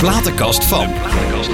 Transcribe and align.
platenkast 0.00 0.64
van. 0.64 0.86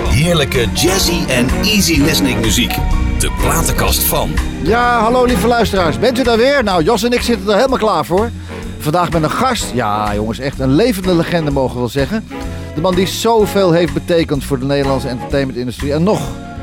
Heerlijke 0.08 0.66
jazzy 0.72 1.24
en 1.28 1.48
easy 1.48 2.00
listening 2.00 2.40
muziek. 2.40 2.74
De 3.18 3.30
platenkast 3.40 4.02
van. 4.02 4.30
Ja, 4.62 5.00
hallo 5.00 5.24
lieve 5.24 5.46
luisteraars. 5.46 5.98
Bent 5.98 6.18
u 6.18 6.22
daar 6.22 6.36
weer? 6.36 6.64
Nou, 6.64 6.82
Jos 6.82 7.02
en 7.02 7.12
ik 7.12 7.20
zitten 7.20 7.48
er 7.48 7.56
helemaal 7.56 7.78
klaar 7.78 8.04
voor. 8.04 8.30
Vandaag 8.78 9.10
met 9.10 9.22
een 9.22 9.30
gast. 9.30 9.70
Ja, 9.74 10.14
jongens, 10.14 10.38
echt 10.38 10.58
een 10.58 10.74
levende 10.74 11.14
legende 11.14 11.50
mogen 11.50 11.74
we 11.74 11.78
wel 11.78 11.88
zeggen. 11.88 12.24
De 12.74 12.80
man 12.80 12.94
die 12.94 13.06
zoveel 13.06 13.72
heeft 13.72 13.92
betekend 13.92 14.44
voor 14.44 14.58
de 14.58 14.66
Nederlandse 14.66 15.08
entertainmentindustrie. 15.08 15.92
En 15.92 16.02
nog, 16.02 16.20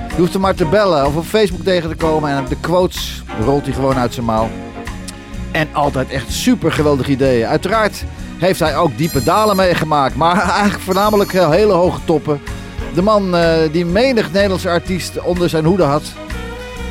je 0.09 0.17
hoeft 0.17 0.33
hem 0.33 0.41
maar 0.41 0.55
te 0.55 0.65
bellen 0.65 1.05
of 1.05 1.15
op 1.15 1.25
Facebook 1.25 1.63
tegen 1.63 1.89
te 1.89 1.95
komen. 1.95 2.29
En 2.29 2.45
de 2.49 2.57
quotes 2.59 3.23
rolt 3.45 3.65
hij 3.65 3.73
gewoon 3.73 3.97
uit 3.97 4.13
zijn 4.13 4.25
mouw. 4.25 4.49
En 5.51 5.67
altijd 5.71 6.09
echt 6.09 6.31
super 6.31 6.71
geweldige 6.71 7.11
ideeën. 7.11 7.47
Uiteraard 7.47 8.03
heeft 8.43 8.59
hij 8.59 8.77
ook 8.77 8.97
diepe 8.97 9.23
dalen 9.23 9.55
meegemaakt. 9.55 10.15
Maar 10.15 10.41
eigenlijk 10.49 10.83
voornamelijk 10.83 11.33
eh, 11.33 11.49
hele 11.49 11.73
hoge 11.73 11.99
toppen. 12.05 12.41
De 12.93 13.01
man 13.01 13.35
eh, 13.35 13.71
die 13.71 13.85
menig 13.85 14.31
Nederlandse 14.31 14.69
artiest 14.69 15.21
onder 15.21 15.49
zijn 15.49 15.65
hoede 15.65 15.83
had. 15.83 16.03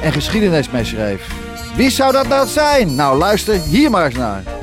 En 0.03 0.13
geschiedenis 0.13 0.71
mee 0.71 0.85
schreef. 0.85 1.27
Wie 1.77 1.91
zou 1.91 2.13
dat 2.13 2.29
nou 2.29 2.47
zijn? 2.47 2.95
Nou, 2.95 3.19
luister 3.19 3.61
hier 3.61 3.91
maar 3.91 4.05
eens 4.05 4.15
naar. 4.15 4.62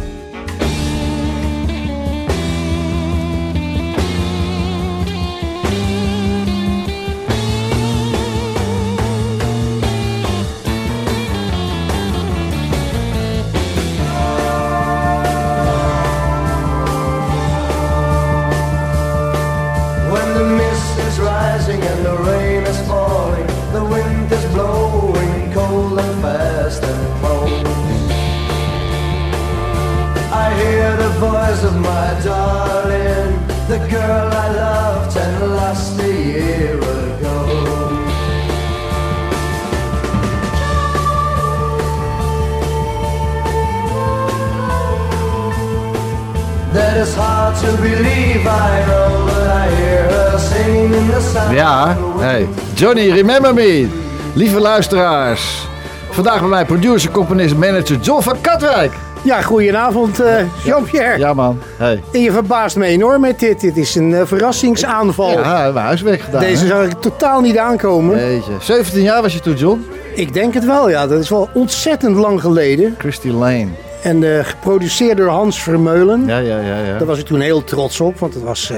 Johnny, 52.80 53.10
remember 53.10 53.54
me. 53.54 53.88
Lieve 54.34 54.60
luisteraars. 54.60 55.68
Vandaag 56.10 56.40
bij 56.40 56.49
mij 56.49 56.66
producer, 56.66 57.12
componist, 57.12 57.55
manager 57.55 57.98
John 57.98 58.21
van 58.21 58.41
Katwijk. 58.41 58.94
Ja, 59.21 59.41
goedenavond 59.41 60.20
eh 60.20 60.44
Jean-Pierre. 60.63 61.18
Ja 61.18 61.34
man, 61.34 61.60
hey. 61.77 62.04
En 62.12 62.21
je 62.21 62.32
verbaast 62.32 62.76
me 62.76 62.86
enorm 62.86 63.21
met 63.21 63.40
dit. 63.40 63.60
Dit 63.60 63.77
is 63.77 63.96
een 63.96 64.13
eh, 64.13 64.25
verrassingsaanval. 64.25 65.31
Ja, 65.31 65.41
we 65.41 65.63
hebben 65.63 65.81
huiswerk 65.81 66.22
gedaan. 66.22 66.41
Deze 66.41 66.62
hè? 66.62 66.68
zag 66.68 66.86
ik 66.86 67.02
totaal 67.02 67.41
niet 67.41 67.58
aankomen. 67.58 68.19
Jeetje. 68.19 68.52
17 68.59 69.02
jaar 69.02 69.22
was 69.22 69.34
je 69.34 69.40
toen, 69.40 69.56
John? 69.56 69.86
Ik 70.16 70.34
denk 70.34 70.53
het 70.53 70.66
wel, 70.66 70.90
ja. 70.90 71.08
Dat 71.08 71.19
is 71.19 71.30
wel 71.30 71.50
ontzettend 71.53 72.16
lang 72.16 72.41
geleden. 72.41 72.96
Christy 72.97 73.30
Lane. 73.30 73.68
En 74.03 74.38
eh, 74.38 74.46
geproduceerd 74.46 75.18
door 75.18 75.30
Hans 75.30 75.62
Vermeulen. 75.62 76.25
Ja, 76.25 76.38
ja, 76.38 76.59
ja. 76.59 76.78
ja. 76.78 76.97
Daar 76.97 77.08
was 77.08 77.19
ik 77.19 77.25
toen 77.25 77.40
heel 77.40 77.64
trots 77.64 78.00
op, 78.00 78.19
want 78.19 78.34
het 78.34 78.44
was 78.44 78.72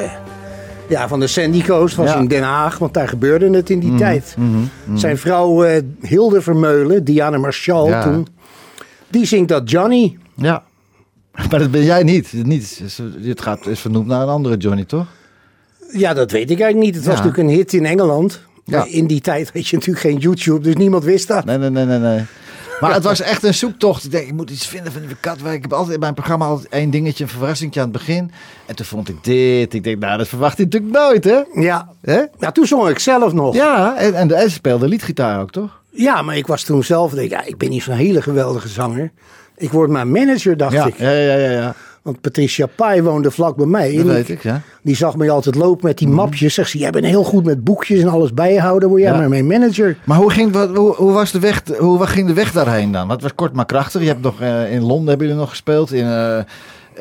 ja, 0.91 1.07
van 1.07 1.19
de 1.19 1.27
Sandy 1.27 1.63
Coast, 1.63 1.95
was 1.95 2.09
Ja. 2.09 2.15
in 2.17 2.27
Den 2.27 2.43
Haag, 2.43 2.77
want 2.77 2.93
daar 2.93 3.07
gebeurde 3.07 3.49
het 3.49 3.69
in 3.69 3.79
die 3.79 3.95
tijd. 3.95 4.35
Zijn 4.95 5.17
vrouw 5.17 5.63
eh, 5.63 5.81
Hilde 6.01 6.41
Vermeulen, 6.41 7.03
Diana 7.03 7.37
Marshall 7.37 7.87
Ja. 7.89 8.03
toen, 8.03 8.27
die 9.07 9.25
zingt 9.25 9.49
dat 9.49 9.69
Johnny. 9.69 10.17
ja. 10.35 10.63
Maar 11.49 11.59
dat 11.59 11.71
ben 11.71 11.83
jij 11.83 12.03
niet. 12.03 12.33
niet. 12.33 12.81
Het 13.23 13.41
gaat, 13.41 13.67
is 13.67 13.79
vernoemd 13.79 14.07
naar 14.07 14.21
een 14.21 14.27
andere 14.27 14.57
Johnny, 14.57 14.85
toch? 14.85 15.05
Ja, 15.91 16.13
dat 16.13 16.31
weet 16.31 16.49
ik 16.51 16.59
eigenlijk 16.59 16.85
niet. 16.85 16.95
Het 16.95 17.05
was 17.05 17.15
natuurlijk 17.21 17.43
een 17.49 17.55
hit 17.55 17.73
in 17.73 17.85
Engeland. 17.85 18.41
Ja. 18.65 18.85
In 18.87 19.07
die 19.07 19.21
tijd 19.21 19.51
had 19.53 19.67
je 19.67 19.75
natuurlijk 19.75 20.05
geen 20.05 20.17
YouTube, 20.17 20.59
dus 20.59 20.75
niemand 20.75 21.03
wist 21.03 21.27
dat. 21.27 21.45
Nee, 21.45 21.57
nee, 21.57 21.69
nee, 21.69 21.85
nee. 21.85 21.99
nee. 21.99 22.21
Maar 22.81 22.93
het 22.93 23.03
was 23.03 23.21
echt 23.31 23.43
een 23.43 23.53
zoektocht. 23.53 24.03
Ik 24.05 24.11
denk, 24.11 24.27
ik 24.27 24.33
moet 24.33 24.49
iets 24.49 24.67
vinden 24.67 24.91
van 24.91 25.01
die 25.01 25.15
Katwijk. 25.19 25.55
Ik 25.55 25.61
heb 25.61 25.73
altijd 25.73 25.93
in 25.93 25.99
mijn 25.99 26.13
programma 26.13 26.45
altijd 26.45 26.69
één 26.69 26.89
dingetje, 26.89 27.23
een 27.23 27.29
verrassingje 27.29 27.79
aan 27.79 27.87
het 27.89 27.97
begin. 27.97 28.31
En 28.65 28.75
toen 28.75 28.85
vond 28.85 29.09
ik 29.09 29.23
dit. 29.23 29.73
Ik 29.73 29.83
denk, 29.83 29.99
nou, 29.99 30.17
dat 30.17 30.27
verwacht 30.27 30.57
hij 30.57 30.65
natuurlijk 30.65 30.93
nooit, 30.93 31.23
hè? 31.23 31.61
Ja. 31.61 31.89
Hè? 32.01 32.21
ja, 32.39 32.51
toen 32.51 32.65
zong 32.65 32.89
ik 32.89 32.99
zelf 32.99 33.33
nog. 33.33 33.55
Ja, 33.55 33.75
Ja, 33.77 33.97
en, 33.97 34.13
en, 34.15 34.31
en 34.31 34.51
speelde 34.51 34.87
liedgitaar 34.87 35.41
ook, 35.41 35.51
toch? 35.51 35.79
maar 36.23 36.37
ik 36.37 36.47
was 36.47 36.63
toen 36.63 36.83
zelf, 36.83 37.11
denk, 37.11 37.25
ik, 37.25 37.31
ja, 37.31 37.43
ik 37.45 37.57
ben 37.57 37.69
niet 37.69 37.83
zo'n 37.83 37.95
hele 37.95 38.21
geweldige 38.21 38.67
zanger. 38.67 39.11
Ik 39.57 39.71
word 39.71 39.89
maar 39.89 40.07
manager, 40.07 40.57
dacht 40.57 40.73
Ja, 40.73 40.85
ik. 40.85 40.97
ja, 40.97 41.11
ja, 41.11 41.35
ja. 41.35 41.49
ja. 41.49 41.75
Want 42.01 42.21
Patricia 42.21 42.65
Pai 42.75 43.01
woonde 43.01 43.31
vlak 43.31 43.55
bij 43.55 43.65
mij. 43.65 43.95
Dat 43.95 44.05
weet 44.05 44.29
ik, 44.29 44.43
ja. 44.43 44.61
Die 44.81 44.95
zag 44.95 45.15
mij 45.15 45.29
altijd 45.29 45.55
lopen 45.55 45.85
met 45.85 45.97
die 45.97 46.07
mapjes. 46.07 46.53
Zegt 46.53 46.69
ze, 46.69 46.77
jij 46.77 46.89
bent 46.91 47.05
heel 47.05 47.23
goed 47.23 47.45
met 47.45 47.63
boekjes 47.63 48.01
en 48.01 48.07
alles 48.07 48.33
bijhouden. 48.33 48.89
Word 48.89 49.01
jij 49.01 49.11
Ja. 49.11 49.17
maar 49.17 49.29
mijn 49.29 49.47
manager? 49.47 49.97
Maar 50.03 50.17
hoe 50.17 50.31
ging, 50.31 50.51
wat, 50.51 50.75
hoe, 50.75 50.95
hoe 50.95 51.11
was 51.11 51.31
de 51.31 51.39
weg, 51.39 51.61
hoe 51.77 52.07
ging 52.07 52.27
de 52.27 52.33
weg 52.33 52.51
daarheen 52.51 52.91
dan? 52.91 53.09
Het 53.09 53.21
was 53.21 53.35
kort 53.35 53.53
maar 53.53 53.65
krachtig. 53.65 54.01
Je 54.01 54.07
hebt 54.07 54.21
nog, 54.21 54.41
eh, 54.41 54.73
in 54.73 54.81
Londen 54.81 55.07
hebben 55.07 55.27
jullie 55.27 55.41
nog 55.41 55.49
gespeeld. 55.49 55.91
In, 55.91 56.05
eh, 56.05 56.39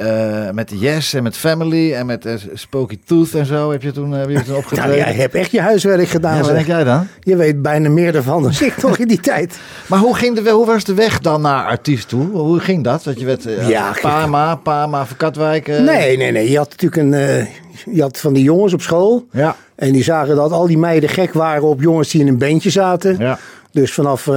eh, 0.00 0.50
met 0.50 0.72
Yes 0.74 1.14
en 1.14 1.22
met 1.22 1.36
Family 1.36 1.94
en 1.94 2.06
met 2.06 2.26
eh, 2.26 2.34
Spooky 2.54 2.98
Tooth 3.04 3.34
en 3.34 3.46
zo. 3.46 3.70
Heb 3.70 3.82
je 3.82 3.92
toen, 3.92 4.12
heb 4.12 4.30
je 4.30 4.42
toen 4.42 4.56
opgetreden? 4.56 4.96
jij 4.96 5.12
hebt 5.12 5.34
echt 5.34 5.50
je 5.50 5.60
huiswerk 5.60 6.08
gedaan. 6.08 6.36
ja, 6.36 6.42
wat 6.42 6.50
denk 6.50 6.66
jij 6.66 6.84
dan? 6.84 7.06
Je 7.20 7.36
weet 7.36 7.62
bijna 7.62 7.88
meer 7.88 8.14
ervan 8.14 8.42
dan 8.42 8.52
ik 8.60 8.74
toch 8.74 8.98
in 8.98 9.08
die 9.08 9.20
tijd. 9.20 9.58
Maar 9.86 9.98
hoe, 9.98 10.14
ging 10.14 10.40
de, 10.40 10.50
hoe 10.50 10.66
was 10.66 10.84
de 10.84 10.94
weg 10.94 11.18
dan 11.18 11.40
naar 11.40 11.64
artiest 11.64 12.08
toe? 12.08 12.30
Hoe 12.30 12.60
ging 12.60 12.84
dat? 12.84 13.04
Dat 13.04 13.20
je 13.20 13.26
werd 13.26 13.46
eh, 13.46 13.68
Ja, 13.68 13.94
Parma, 14.00 14.54
Parma 14.54 15.06
van 15.06 15.16
Katwijk. 15.16 15.66
Nee, 15.66 16.16
nee, 16.16 16.32
nee. 16.32 16.50
Je 16.50 16.56
had 16.56 16.70
natuurlijk 16.70 17.02
een... 17.02 17.48
je 17.94 18.02
had 18.02 18.18
van 18.18 18.32
die 18.32 18.42
jongens 18.42 18.72
op 18.72 18.82
school. 18.82 19.26
Ja. 19.32 19.56
En 19.74 19.92
die 19.92 20.02
zagen 20.02 20.36
dat 20.36 20.52
al 20.52 20.66
die 20.66 20.78
meiden 20.78 21.08
gek 21.08 21.32
waren 21.32 21.62
op 21.62 21.80
jongens 21.80 22.10
die 22.10 22.20
in 22.20 22.28
een 22.28 22.38
bandje 22.38 22.70
zaten. 22.70 23.16
Ja. 23.18 23.38
Dus 23.72 23.92
vanaf 23.92 24.28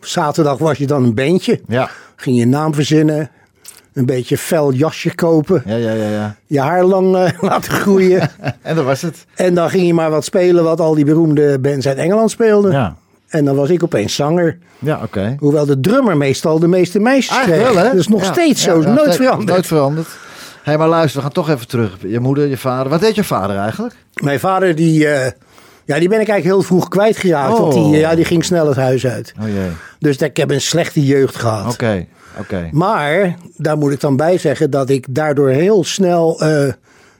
zaterdag 0.00 0.58
was 0.58 0.78
je 0.78 0.86
dan 0.86 1.04
een 1.04 1.14
bandje. 1.14 1.60
Ja. 1.68 1.90
Ging 2.16 2.38
je 2.38 2.46
naam 2.46 2.74
verzinnen. 2.74 3.30
Een 3.94 4.06
beetje 4.06 4.38
fel 4.38 4.72
jasje 4.72 5.14
kopen. 5.14 5.62
Ja, 5.66 5.76
ja, 5.76 5.92
ja, 5.92 6.08
ja. 6.08 6.36
Je 6.46 6.60
haar 6.60 6.84
lang 6.84 7.16
eh, 7.16 7.30
laten 7.50 7.72
groeien. 7.72 8.30
En 8.62 8.76
dat 8.76 8.84
was 8.84 9.02
het. 9.02 9.26
en 9.34 9.54
dan 9.54 9.70
ging 9.70 9.86
je 9.86 9.94
maar 9.94 10.10
wat 10.10 10.24
spelen 10.24 10.64
wat 10.64 10.80
al 10.80 10.94
die 10.94 11.04
beroemde 11.04 11.58
bands 11.58 11.86
uit 11.86 11.96
Engeland 11.96 12.30
speelden. 12.30 12.72
Ja. 12.72 12.96
En 13.28 13.44
dan 13.44 13.56
was 13.56 13.68
ik 13.70 13.82
opeens 13.82 14.14
zanger. 14.14 14.58
Ja, 14.78 15.00
oké. 15.02 15.36
Hoewel 15.38 15.66
de 15.66 15.80
drummer 15.80 16.16
meestal 16.16 16.58
de 16.58 16.66
meeste 16.68 16.98
meisjes 17.00 17.40
kreeg. 17.40 17.62
Wel, 17.62 17.76
hè? 17.76 17.82
Dat 17.84 17.94
is 17.94 18.08
nog 18.08 18.22
Ja. 18.22 18.32
steeds 18.32 18.62
zo. 18.62 18.80
Ja, 18.80 18.92
nooit 18.92 19.16
veranderd. 19.16 19.48
Nooit 19.48 19.66
veranderd. 19.66 20.06
Hé, 20.06 20.14
hey, 20.62 20.78
maar 20.78 20.88
luister, 20.88 21.16
we 21.16 21.22
gaan 21.22 21.32
toch 21.34 21.50
even 21.50 21.68
terug. 21.68 21.96
Je 22.06 22.20
moeder, 22.20 22.46
je 22.46 22.56
vader. 22.56 22.88
Wat 22.90 23.00
deed 23.00 23.14
je 23.14 23.24
vader 23.24 23.56
eigenlijk? 23.56 23.94
Mijn 24.22 24.40
vader, 24.40 24.74
die, 24.74 25.06
eh, 25.08 25.30
ja, 25.84 25.98
die 25.98 26.08
ben 26.08 26.20
ik 26.20 26.28
eigenlijk 26.28 26.44
heel 26.44 26.62
vroeg 26.62 26.88
kwijtgeraakt. 26.88 27.52
Oh. 27.52 27.58
Want 27.60 27.72
die, 27.72 27.94
eh, 27.94 28.00
ja, 28.00 28.14
die 28.14 28.24
ging 28.24 28.44
snel 28.44 28.66
het 28.68 28.76
huis 28.76 29.06
uit. 29.06 29.32
Oh 29.42 29.48
jee. 29.48 29.70
Dus 29.98 30.16
ik 30.16 30.36
heb 30.36 30.50
een 30.50 30.60
slechte 30.60 31.04
jeugd 31.04 31.36
gehad. 31.36 31.72
Oké, 31.72 32.06
Maar 32.72 33.34
daar 33.56 33.78
moet 33.78 33.92
ik 33.92 34.00
dan 34.00 34.16
bij 34.16 34.38
zeggen 34.38 34.70
dat 34.70 34.90
ik 34.90 35.06
daardoor 35.10 35.48
heel 35.48 35.84
snel 35.84 36.40
eh, 36.40 36.72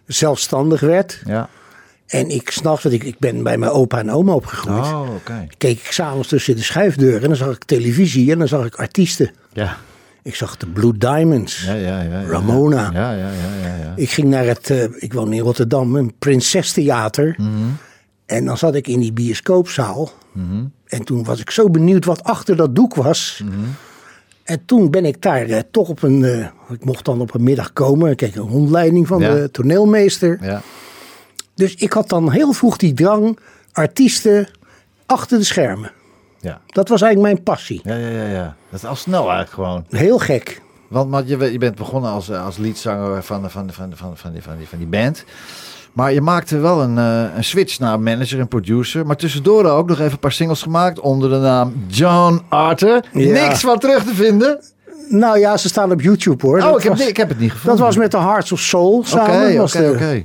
zelfstandig 0.07 0.81
werd. 0.81 1.23
Ja. 1.25 1.49
En 2.07 2.29
ik 2.29 2.51
s'nachts, 2.51 2.83
want 2.83 2.95
ik, 2.95 3.05
ik 3.05 3.19
ben 3.19 3.43
bij 3.43 3.59
mijn 3.59 3.71
opa 3.71 3.99
en 3.99 4.11
oma 4.11 4.33
opgegroeid. 4.33 4.85
Oh, 4.85 5.15
oké. 5.15 5.47
Keek 5.59 5.79
ik 5.79 5.93
s'avonds 5.93 6.29
tussen 6.29 6.57
de 6.57 6.63
schuifdeuren 6.63 7.23
en 7.23 7.29
dan 7.29 7.37
zag 7.37 7.55
ik 7.55 7.65
televisie 7.65 8.33
en 8.33 8.39
dan 8.39 8.49
zag 8.49 8.67
ik 8.67 8.75
artiesten. 8.75 9.31
Ja. 9.53 9.77
Ik 10.23 10.35
zag 10.35 10.57
de 10.57 10.67
Blue 10.67 10.99
Diamonds. 10.99 11.65
Ja, 11.65 11.75
ja, 11.75 12.03
ja, 12.03 12.21
ja. 12.21 12.27
Ramona. 12.27 12.91
Ja, 12.93 13.13
ja, 13.13 13.17
ja, 13.17 13.29
ja. 13.63 13.77
ja. 13.77 13.93
Ik 13.97 14.11
ging 14.11 14.29
naar 14.29 14.45
het, 14.45 14.71
eh, 14.71 14.85
ik 14.97 15.13
woon 15.13 15.33
in 15.33 15.41
Rotterdam, 15.41 15.97
een 15.97 16.15
Prinsestheater. 16.19 17.35
Mhm. 17.39 17.49
En 18.27 18.45
dan 18.45 18.59
zat 18.59 18.75
ik 18.75 18.89
in 18.89 19.01
die 19.01 19.13
bioscoopzaal. 19.13 20.11
Mhm. 20.33 20.65
En 20.87 21.05
toen 21.05 21.25
was 21.25 21.41
ik 21.41 21.51
zo 21.51 21.71
benieuwd 21.71 22.05
wat 22.05 22.23
achter 22.23 22.57
dat 22.57 22.75
doek 22.75 22.95
was. 22.95 23.41
Mhm. 23.45 23.55
En 24.45 24.65
toen 24.65 24.91
ben 24.91 25.05
ik 25.05 25.23
daar 25.23 25.47
eh, 25.47 25.61
toch 25.71 25.89
op 25.89 26.03
een, 26.03 26.25
eh, 26.25 26.47
ik 26.75 26.85
mocht 26.85 27.05
dan 27.05 27.21
op 27.21 27.35
een 27.35 27.43
middag 27.43 27.73
komen. 27.73 28.11
Ik 28.11 28.17
kreeg 28.17 28.37
een 28.37 28.49
rondleiding 28.49 29.07
van 29.07 29.21
Ja. 29.21 29.35
de 29.35 29.51
toneelmeester. 29.51 30.39
Ja. 30.43 30.63
Dus 31.55 31.75
ik 31.75 31.93
had 31.93 32.09
dan 32.09 32.31
heel 32.31 32.53
vroeg 32.53 32.77
die 32.77 32.95
drang, 32.95 33.39
artiesten 33.73 34.49
achter 35.07 35.39
de 35.39 35.45
schermen. 35.45 35.93
Ja. 36.41 36.61
Dat 36.67 36.89
was 36.89 37.03
eigenlijk 37.03 37.33
mijn 37.35 37.45
passie. 37.45 37.81
Ja, 37.85 37.95
ja, 37.97 38.09
ja, 38.09 38.29
ja. 38.29 38.57
Dat 38.71 38.81
is 38.83 38.89
al 38.89 38.97
snel 38.97 39.21
eigenlijk 39.21 39.51
gewoon. 39.51 39.85
Heel 39.89 40.19
gek. 40.19 40.63
Want 40.89 41.11
maar 41.11 41.27
je, 41.27 41.53
je 41.53 41.59
bent 41.59 41.75
begonnen 41.77 42.11
als, 42.11 42.29
eh, 42.29 42.45
als 42.45 42.57
leadzanger 42.57 43.23
van, 43.23 43.51
van, 43.51 43.73
van, 43.73 43.93
van, 43.97 44.17
van, 44.17 44.33
die, 44.33 44.43
van, 44.43 44.57
die, 44.59 44.69
van 44.69 44.79
die 44.79 44.87
band. 44.87 45.25
Maar 45.95 46.13
je 46.13 46.21
maakte 46.21 46.59
wel 46.59 46.83
een, 46.83 46.99
eh, 46.99 47.37
een 47.37 47.45
switch 47.45 47.79
naar 47.79 48.01
manager 48.01 48.41
en 48.41 48.49
producer. 48.49 49.07
Maar 49.07 49.17
tussendoor 49.17 49.65
ook 49.65 49.89
nog 49.89 49.99
even 49.99 50.13
een 50.13 50.19
paar 50.19 50.33
singles 50.33 50.63
gemaakt 50.63 51.01
onder 51.01 51.31
de 51.31 51.37
naam 51.37 51.85
John 51.87 52.41
Arthur. 52.49 53.05
Ja. 53.13 53.33
Niks 53.33 53.61
van 53.61 53.79
terug 53.79 54.05
te 54.05 54.15
vinden. 54.15 54.61
Nou 55.09 55.39
ja, 55.39 55.57
ze 55.57 55.69
staan 55.69 55.93
op 55.93 56.01
YouTube 56.01 56.47
hoor. 56.47 56.63
Oh, 56.63 56.77
ik 56.79 56.83
heb, 56.83 56.99
ik 56.99 57.17
heb 57.17 57.29
het 57.29 57.39
niet 57.39 57.51
gevonden. 57.53 57.77
Dat 57.79 57.87
was 57.87 57.97
met 57.97 58.11
de 58.11 58.19
Hearts 58.19 58.53
of 58.53 58.61
Soul 58.61 58.97
Oké, 58.99 59.07
samen. 59.07 59.63
oké, 59.63 59.79
de- 59.79 59.91
oké. 59.95 60.25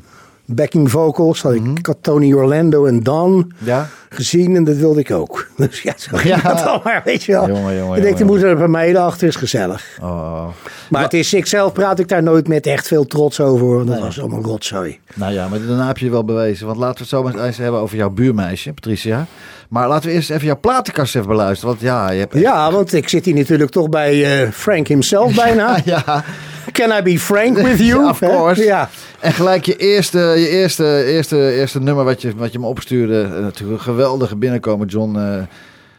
Backing 0.51 0.92
vocals. 0.92 1.42
Had 1.42 1.54
ik, 1.54 1.66
ik 1.78 1.86
had 1.86 1.98
Tony 2.01 2.34
Orlando 2.34 2.86
en 2.86 3.04
Don 3.04 3.51
Ja? 3.57 3.88
gezien 4.10 4.56
en 4.56 4.63
dat 4.63 4.75
wilde 4.75 5.00
ik 5.00 5.12
ook. 5.12 5.48
Dus 5.57 5.81
ja, 5.81 5.94
zo 5.98 6.18
Ja. 6.24 6.42
dat 6.42 6.63
dan 6.63 6.81
maar, 6.84 7.01
weet 7.06 7.24
je 7.24 7.31
wel. 7.31 7.48
Jongen, 7.48 7.78
jongen, 7.78 7.98
ik 7.98 8.04
denk, 8.04 8.18
jongen, 8.18 8.19
er 8.19 8.25
moet 8.25 8.44
er 8.44 8.57
bij 8.57 8.68
mij 8.68 9.12
is 9.19 9.36
gezellig. 9.36 9.98
Oh. 10.01 10.48
Maar 10.90 11.04
het 11.04 11.13
is, 11.13 11.34
ik 11.34 11.46
zelf 11.46 11.74
praat 11.74 12.00
ik 12.00 12.07
daar 12.07 12.24
nooit 12.24 12.48
met 12.48 12.66
echt 12.66 12.88
veel 12.88 13.06
trots 13.06 13.40
over. 13.40 13.86
Dat 13.86 14.00
was 14.00 14.19
allemaal 14.19 14.42
rotzooi. 14.42 15.00
Nou 15.16 15.34
ja, 15.34 15.48
maar 15.48 15.60
daarna 15.68 15.88
heb 15.88 15.98
je 15.98 16.10
wel 16.10 16.25
bewezen. 16.25 16.66
Want 16.66 16.78
laten 16.78 16.96
we 16.96 17.00
het 17.01 17.10
zo 17.10 17.24
maar 17.24 17.46
eens 17.46 17.57
hebben 17.57 17.81
over 17.81 17.98
jouw 17.98 18.10
buurmeisje, 18.10 18.74
Patricia. 18.74 19.25
Maar 19.69 19.88
laten 19.88 20.10
we 20.10 20.16
eerst 20.16 20.30
even 20.30 20.46
jouw 20.46 20.60
platenkast 20.60 21.16
even 21.16 21.28
beluisteren. 21.28 21.69
Want 21.69 21.81
ja, 21.81 22.12
je 22.12 22.19
hebt... 22.19 22.34
Ja, 22.34 22.72
want 22.72 22.94
ik 22.94 23.10
zit 23.10 23.25
hier 23.25 23.36
natuurlijk 23.36 23.72
toch 23.72 23.90
bij 23.90 24.42
eh, 24.44 24.51
Frank 24.51 24.88
himself 24.88 25.36
bijna. 25.36 25.78
Ja, 25.86 26.24
Can 26.71 26.92
I 26.98 27.01
be 27.01 27.19
frank 27.19 27.57
with 27.57 27.80
you? 27.80 28.00
Ja, 28.04 28.10
of 28.10 28.19
course. 28.19 28.63
Ja. 28.63 28.89
En 29.19 29.33
gelijk 29.33 29.66
je 29.66 29.75
eerste, 29.75 30.19
je 30.19 30.50
eerste, 30.50 31.04
eerste, 31.06 31.51
eerste 31.51 31.80
nummer 31.81 32.04
wat 32.06 32.21
je, 32.21 32.33
wat 32.36 32.51
je 32.51 32.60
me 32.60 32.66
opstuurde. 32.66 33.21
eh, 33.21 33.42
Natuurlijk 33.42 33.77
een 33.80 33.83
geweldige 33.86 34.36
binnenkomen, 34.36 34.88
John. 34.88 35.16
eh 35.18 35.42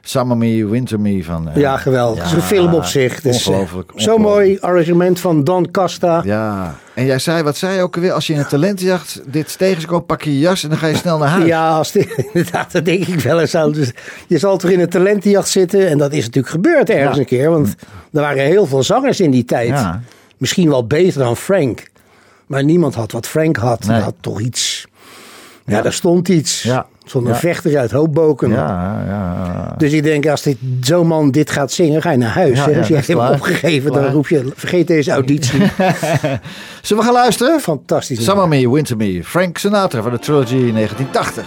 Summer 0.02 0.36
Me, 0.36 0.66
Winter 0.68 1.00
Me. 1.00 1.24
Van, 1.24 1.48
eh, 1.48 1.56
ja, 1.60 1.76
geweldig. 1.76 2.18
Het 2.22 2.26
is 2.26 2.32
een 2.36 2.42
film 2.42 2.74
op 2.74 2.84
zich. 2.84 3.20
Dus, 3.20 3.46
ongelooflijk. 3.46 3.92
Zo 3.96 4.14
ongelooflijk. 4.14 4.36
mooi 4.46 4.58
arrangement 4.60 5.20
van 5.20 5.44
Don 5.44 5.70
Costa. 5.70 6.20
Ja, 6.24 6.74
en 6.94 7.04
jij 7.04 7.18
zei, 7.18 7.42
wat 7.42 7.56
zei 7.56 7.74
je 7.76 7.82
ook 7.82 7.94
alweer? 7.94 8.12
Als 8.12 8.26
je 8.26 8.32
in 8.32 8.38
een 8.38 8.46
talentenjacht 8.46 9.20
dit 9.26 9.58
tegenkomt, 9.58 10.06
pak 10.06 10.22
je 10.22 10.32
je 10.32 10.38
jas 10.38 10.62
en 10.62 10.68
dan 10.68 10.78
ga 10.78 10.86
je 10.86 10.94
snel 10.96 11.18
naar 11.18 11.28
huis. 11.28 11.44
Ja, 11.46 11.70
als 11.76 11.96
inderdaad, 12.32 12.72
dat 12.72 12.84
denk 12.84 13.06
ik 13.06 13.20
wel 13.20 13.40
eens 13.40 13.54
aan. 13.54 13.72
Dus 13.72 13.90
je 14.26 14.38
zal 14.38 14.56
toch 14.56 14.70
in 14.70 14.80
een 14.80 14.88
talentenjacht 14.88 15.48
zitten. 15.48 15.88
En 15.88 15.98
dat 15.98 16.12
is 16.12 16.24
natuurlijk 16.24 16.52
gebeurd 16.54 16.90
ergens 16.90 17.14
Ja. 17.14 17.20
een 17.20 17.26
keer. 17.26 17.50
Want 17.50 17.74
er 18.12 18.20
waren 18.20 18.44
heel 18.44 18.66
veel 18.66 18.82
zangers 18.82 19.20
in 19.20 19.30
die 19.30 19.44
tijd. 19.44 19.68
Ja. 19.68 20.00
Misschien 20.40 20.68
wel 20.68 20.86
beter 20.86 21.20
dan 21.22 21.36
Frank. 21.36 21.82
Maar 22.46 22.64
niemand 22.64 22.94
had 22.94 23.12
wat 23.12 23.26
Frank 23.26 23.56
had. 23.56 23.80
Nee. 23.80 23.90
Hij 23.96 24.00
had 24.04 24.14
toch 24.20 24.40
iets. 24.40 24.86
Ja, 25.66 25.82
daar 25.82 25.92
stond 25.92 26.28
iets. 26.28 26.62
Ja. 26.62 26.86
Zonder 27.04 27.32
Ja. 27.32 27.38
vechter 27.38 27.78
uit 27.78 27.90
Hoopboken. 27.90 28.50
Ja, 28.50 29.02
ja. 29.06 29.74
Dus 29.78 29.92
ik 29.92 30.02
denk, 30.02 30.26
als 30.26 30.42
dit, 30.42 30.56
zo'n 30.80 31.06
man 31.06 31.30
dit 31.30 31.50
gaat 31.50 31.72
zingen, 31.72 32.02
ga 32.02 32.10
je 32.10 32.16
naar 32.18 32.30
huis. 32.34 32.58
Ja, 32.58 32.64
hè? 32.64 32.70
ja, 32.70 32.78
Als 32.78 32.88
je 32.88 32.94
hebt 32.94 33.06
hem 33.06 33.16
klaar. 33.16 33.32
opgegeven, 33.32 33.92
dan 33.92 34.04
roep 34.06 34.28
je, 34.28 34.52
vergeet 34.54 34.86
deze 34.86 35.10
auditie. 35.10 35.60
Zullen 36.82 37.02
we 37.02 37.02
gaan 37.02 37.12
luisteren? 37.12 37.60
Fantastisch. 37.60 38.24
Summer 38.24 38.48
Me, 38.48 38.70
Winter 38.70 38.96
Me. 38.96 39.20
Frank 39.24 39.58
Sinatra 39.58 40.02
van 40.02 40.10
de 40.10 40.18
Trilogy 40.18 40.72
1980. 40.72 41.44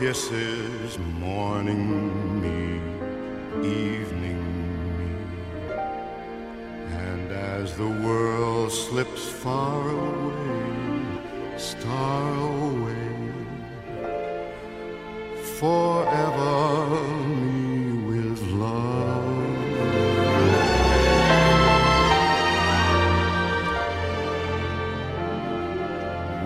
Kisses, 0.00 0.98
morning 0.98 2.40
me, 2.40 2.80
evening 3.68 4.42
me. 4.98 5.10
And 7.06 7.30
as 7.30 7.76
the 7.76 7.92
world 8.06 8.72
slips 8.72 9.28
far 9.28 9.90
away, 9.90 11.04
star 11.58 12.34
away, 12.34 13.12
forever 15.58 17.02
me 17.36 17.92
with 18.08 18.40
love. 18.52 19.36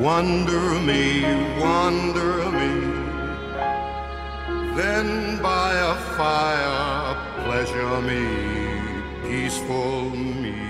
Wonder 0.01 0.81
me, 0.81 1.23
wonder. 1.61 2.44
Then 4.85 5.41
by 5.41 5.73
a 5.93 5.95
fire, 6.15 7.17
pleasure 7.45 8.01
me, 8.11 8.25
peaceful 9.27 10.11
me. 10.45 10.61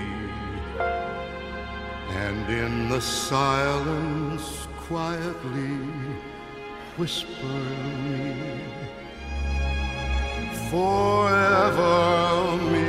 And 2.25 2.45
in 2.49 2.87
the 2.87 3.01
silence, 3.01 4.67
quietly 4.87 5.75
whisper 6.95 7.59
me. 8.05 8.61
Forever 10.71 11.93
me 12.71 12.84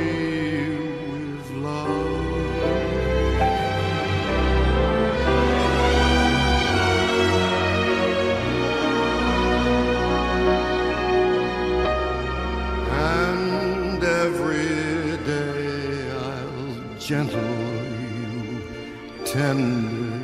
tender 19.37 20.17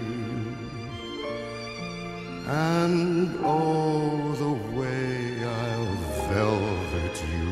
and 2.47 3.37
oh, 3.43 4.33
the 4.43 4.53
way 4.77 5.45
I'll 5.45 5.95
velvet 6.33 7.17
you, 7.35 7.51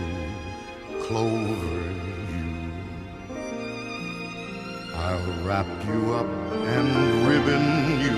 clover 1.03 1.81
you. 2.33 2.51
I'll 5.05 5.31
wrap 5.45 5.71
you 5.89 6.01
up 6.21 6.31
and 6.75 6.89
ribbon 7.29 7.65
you, 8.05 8.17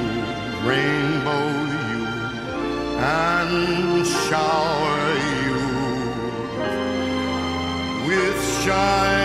rainbow 0.69 1.45
you, 1.91 2.03
and 2.97 4.07
shower 4.07 5.03
you 5.43 5.59
with 8.07 8.39
shine. 8.63 9.22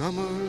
Summer 0.00 0.39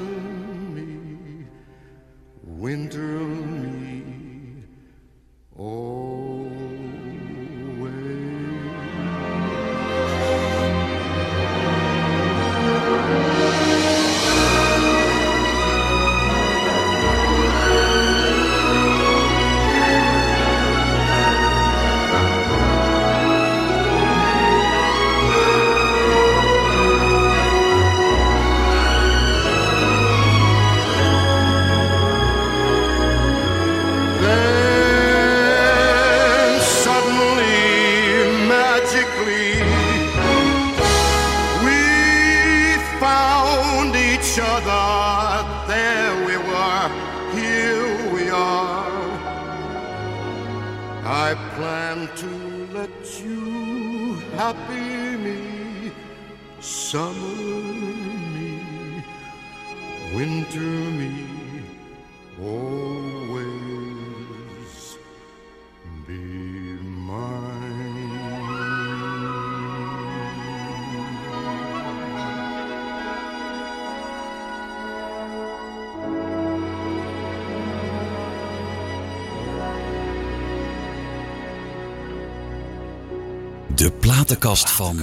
platenkast 84.38 84.70
van. 84.70 84.98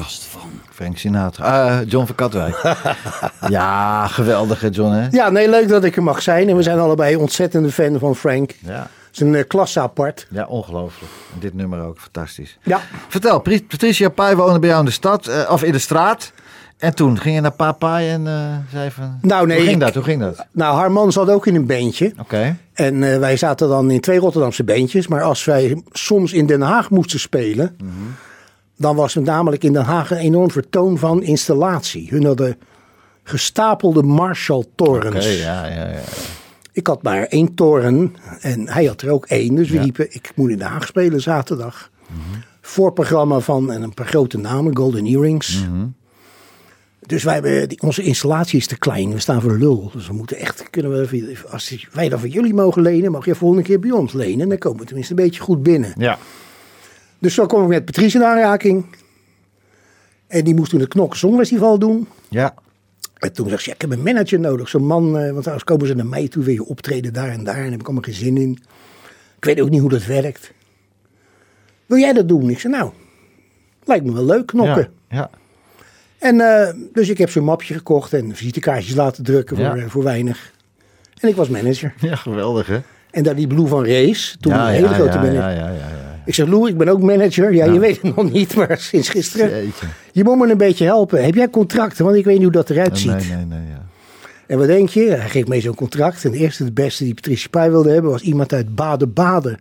Frank 0.70 0.98
Sinatra. 0.98 1.66
Ah, 1.78 1.88
John 1.88 2.06
van 2.06 2.14
Katwijk. 2.14 2.62
ja, 3.48 4.06
geweldig 4.06 4.60
hè, 4.60 4.68
John 4.70 4.92
hè? 4.92 5.08
Ja, 5.10 5.30
nee, 5.30 5.48
leuk 5.48 5.68
dat 5.68 5.84
ik 5.84 5.96
er 5.96 6.02
mag 6.02 6.22
zijn. 6.22 6.48
En 6.48 6.56
we 6.56 6.62
zijn 6.62 6.78
allebei 6.78 7.16
ontzettende 7.16 7.70
fan 7.72 7.98
van 7.98 8.16
Frank. 8.16 8.54
Ja. 8.64 8.72
Het 9.06 9.16
is 9.16 9.20
een 9.20 9.34
eh, 9.34 9.44
klasse 9.46 9.80
apart. 9.80 10.26
Ja, 10.30 10.46
ongelooflijk. 10.46 11.12
En 11.34 11.40
dit 11.40 11.54
nummer 11.54 11.80
ook, 11.80 11.98
fantastisch. 12.00 12.58
Ja. 12.62 12.80
Vertel, 13.08 13.40
Patricia 13.40 14.08
Pai 14.08 14.34
woonde 14.36 14.58
bij 14.58 14.68
jou 14.68 14.80
in 14.80 14.86
de 14.86 14.92
stad, 14.92 15.26
eh, 15.26 15.50
of 15.50 15.62
in 15.62 15.72
de 15.72 15.78
straat. 15.78 16.32
En 16.78 16.94
toen 16.94 17.18
ging 17.18 17.34
je 17.34 17.40
naar 17.40 17.52
Papai 17.52 18.08
en 18.10 18.26
eh, 18.26 18.34
zei 18.72 18.90
van... 18.90 19.18
Nou, 19.22 19.46
nee, 19.46 19.56
Hoe 19.56 19.66
ging 19.66 19.78
ik- 19.78 19.84
dat? 19.86 19.94
Hoe 19.94 20.02
ging 20.02 20.20
dat? 20.20 20.32
Oké. 20.32 20.46
Nou, 20.52 20.76
haar 20.78 20.92
man 20.92 21.12
zat 21.12 21.30
ook 21.30 21.46
in 21.46 21.54
een 21.54 21.66
bandje. 21.66 22.12
En 22.74 23.02
eh, 23.12 23.18
wij 23.18 23.36
zaten 23.36 23.68
dan 23.68 23.90
in 23.90 24.00
twee 24.00 24.18
Rotterdamse 24.18 24.64
bandjes. 24.64 25.06
Maar 25.06 25.22
als 25.22 25.44
wij 25.44 25.82
soms 25.92 26.32
in 26.32 26.46
Den 26.46 26.60
Haag 26.60 26.90
moesten 26.90 27.20
spelen. 27.20 27.76
Dan 28.78 28.96
was 28.96 29.14
het 29.14 29.24
namelijk 29.24 29.64
in 29.64 29.72
Den 29.72 29.84
Haag 29.84 30.10
een 30.10 30.16
enorm 30.16 30.50
vertoon 30.50 30.98
van 30.98 31.22
installatie. 31.22 32.08
Hun 32.10 32.24
hadden 32.24 32.56
gestapelde 33.22 34.02
Marshall-torens. 34.02 35.38
Ja, 35.38 35.66
ja, 35.66 35.88
ja. 35.88 36.00
Ik 36.72 36.86
had 36.86 37.02
maar 37.02 37.22
één 37.22 37.54
toren 37.54 38.14
en 38.40 38.68
hij 38.68 38.84
had 38.84 39.02
er 39.02 39.10
ook 39.10 39.26
één. 39.26 39.54
Dus 39.54 39.70
we 39.70 39.78
riepen, 39.78 40.14
ik 40.14 40.32
moet 40.34 40.50
in 40.50 40.58
Den 40.58 40.66
Haag 40.66 40.86
spelen 40.86 41.20
zaterdag. 41.20 41.90
Voorprogramma 42.60 43.40
van 43.40 43.72
en 43.72 43.82
een 43.82 43.94
paar 43.94 44.06
grote 44.06 44.38
namen, 44.38 44.76
Golden 44.76 45.06
Earrings. 45.06 45.64
Dus 47.00 47.22
wij 47.22 47.34
hebben, 47.34 47.80
onze 47.80 48.02
installatie 48.02 48.58
is 48.58 48.66
te 48.66 48.78
klein, 48.78 49.12
we 49.12 49.18
staan 49.18 49.40
voor 49.40 49.58
lul. 49.58 49.90
Dus 49.92 50.06
we 50.06 50.12
moeten 50.12 50.36
echt, 50.36 50.70
kunnen 50.70 50.90
we, 50.90 51.36
als 51.50 51.86
wij 51.92 52.08
dan 52.08 52.20
van 52.20 52.28
jullie 52.28 52.54
mogen 52.54 52.82
lenen, 52.82 53.10
mag 53.10 53.24
je 53.24 53.34
volgende 53.34 53.62
keer 53.64 53.80
bij 53.80 53.90
ons 53.90 54.12
lenen. 54.12 54.48
Dan 54.48 54.58
komen 54.58 54.78
we 54.78 54.84
tenminste 54.84 55.12
een 55.12 55.24
beetje 55.24 55.40
goed 55.40 55.62
binnen. 55.62 55.92
Ja. 55.96 56.18
Dus 57.18 57.34
zo 57.34 57.46
kom 57.46 57.62
ik 57.62 57.68
met 57.68 57.84
Patrice 57.84 58.16
in 58.18 58.24
aanraking. 58.24 58.86
En 60.26 60.44
die 60.44 60.54
moest 60.54 60.70
toen 60.70 60.80
het 60.80 60.88
Knokken 60.88 61.18
Songfestival 61.18 61.78
doen. 61.78 62.08
Ja. 62.28 62.54
En 63.18 63.32
toen 63.32 63.48
zei 63.48 63.60
ze, 63.60 63.68
ja, 63.68 63.74
ik 63.74 63.80
heb 63.80 63.90
een 63.90 64.02
manager 64.02 64.40
nodig. 64.40 64.68
Zo'n 64.68 64.86
man, 64.86 65.18
eh, 65.18 65.32
want 65.32 65.46
anders 65.46 65.64
komen 65.64 65.86
ze 65.86 65.94
naar 65.94 66.06
mij 66.06 66.28
toe, 66.28 66.44
wil 66.44 66.54
je 66.54 66.64
optreden 66.64 67.12
daar 67.12 67.28
en 67.28 67.44
daar. 67.44 67.54
En 67.54 67.60
daar 67.62 67.70
heb 67.70 67.80
ik 67.80 67.84
allemaal 67.86 68.02
geen 68.04 68.14
zin 68.14 68.36
in. 68.36 68.58
Ik 69.36 69.44
weet 69.44 69.60
ook 69.60 69.70
niet 69.70 69.80
hoe 69.80 69.90
dat 69.90 70.04
werkt. 70.04 70.52
Wil 71.86 71.98
jij 71.98 72.12
dat 72.12 72.28
doen? 72.28 72.50
Ik 72.50 72.58
zei, 72.60 72.72
nou, 72.72 72.90
lijkt 73.84 74.04
me 74.04 74.12
wel 74.12 74.24
leuk, 74.24 74.46
knokken. 74.46 74.88
Ja. 75.08 75.16
ja. 75.16 75.30
En 76.18 76.40
eh, 76.40 76.74
dus 76.92 77.08
ik 77.08 77.18
heb 77.18 77.30
zo'n 77.30 77.44
mapje 77.44 77.74
gekocht 77.74 78.12
en 78.12 78.36
visitekaartjes 78.36 78.94
laten 78.94 79.24
drukken 79.24 79.56
voor, 79.56 79.64
Ja. 79.64 79.76
eh, 79.76 79.84
voor 79.88 80.02
weinig. 80.02 80.52
En 81.20 81.28
ik 81.28 81.36
was 81.36 81.48
manager. 81.48 81.94
Ja, 82.00 82.16
geweldig 82.16 82.66
hè? 82.66 82.78
En 83.10 83.22
daar 83.22 83.34
die 83.34 83.46
Blue 83.46 83.66
van 83.66 83.84
Race, 83.86 84.38
toen 84.38 84.52
een 84.52 84.66
hele 84.66 84.88
grote 84.88 85.16
manager. 85.16 85.34
ja, 85.34 85.50
ja, 85.50 85.68
ja, 85.68 85.88
ja. 85.88 86.07
Ik 86.28 86.34
zeg, 86.34 86.46
Lou, 86.46 86.68
ik 86.68 86.76
ben 86.76 86.88
ook 86.88 87.02
manager. 87.02 87.54
Ja, 87.54 87.64
je 87.64 87.78
weet 87.78 88.02
het 88.02 88.16
nog 88.16 88.32
niet, 88.32 88.54
maar 88.54 88.78
sinds 88.78 89.08
gisteren. 89.08 89.50
Jeetje. 89.50 89.86
Je 90.12 90.24
moet 90.24 90.38
me 90.38 90.50
een 90.50 90.56
beetje 90.56 90.84
helpen. 90.84 91.24
Heb 91.24 91.34
jij 91.34 91.50
contracten? 91.50 92.04
Want 92.04 92.16
ik 92.16 92.24
weet 92.24 92.34
niet 92.34 92.42
hoe 92.42 92.52
dat 92.52 92.70
eruit 92.70 92.98
ziet. 92.98 93.10
Nee, 93.10 93.36
nee, 93.36 93.44
nee, 93.44 93.68
ja. 93.68 93.86
En 94.46 94.58
wat 94.58 94.66
denk 94.66 94.88
je? 94.88 95.00
Hij 95.00 95.28
geeft 95.28 95.48
mij 95.48 95.60
zo'n 95.60 95.74
contract. 95.74 96.24
En 96.24 96.30
de 96.30 96.38
eerste, 96.38 96.64
de 96.64 96.72
beste 96.72 97.04
die 97.04 97.14
Patricia 97.14 97.48
Pai 97.50 97.70
wilde 97.70 97.90
hebben, 97.90 98.10
was 98.10 98.22
iemand 98.22 98.52
uit 98.52 98.74
Baden-Baden. 98.74 99.58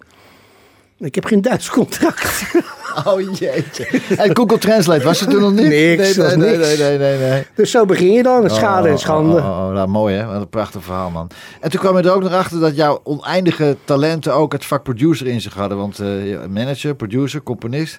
Ik 0.99 1.15
heb 1.15 1.25
geen 1.25 1.41
Duits 1.41 1.69
contract. 1.69 2.43
Oh 3.05 3.21
jeetje. 3.21 3.87
En 4.17 4.35
Google 4.35 4.57
Translate, 4.57 5.03
was 5.03 5.21
er 5.21 5.27
toen 5.27 5.41
nog 5.41 5.51
niet? 5.51 5.67
Niks, 5.67 6.15
nee, 6.15 6.27
nee, 6.27 6.37
nee, 6.37 6.57
niks. 6.57 6.77
nee, 6.77 6.97
nee, 6.97 7.17
nee. 7.17 7.45
Dus 7.55 7.71
zo 7.71 7.85
begin 7.85 8.11
je 8.11 8.23
dan. 8.23 8.49
Schade 8.49 8.89
en 8.89 8.99
schande. 8.99 9.35
Oh, 9.35 9.45
oh, 9.45 9.67
oh, 9.67 9.73
nou, 9.73 9.87
mooi 9.87 10.15
hè, 10.15 10.25
wat 10.25 10.41
een 10.41 10.49
prachtig 10.49 10.83
verhaal 10.83 11.09
man. 11.09 11.29
En 11.61 11.69
toen 11.69 11.79
kwam 11.79 11.97
je 11.97 12.03
er 12.03 12.13
ook 12.13 12.21
nog 12.21 12.33
achter 12.33 12.59
dat 12.59 12.75
jouw 12.75 12.99
oneindige 13.03 13.77
talenten 13.83 14.33
ook 14.33 14.51
het 14.51 14.65
vak 14.65 14.83
producer 14.83 15.27
in 15.27 15.41
zich 15.41 15.53
hadden. 15.53 15.77
Want 15.77 15.99
eh, 15.99 16.07
manager, 16.49 16.95
producer, 16.95 17.43
componist. 17.43 17.97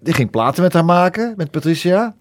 Die 0.00 0.14
ging 0.14 0.30
platen 0.30 0.62
met 0.62 0.72
haar 0.72 0.84
maken, 0.84 1.34
met 1.36 1.50
Patricia. 1.50 2.14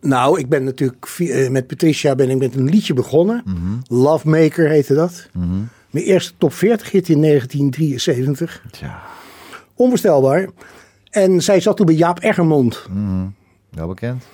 Nou, 0.00 0.38
ik 0.38 0.48
ben 0.48 0.64
natuurlijk 0.64 1.06
eh, 1.18 1.48
met 1.48 1.66
Patricia 1.66 2.14
ben 2.14 2.30
ik 2.30 2.38
met 2.38 2.54
een 2.54 2.68
liedje 2.68 2.94
begonnen. 2.94 3.42
Mhm. 3.44 3.98
Love 4.00 4.28
Maker 4.28 4.68
heette 4.68 4.94
dat. 4.94 5.28
Mijn 5.90 6.04
eerste 6.04 6.32
top 6.38 6.52
40 6.52 6.90
hit 6.90 7.08
in 7.08 7.20
1973. 7.20 8.62
Tja, 8.70 9.02
Onvoorstelbaar. 9.74 10.48
En 11.10 11.42
zij 11.42 11.60
zat 11.60 11.76
toen 11.76 11.86
bij 11.86 11.94
Jaap 11.94 12.20
Eggermond. 12.20 12.86
wel 13.70 13.88
bekend. 13.88 14.24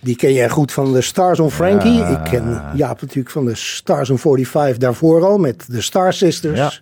Die 0.00 0.16
ken 0.16 0.32
jij 0.32 0.48
goed 0.50 0.72
van 0.72 0.92
de 0.92 1.00
Stars 1.00 1.40
on 1.40 1.50
Frankie. 1.50 1.92
Ja. 1.92 2.08
Ik 2.08 2.30
ken 2.30 2.62
Jaap 2.74 3.00
natuurlijk 3.00 3.30
van 3.30 3.44
de 3.44 3.54
Stars 3.54 4.10
on 4.10 4.18
45 4.18 4.76
daarvoor 4.76 5.24
al. 5.24 5.38
Met 5.38 5.64
de 5.68 5.80
Star 5.80 6.12
Sisters. 6.12 6.58
Ja. 6.58 6.72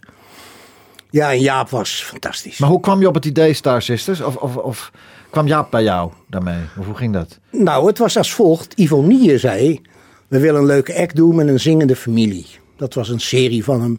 Ja, 1.11 1.33
en 1.33 1.41
Jaap 1.41 1.69
was 1.69 2.03
fantastisch. 2.03 2.59
Maar 2.59 2.69
hoe 2.69 2.81
kwam 2.81 3.00
je 3.00 3.09
op 3.09 3.14
het 3.14 3.25
idee 3.25 3.53
Star 3.53 3.83
Sisters? 3.83 4.21
Of, 4.21 4.37
of, 4.37 4.57
of 4.57 4.93
kwam 5.31 5.47
Jaap 5.47 5.71
bij 5.71 5.83
jou 5.83 6.12
daarmee? 6.29 6.61
Of 6.79 6.87
hoe 6.87 6.95
ging 6.95 7.12
dat? 7.12 7.38
Nou, 7.50 7.87
het 7.87 7.99
was 7.99 8.17
als 8.17 8.33
volgt. 8.33 8.73
Ivonie 8.75 9.38
zei, 9.38 9.81
we 10.29 10.38
willen 10.38 10.61
een 10.61 10.67
leuke 10.67 10.97
act 11.00 11.17
doen 11.17 11.35
met 11.35 11.49
een 11.49 11.61
zingende 11.61 11.97
familie. 11.97 12.47
Dat 12.76 12.95
was 12.95 13.09
een 13.09 13.21
serie 13.21 13.64
van 13.64 13.81
hem. 13.81 13.99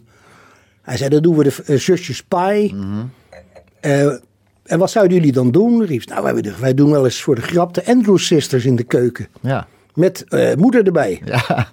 Hij 0.85 0.97
zei, 0.97 1.09
dan 1.09 1.21
doen 1.21 1.35
we 1.35 1.43
de 1.43 1.63
eh, 1.65 1.77
zusjes 1.77 2.23
Pai. 2.23 2.75
Eh, 3.79 4.05
en 4.63 4.79
wat 4.79 4.91
zouden 4.91 5.17
jullie 5.17 5.31
dan 5.31 5.51
doen? 5.51 5.85
Riep, 5.85 6.01
ze, 6.01 6.09
nou, 6.09 6.41
wij, 6.59 6.73
doen 6.73 6.91
wel 6.91 7.05
eens 7.05 7.21
voor 7.21 7.35
de 7.35 7.41
grap 7.41 7.73
de 7.73 7.85
Andrews 7.85 8.25
Sisters 8.25 8.65
in 8.65 8.75
de 8.75 8.83
keuken. 8.83 9.27
Ja, 9.41 9.67
Met 9.93 10.23
eh, 10.27 10.55
moeder 10.55 10.85
erbij. 10.85 11.21
ja, 11.25 11.45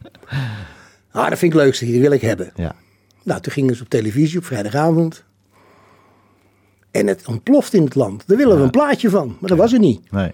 Ah, 1.10 1.28
dat 1.28 1.38
vind 1.38 1.52
ik 1.52 1.58
het 1.58 1.66
leukste, 1.66 1.84
die 1.84 2.00
wil 2.00 2.10
ik 2.12 2.20
hebben. 2.20 2.52
ja. 2.54 2.74
Nou, 3.22 3.40
toen 3.40 3.52
gingen 3.52 3.76
ze 3.76 3.82
op 3.82 3.88
televisie 3.88 4.38
op 4.38 4.44
vrijdagavond. 4.44 5.24
En 6.90 7.06
het 7.06 7.26
ontploft 7.28 7.74
in 7.74 7.84
het 7.84 7.94
land. 7.94 8.22
Daar 8.26 8.36
willen 8.36 8.56
we 8.56 8.62
een 8.62 8.70
plaatje 8.70 9.10
van. 9.10 9.36
Maar 9.40 9.48
dat 9.48 9.58
was 9.58 9.72
er 9.72 9.78
niet. 9.78 10.10
Nee. 10.10 10.32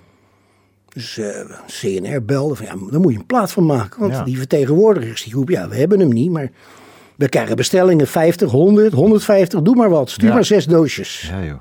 Dus 0.89 1.21
CNR 1.67 2.23
belde 2.25 2.55
van 2.55 2.67
ja, 2.67 2.75
daar 2.91 3.01
moet 3.01 3.13
je 3.13 3.19
een 3.19 3.27
plaat 3.27 3.53
van 3.53 3.67
maken. 3.67 4.01
Want 4.01 4.25
die 4.25 4.39
vertegenwoordigers 4.39 5.23
die 5.23 5.33
groep, 5.33 5.49
ja, 5.49 5.69
we 5.69 5.77
hebben 5.77 6.01
hem 6.01 6.13
niet. 6.13 6.31
Maar 6.31 6.51
we 7.19 7.29
krijgen 7.29 7.57
bestellingen 7.57 8.07
50, 8.07 8.51
100, 8.51 8.93
150, 8.93 9.63
doe 9.63 9.75
maar 9.77 9.91
wat. 9.91 10.11
Stuur 10.11 10.29
Ja. 10.29 10.35
maar 10.35 10.45
zes 10.45 10.67
doosjes. 10.67 11.29
Ja 11.31 11.45
joh. 11.45 11.61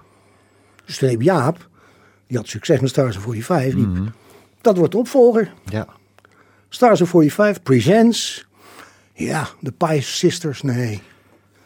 Dus 0.85 0.97
toen 0.97 1.09
heb 1.09 1.21
Jaap, 1.21 1.67
die 2.27 2.37
had 2.37 2.47
succes 2.47 2.79
met 2.79 2.89
Stars 2.89 3.17
of 3.17 3.23
45, 3.23 3.73
riep, 3.73 3.87
Mhm. 3.87 4.03
dat 4.61 4.77
wordt 4.77 4.91
de 4.91 4.97
opvolger. 4.97 5.53
Ja. 5.65 5.85
Stars 6.69 7.01
of 7.01 7.09
45 7.09 7.63
presents. 7.63 8.45
Ja, 9.13 9.47
de 9.59 9.71
Pie 9.71 10.01
Sisters, 10.01 10.61
nee. 10.61 11.01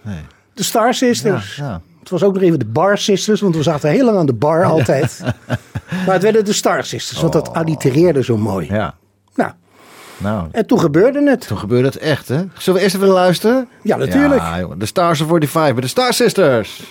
Nee. 0.01 0.19
De 0.53 0.63
Star 0.63 0.93
Sisters. 0.93 1.55
Ja, 1.55 1.65
ja. 1.65 1.81
Het 1.99 2.09
was 2.09 2.23
ook 2.23 2.33
nog 2.33 2.43
even 2.43 2.59
de 2.59 2.65
Bar 2.65 2.97
Sisters, 2.97 3.41
want 3.41 3.55
we 3.55 3.63
zaten 3.63 3.89
heel 3.89 4.05
lang 4.05 4.17
aan 4.17 4.25
de 4.25 4.33
bar 4.33 4.63
altijd. 4.65 5.21
maar 6.05 6.13
het 6.13 6.23
werden 6.23 6.45
de 6.45 6.53
Star 6.53 6.83
Sisters, 6.85 7.21
want 7.21 7.33
dat 7.33 7.53
allitereerde 7.53 8.23
zo 8.23 8.37
mooi. 8.37 8.65
Oh. 8.65 8.71
Ja. 8.75 8.95
Nou, 10.21 10.47
en 10.51 10.65
toen 10.65 10.79
gebeurde 10.79 11.29
het. 11.29 11.47
toen 11.47 11.57
gebeurde 11.57 11.87
het 11.87 11.97
echt 11.97 12.27
hè. 12.27 12.43
Zullen 12.57 12.79
we 12.79 12.85
eerst 12.85 12.95
even 12.95 13.07
luisteren? 13.07 13.67
Ja, 13.81 13.97
natuurlijk. 13.97 14.41
Ja, 14.41 14.59
jongen. 14.59 14.79
De 14.79 14.85
Stars 14.85 15.21
of 15.21 15.27
45 15.27 15.73
bij 15.73 15.81
de 15.81 15.87
Star 15.87 16.13
Sisters. 16.13 16.83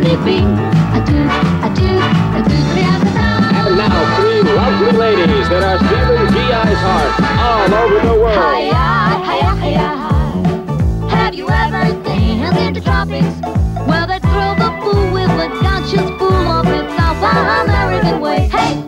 Boy, 0.00 0.16
company 0.16 0.24
B. 0.24 0.40
I 0.40 1.00
do, 1.04 1.16
I 1.16 1.68
do, 1.74 1.86
I 1.86 2.42
do, 2.48 2.56
And 3.66 3.76
now 3.76 4.16
three 4.16 4.42
lovely 4.42 4.98
ladies 4.98 5.48
that 5.48 5.62
are 5.62 5.78
stealing 5.78 6.26
GI's 6.32 6.78
heart 6.78 7.12
all 7.40 7.74
over 7.84 8.08
the 8.08 8.14
world. 8.14 8.54
Hiya, 8.54 9.20
hiya, 9.24 9.50
hiya, 9.62 9.88
hi. 10.02 11.16
Have 11.16 11.34
you 11.34 11.48
ever 11.48 12.02
danced 12.02 12.60
in 12.60 12.74
the 12.74 12.80
tropics? 12.80 13.40
Well, 13.86 14.06
they 14.06 14.18
thrill 14.20 14.54
the 14.56 14.70
fool 14.80 15.12
with 15.12 15.30
a 15.30 15.48
conscious 15.60 16.08
fool 16.18 16.32
of 16.32 16.66
it 16.66 16.88
South 16.96 17.22
American 17.66 18.20
way. 18.20 18.48
Hey, 18.48 18.82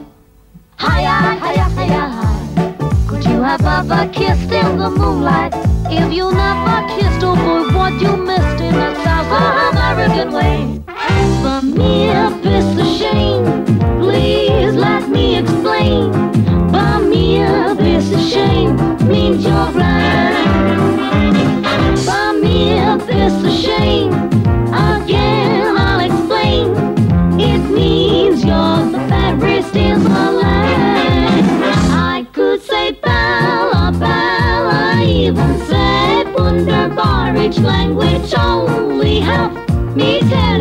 hiya, 0.78 1.38
hiya, 1.42 1.68
hiya, 1.76 2.04
hi. 2.16 3.06
Could 3.08 3.24
you 3.24 3.42
have 3.42 3.64
ever 3.64 4.10
kissed 4.12 4.52
in 4.52 4.78
the 4.78 4.90
moonlight? 4.90 5.52
If 5.90 6.12
you 6.12 6.32
never 6.32 6.88
kissed, 6.88 7.22
oh 7.22 7.36
boy, 7.36 7.76
what 7.76 8.00
you 8.00 8.16
missed 8.16 8.60
in 8.60 8.74
the 8.74 8.94
South 9.04 9.30
American 9.72 10.32
way 10.32 10.81
for 11.42 11.62
me 11.62 12.08
a 12.10 12.30
shame. 12.98 13.64
Please 14.00 14.74
let 14.74 15.08
me 15.08 15.36
explain. 15.36 16.12
For 16.72 16.98
me 17.00 17.42
a 18.12 18.22
shame 18.30 18.76
means 19.08 19.44
you're. 19.44 19.72
For 22.06 22.32
me 22.40 22.78
shame. 23.50 24.12
Again, 24.72 25.76
I'll 25.76 26.00
explain. 26.00 26.66
It 27.40 27.62
means 27.70 28.44
you're 28.44 28.84
the. 28.92 29.02
I 32.14 32.26
could 32.32 32.62
say 32.62 32.92
Bella, 32.92 33.92
Bella, 33.98 35.02
even 35.04 35.58
language 37.58 38.34
only 38.34 39.20
help 39.20 39.52
me 39.96 40.20
tell 40.20 40.51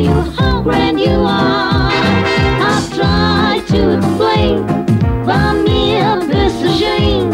grand 0.64 1.00
you 1.00 1.10
are. 1.10 1.90
I've 1.92 2.94
tried 2.94 3.64
to 3.70 3.98
explain 3.98 4.66
the 5.26 5.64
mere 5.66 6.22
shame. 6.78 7.32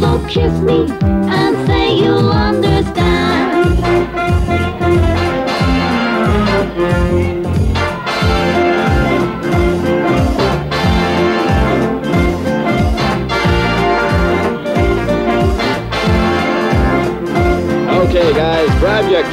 So 0.00 0.24
kiss 0.28 0.52
me 0.60 0.86
and 1.00 1.66
say 1.66 1.94
you'll 1.96 2.30
understand. 2.30 2.65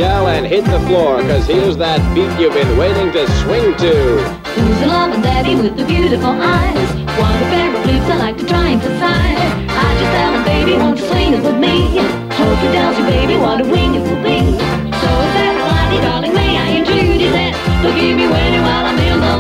And 0.02 0.48
hit 0.48 0.66
the 0.66 0.80
floor, 0.88 1.22
cause 1.22 1.46
here's 1.46 1.78
that 1.78 2.02
beat 2.16 2.30
you've 2.42 2.54
been 2.54 2.78
waiting 2.78 3.12
to 3.12 3.30
swing 3.44 3.78
to. 3.78 3.94
Who's 4.58 4.80
the 4.80 4.88
love 4.88 5.14
daddy 5.22 5.56
with 5.56 5.78
the 5.78 5.86
beautiful 5.86 6.34
eyes? 6.34 6.90
What 7.20 7.30
a 7.30 7.46
pair 7.54 7.70
of 7.70 7.86
lips 7.86 8.10
I 8.10 8.18
like 8.18 8.38
to 8.38 8.46
try 8.46 8.70
and 8.70 8.82
decide. 8.82 9.38
I 9.70 9.88
just 10.02 10.12
tell 10.18 10.34
him, 10.34 10.44
baby, 10.44 10.74
won't 10.82 10.98
you 10.98 11.06
swing 11.06 11.34
it 11.34 11.44
with 11.44 11.58
me? 11.62 12.02
Hope 12.34 12.58
you 12.64 12.72
dance, 12.74 12.98
baby, 13.06 13.38
what 13.38 13.62
a 13.62 13.66
wing 13.70 13.94
it 13.94 14.02
will 14.02 14.24
be. 14.26 14.42
So 14.98 15.10
is 15.14 15.34
that 15.38 15.54
mighty 15.62 16.02
darling, 16.02 16.34
may 16.34 16.58
I 16.58 16.82
intrude? 16.82 17.22
He 17.22 17.30
said, 17.30 17.54
forgive 17.86 18.18
me 18.18 18.26
waiting 18.26 18.62
while 18.66 18.90
I'm 18.90 18.98
in 18.98 19.20
the 19.22 19.33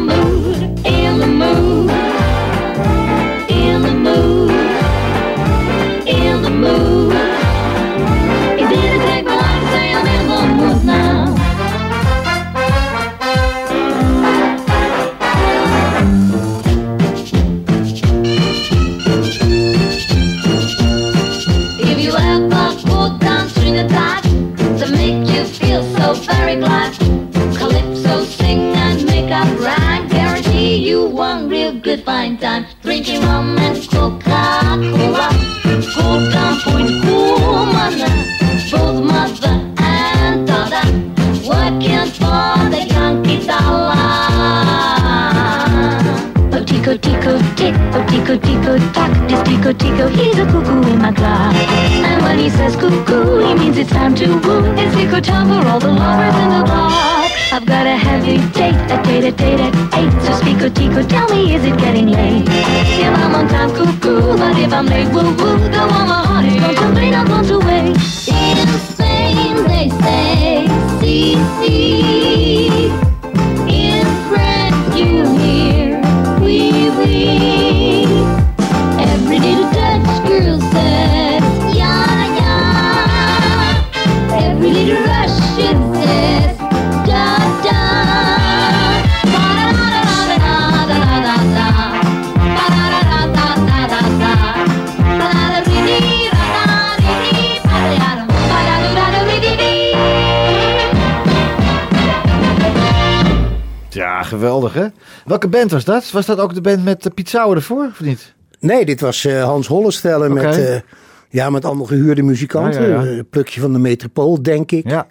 band 105.69 105.85
was 105.85 105.95
dat? 105.95 106.11
Was 106.11 106.25
dat 106.25 106.39
ook 106.39 106.53
de 106.53 106.61
band 106.61 106.83
met 106.83 107.05
uh, 107.05 107.13
Piet 107.13 107.29
Sauer 107.29 107.55
ervoor 107.55 107.85
of 107.85 108.01
niet? 108.01 108.33
Nee, 108.59 108.85
dit 108.85 109.01
was 109.01 109.25
eh, 109.25 109.43
Hans 109.43 109.67
Hollestellen 109.67 110.31
Oké. 110.31 110.41
met, 110.43 110.57
eh, 110.57 110.79
ja, 111.29 111.49
met 111.49 111.65
allemaal 111.65 111.85
gehuurde 111.85 112.21
muzikanten. 112.21 112.89
Ja, 112.89 113.03
ja. 113.03 113.05
Eh, 113.05 113.19
plukje 113.29 113.61
van 113.61 113.73
de 113.73 113.79
Metropool, 113.79 114.41
denk 114.41 114.71
ik. 114.71 114.89
Ja. 114.89 115.07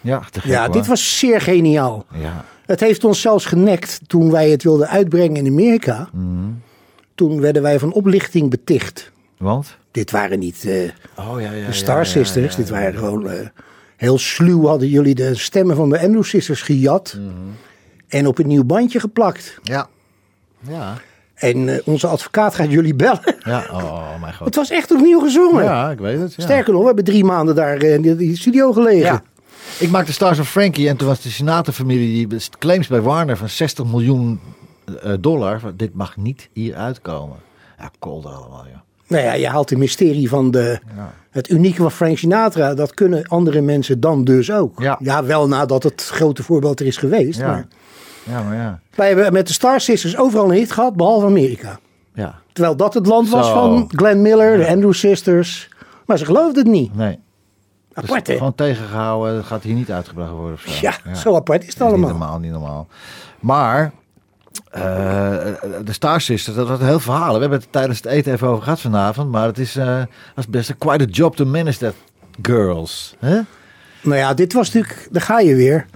Ja, 0.00 0.22
gek, 0.32 0.72
dit 0.72 0.86
was 0.86 1.18
zeer 1.18 1.40
geniaal. 1.40 2.06
Ja. 2.12 2.44
Het 2.66 2.80
heeft 2.80 3.04
ons 3.04 3.20
zelfs 3.20 3.44
genekt 3.44 4.00
toen 4.06 4.30
wij 4.30 4.50
het 4.50 4.62
wilden 4.62 4.88
uitbrengen 4.88 5.36
in 5.36 5.46
Amerika. 5.46 6.08
Mhm. 6.12 6.50
Toen 7.14 7.40
werden 7.40 7.62
wij 7.62 7.78
van 7.78 7.92
oplichting 7.92 8.50
beticht. 8.50 9.12
Want? 9.38 9.76
Dit 9.90 10.10
waren 10.10 10.38
niet 10.38 10.64
eh, 10.64 11.28
Oh 11.28 11.40
ja, 11.40 11.52
ja. 11.52 11.66
de 11.66 11.72
Star 11.72 12.06
Sisters. 12.06 12.56
Dit 12.56 12.68
waren 12.68 12.98
gewoon 12.98 13.30
eh, 13.30 13.46
heel 13.96 14.18
sluw. 14.18 14.66
Hadden 14.66 14.88
jullie 14.88 15.14
de 15.14 15.34
stemmen 15.34 15.76
van 15.76 15.88
de 15.88 16.00
Andrew 16.00 16.24
Sisters 16.24 16.62
gejat. 16.62 17.16
Mhm. 17.18 17.30
En 18.08 18.26
op 18.26 18.38
een 18.38 18.46
nieuw 18.46 18.64
bandje 18.64 19.00
geplakt. 19.00 19.58
Ja. 19.62 19.88
Ja. 20.68 20.94
En 21.34 21.68
eh, 21.68 21.78
onze 21.84 22.06
advocaat 22.06 22.54
gaat 22.54 22.70
jullie 22.70 22.94
bellen. 22.94 23.36
Ja, 23.38 23.64
oh, 23.72 23.84
oh 23.84 24.20
mijn 24.20 24.34
god. 24.36 24.46
Het 24.46 24.54
was 24.56 24.70
echt 24.70 24.90
opnieuw 24.90 25.20
gezongen. 25.20 25.64
Ja, 25.64 25.90
ik 25.90 25.98
weet 25.98 26.18
het. 26.20 26.34
Ja. 26.34 26.42
Sterker 26.42 26.72
nog, 26.72 26.80
we 26.80 26.86
hebben 26.86 27.04
drie 27.04 27.24
maanden 27.24 27.54
daar 27.54 27.76
eh, 27.76 27.94
in 27.94 28.16
die- 28.16 28.36
studio 28.36 28.72
gelegen. 28.72 28.98
Ja. 29.06 29.22
Ik 29.78 29.90
maakte 29.90 30.12
Stars 30.12 30.38
of 30.38 30.48
Frankie 30.50 30.88
en 30.88 30.96
toen 30.96 31.08
was 31.08 31.20
de 31.20 31.28
Sinatra-familie 31.30 32.26
die 32.28 32.40
claims 32.58 32.86
bij 32.86 33.00
Warner 33.00 33.36
van 33.36 33.48
60 33.48 33.84
miljoen 33.86 34.40
eh, 35.02 35.12
dollar. 35.20 35.60
Van, 35.60 35.72
dit 35.76 35.94
mag 35.94 36.16
niet 36.16 36.48
hier 36.52 36.74
uitkomen. 36.74 37.36
Ja, 37.78 37.90
kolder 37.98 38.30
allemaal, 38.30 38.64
ja. 38.72 38.82
Nou 39.08 39.24
ja, 39.24 39.32
je 39.32 39.48
haalt 39.48 39.70
het 39.70 39.78
mysterie 39.78 40.28
van 40.28 40.50
de, 40.50 40.78
het 41.30 41.48
unieke 41.50 41.82
van 41.82 41.90
Frank 41.92 42.18
Sinatra. 42.18 42.74
Dat 42.74 42.94
kunnen 42.94 43.28
andere 43.28 43.60
mensen 43.60 44.00
dan 44.00 44.24
dus 44.24 44.52
ook. 44.52 44.82
Ja. 44.98 45.24
wel 45.24 45.48
nadat 45.48 45.82
het 45.82 46.02
grote 46.12 46.42
voorbeeld 46.42 46.80
er 46.80 46.86
is 46.86 46.96
geweest. 46.96 47.38
Ja. 47.38 47.46
Maar 47.46 47.66
Ja, 48.28 48.42
maar 48.42 48.56
ja. 48.56 48.80
wij 48.94 49.06
hebben 49.06 49.32
met 49.32 49.46
de 49.46 49.52
Star 49.52 49.80
Sisters 49.80 50.16
overal 50.16 50.44
een 50.44 50.56
hit 50.56 50.72
gehad, 50.72 50.96
behalve 50.96 51.26
Amerika. 51.26 51.78
Ja, 52.14 52.34
Terwijl 52.52 52.76
dat 52.76 52.94
het 52.94 53.06
land 53.06 53.28
was 53.28 53.46
Zo. 53.46 53.52
van 53.52 53.90
Glenn 53.94 54.22
Miller, 54.22 54.56
de 54.56 54.68
Andrew 54.68 54.92
Sisters. 54.92 55.68
Maar 56.06 56.18
ze 56.18 56.24
geloofden 56.24 56.62
het 56.62 56.72
niet. 56.72 56.94
nee. 56.94 57.18
Apart, 57.92 58.26
dus 58.26 58.36
gewoon 58.36 58.54
tegengehouden. 58.54 59.34
Dat 59.34 59.44
gaat 59.44 59.62
hier 59.62 59.74
niet 59.74 59.90
uitgebracht 59.90 60.30
worden 60.30 60.52
of 60.52 60.60
zo. 60.60 60.70
Ja, 60.80 61.14
zo 61.14 61.34
apart 61.34 61.62
is 61.66 61.72
het 61.72 61.82
allemaal. 61.82 62.10
Niet 62.10 62.18
normaal, 62.18 62.38
niet 62.38 62.50
normaal. 62.52 62.86
Maar 63.40 63.92
eh, 64.70 64.82
de 65.84 65.92
Star 65.92 66.20
Sisters, 66.20 66.56
dat 66.56 66.68
was 66.68 66.80
een 66.80 66.86
heel 66.86 67.00
verhaal. 67.00 67.34
We 67.34 67.40
hebben 67.40 67.58
het 67.58 67.68
tijdens 67.72 67.96
het 67.98 68.06
eten 68.06 68.32
even 68.32 68.48
over 68.48 68.62
gehad 68.62 68.80
vanavond. 68.80 69.30
Maar 69.30 69.46
het 69.46 69.58
is 69.58 69.76
eh, 69.76 70.02
was 70.34 70.46
best 70.48 70.68
een 70.68 70.78
quite 70.78 71.04
a 71.04 71.06
job 71.10 71.36
to 71.36 71.44
manage 71.44 71.78
that 71.78 71.94
girls. 72.42 73.14
hè? 73.18 73.40
Nou 74.02 74.16
ja, 74.16 74.34
dit 74.34 74.52
was 74.52 74.72
natuurlijk, 74.72 75.08
daar 75.10 75.22
ga 75.22 75.40
je 75.40 75.54
weer. 75.54 75.86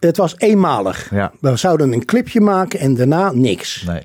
Het 0.00 0.16
was 0.16 0.34
eenmalig. 0.38 1.10
Ja. 1.10 1.32
We 1.40 1.56
zouden 1.56 1.92
een 1.92 2.04
clipje 2.04 2.40
maken 2.40 2.80
en 2.80 2.94
daarna 2.94 3.32
niks. 3.32 3.82
Nee. 3.86 4.02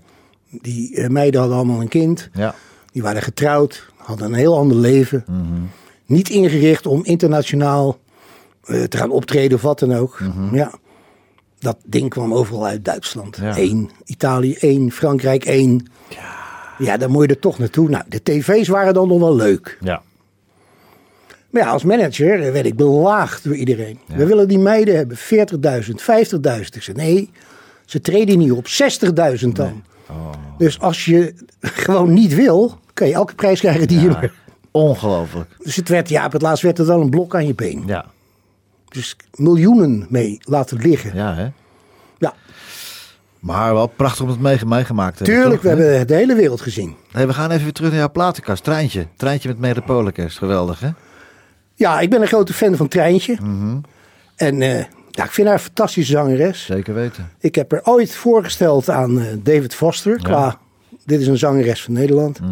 Die 0.50 0.96
eh, 0.96 1.10
meiden 1.10 1.40
hadden 1.40 1.58
allemaal 1.58 1.82
een 1.82 1.88
kind. 1.88 2.30
Ja. 2.34 2.56
Die 2.92 3.02
waren 3.02 3.22
getrouwd, 3.22 3.86
hadden 3.96 4.28
een 4.28 4.34
heel 4.34 4.58
ander 4.58 4.78
leven. 4.78 5.24
Mhm. 5.28 5.62
Niet 6.06 6.30
ingericht 6.30 6.86
om 6.86 7.04
internationaal 7.04 8.00
eh, 8.64 8.84
te 8.84 8.98
gaan 8.98 9.12
optreden 9.12 9.58
of 9.58 9.62
wat 9.64 9.80
dan 9.80 9.94
ook. 9.94 10.20
Ja. 10.52 10.72
Dat 11.60 11.78
ding 11.84 12.10
kwam 12.10 12.34
overal 12.34 12.66
uit 12.66 12.86
Duitsland. 12.86 13.38
Mhm. 13.38 13.46
Ja. 13.46 13.58
Eén, 13.58 13.90
Italië 14.06 14.54
één, 14.54 14.92
Frankrijk 14.92 15.46
één. 15.46 15.88
Ja. 16.10 16.36
ja, 16.78 16.98
daar 16.98 17.10
moet 17.10 17.24
je 17.24 17.34
er 17.34 17.40
toch 17.40 17.60
naartoe. 17.60 17.90
Nou, 17.90 18.04
de 18.08 18.24
tv's 18.24 18.68
waren 18.68 18.94
dan 18.94 19.08
nog 19.08 19.20
wel 19.20 19.36
leuk. 19.36 19.78
Ja. 19.82 20.02
Maar 21.56 21.64
ja, 21.64 21.70
als 21.70 21.84
manager 21.84 22.52
werd 22.54 22.66
ik 22.66 22.76
belaagd 22.76 23.44
door 23.44 23.56
iedereen. 23.56 24.00
We 24.08 24.26
willen 24.26 24.48
die 24.48 24.60
meiden 24.60 24.96
hebben 24.96 25.18
40.000, 25.18 25.22
50.000. 25.22 26.76
Ik 26.76 26.82
zei 26.84 26.98
nee, 26.98 27.30
ze 27.86 28.02
treden 28.02 28.38
niet 28.38 28.52
op 28.52 28.66
60.000 29.42 29.48
dan. 29.48 29.84
Oh. 30.10 30.30
Dus 30.58 30.80
als 30.80 31.06
je 31.06 31.34
gewoon 31.86 32.14
niet 32.14 32.36
wil, 32.36 32.80
kan 32.94 33.08
je 33.08 33.14
elke 33.14 33.36
prijs 33.36 33.60
krijgen 33.60 33.88
die 33.88 34.00
je 34.00 34.06
Ja. 34.08 34.12
maar... 34.12 34.32
Ongelooflijk. 34.72 35.50
Dus 35.64 35.76
het 35.76 35.90
werd, 35.90 36.10
ja, 36.10 36.26
op 36.26 36.32
het 36.32 36.42
laatst 36.42 36.64
werd 36.64 36.78
het 36.78 36.88
dan 36.88 37.02
een 37.02 37.10
blok 37.10 37.36
aan 37.36 37.48
je 37.48 37.56
been. 37.56 37.84
Ja. 37.86 38.06
Dus 38.90 39.16
miljoenen 39.36 40.06
mee 40.10 40.38
laten 40.42 40.78
liggen. 40.78 41.16
Ja, 41.16 41.30
Ja, 41.30 41.36
hè? 41.36 41.48
Maar 43.40 43.74
wel 43.74 43.88
prachtig 43.88 44.22
om 44.22 44.30
het 44.30 44.40
mee- 44.40 44.66
meegemaakt 44.66 45.18
te 45.18 45.24
hebben. 45.24 45.42
tuurlijk, 45.42 45.62
we 45.62 45.68
hebben 45.68 46.08
de 46.08 46.16
hele 46.16 46.36
wereld 46.36 46.62
gezien. 46.62 46.96
Hey, 47.12 47.28
we 47.28 47.34
gaan 47.34 47.52
even 47.52 47.64
weer 47.64 47.74
terug 47.74 47.90
naar 47.90 48.00
jouw 48.00 48.12
platenkast. 48.12 48.64
Treintje. 48.64 49.08
Treintje 49.16 49.48
met 49.50 49.60
Metropolicus. 49.60 50.38
Geweldig, 50.38 50.80
hè? 50.80 50.90
Ja, 51.76 52.00
ik 52.00 52.10
ben 52.10 52.22
een 52.22 52.28
grote 52.28 52.54
fan 52.54 52.76
van 52.76 52.88
Treintje. 52.88 53.38
Mhm. 53.42 53.78
En 54.36 54.62
eh, 54.62 54.84
Ja, 55.12 55.24
ik 55.24 55.32
vind 55.32 55.48
haar 55.48 55.56
een 55.58 55.64
fantastische 55.64 56.12
zangeres. 56.12 56.66
Zeker 56.66 56.94
weten. 56.94 57.30
Ik 57.40 57.56
heb 57.56 57.72
er 57.72 57.82
ooit 57.84 58.16
voorgesteld 58.16 58.90
aan 58.90 59.20
eh, 59.22 59.26
David 59.44 59.76
Foster. 59.76 60.20
Qua, 60.22 60.60
dit 61.06 61.20
is 61.22 61.28
een 61.28 61.38
zangeres 61.38 61.82
van 61.84 61.94
Nederland. 61.94 62.40
Mhm. 62.40 62.52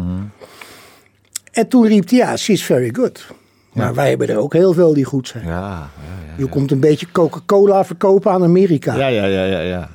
En 1.52 1.68
toen 1.68 1.86
riep 1.86 2.08
hij, 2.08 2.18
ja, 2.18 2.36
she's 2.36 2.64
very 2.64 2.90
good. 2.94 3.26
Maar 3.72 3.94
wij 3.94 4.08
hebben 4.08 4.28
er 4.28 4.36
ook 4.38 4.52
heel 4.52 4.72
veel 4.72 4.94
die 4.94 5.04
goed 5.04 5.28
zijn. 5.28 5.44
Ja, 5.44 5.50
ja, 5.50 5.88
ja. 6.26 6.34
Je 6.36 6.46
komt 6.46 6.70
een 6.70 6.80
beetje 6.80 7.06
Coca-Cola 7.12 7.84
verkopen 7.84 8.32
aan 8.32 8.42
Amerika. 8.42 8.94
Ja, 8.96 9.06
ja, 9.06 9.24
ja, 9.24 9.44
ja, 9.44 9.60
ja. 9.60 9.90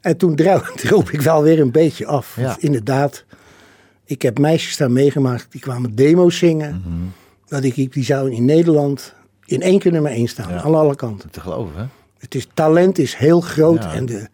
En 0.00 0.16
toen 0.16 0.34
dro- 0.36 0.62
droop 0.82 1.10
ik 1.10 1.20
wel 1.20 1.42
weer 1.42 1.60
een 1.60 1.70
beetje 1.70 2.06
af. 2.06 2.34
Want 2.40 2.62
Inderdaad, 2.62 3.24
ik 4.04 4.22
heb 4.22 4.38
meisjes 4.38 4.76
daar 4.76 4.90
meegemaakt. 4.90 5.46
Die 5.50 5.60
kwamen 5.60 5.94
demo's 5.94 6.38
zingen. 6.38 6.82
Mhm. 6.86 6.94
Dat 7.52 7.64
ik 7.64 7.92
die 7.92 8.04
zouden 8.04 8.32
in 8.32 8.44
Nederland 8.44 9.14
in 9.44 9.62
één 9.62 9.78
keer 9.78 9.92
nummer 9.92 10.10
één 10.10 10.28
staan. 10.28 10.52
Aan 10.52 10.74
alle 10.74 10.94
kanten. 10.96 11.30
Te 11.30 11.40
geloven, 11.40 11.76
hè? 11.80 11.84
Het 12.18 12.34
is, 12.34 12.46
talent 12.54 12.98
is 12.98 13.14
heel 13.14 13.40
groot 13.40 13.82
Ja. 13.82 13.94
en 13.94 14.06
de, 14.06 14.28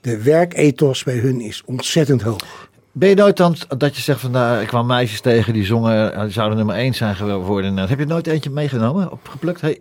de 0.00 0.22
werkethos 0.22 1.02
bij 1.02 1.16
hun 1.16 1.40
is 1.40 1.62
ontzettend 1.64 2.22
hoog. 2.22 2.68
Ben 2.92 3.08
je 3.08 3.14
nooit 3.14 3.36
dan 3.36 3.56
dat 3.78 3.96
je 3.96 4.02
zegt 4.02 4.20
van, 4.20 4.30
nou, 4.30 4.60
ik 4.60 4.66
kwam 4.66 4.86
meisjes 4.86 5.20
tegen 5.20 5.52
die 5.52 5.64
zongen, 5.64 6.12
eh, 6.14 6.22
die 6.22 6.30
zouden 6.30 6.56
nummer 6.56 6.76
1 6.76 6.94
zijn 6.94 7.16
geworden. 7.16 7.76
Heb 7.76 7.98
je 7.98 8.04
nooit 8.06 8.26
eentje 8.26 8.50
meegenomen, 8.50 9.12
opgeplukt? 9.12 9.60
Hey. 9.60 9.80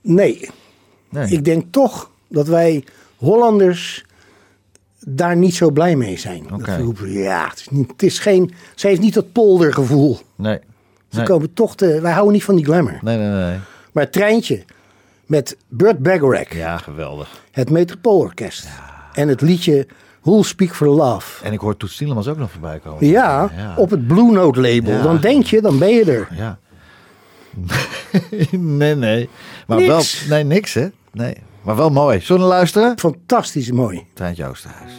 Nee, 0.00 0.48
Nee. 1.10 1.28
ik 1.30 1.44
denk 1.44 1.64
toch 1.70 2.10
dat 2.28 2.46
wij 2.46 2.84
Hollanders 3.16 4.04
daar 5.00 5.36
niet 5.36 5.54
zo 5.54 5.70
blij 5.70 5.96
mee 5.96 6.18
zijn. 6.18 6.46
Dat 6.48 6.60
we 6.60 6.76
roepen, 6.76 7.12
ja, 7.12 7.48
het 7.48 7.58
is, 7.60 7.68
niet, 7.68 7.90
het 7.90 8.02
is 8.02 8.18
geen, 8.18 8.52
ze 8.74 8.86
heeft 8.86 9.00
niet 9.00 9.14
dat 9.14 9.32
poldergevoel. 9.32 10.18
Nee. 10.36 10.58
Ze 11.08 11.16
Nee. 11.16 11.26
komen 11.26 11.52
toch 11.54 11.76
te, 11.76 12.00
wij 12.00 12.12
houden 12.12 12.32
niet 12.32 12.44
van 12.44 12.54
die 12.54 12.64
glamour. 12.64 12.98
Nee, 13.02 13.16
nee, 13.16 13.28
nee. 13.28 13.56
Maar 13.92 14.02
het 14.04 14.12
treintje 14.12 14.64
met 15.26 15.56
Burt 15.68 15.98
Bacharach, 15.98 16.54
Ja, 16.54 16.78
geweldig. 16.78 17.40
het 17.50 17.70
Metropoolorkest 17.70 18.68
en 19.12 19.28
het 19.28 19.40
liedje 19.40 19.86
Who'll 20.22 20.42
Speak 20.42 20.74
for 20.74 20.86
Love. 20.88 21.44
En 21.44 21.52
ik 21.52 21.60
hoor 21.60 21.76
Toet 21.76 21.90
Stielemans 21.90 22.28
ook 22.28 22.36
nog 22.38 22.50
voorbij 22.50 22.78
komen. 22.78 23.06
Ja, 23.06 23.50
Ja. 23.56 23.74
op 23.76 23.90
het 23.90 24.06
Blue 24.06 24.30
Note 24.30 24.60
label. 24.60 24.92
Ja. 24.92 25.02
Dan 25.02 25.20
denk 25.20 25.44
je, 25.44 25.60
dan 25.60 25.78
ben 25.78 25.88
je 25.88 26.04
er. 26.04 26.28
Ja. 26.36 26.58
nee, 28.50 28.94
nee. 28.94 29.28
Maar 29.66 29.78
Niks. 29.78 29.88
wel, 30.26 30.36
nee, 30.36 30.44
niks 30.44 30.74
hè? 30.74 30.88
Nee. 31.12 31.36
Maar 31.62 31.76
wel 31.76 31.90
mooi. 31.90 32.20
Zullen 32.20 32.42
we 32.42 32.48
luisteren? 32.48 32.98
Fantastisch 32.98 33.70
mooi. 33.70 34.06
Treintje 34.14 34.46
Oosterhuis. 34.46 34.92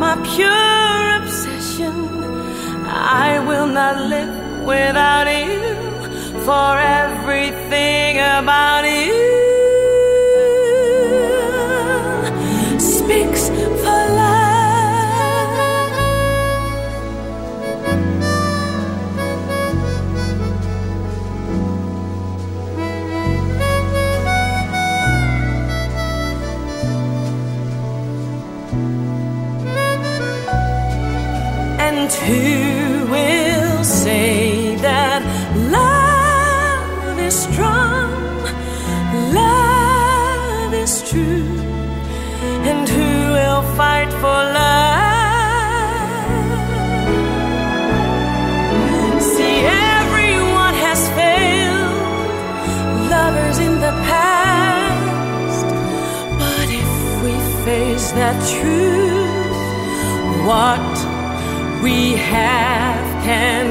My 0.00 0.16
pure 0.32 1.20
obsession. 1.20 1.94
I 2.88 3.38
will 3.46 3.66
not 3.66 3.96
live 4.08 4.64
without 4.64 5.28
you. 5.28 5.60
For 6.46 6.78
everything 6.78 8.16
about 8.16 8.84
you 8.84 9.39
for 44.20 44.40
love? 44.58 44.80
See, 49.34 49.56
everyone 49.96 50.74
has 50.86 51.00
failed, 51.20 51.96
lovers 53.14 53.58
in 53.66 53.74
the 53.86 53.94
past. 54.10 55.66
But 56.42 56.68
if 56.82 56.92
we 57.24 57.34
face 57.64 58.06
that 58.20 58.36
truth, 58.56 59.58
what 60.50 60.92
we 61.82 61.98
have 62.12 63.24
can 63.24 63.66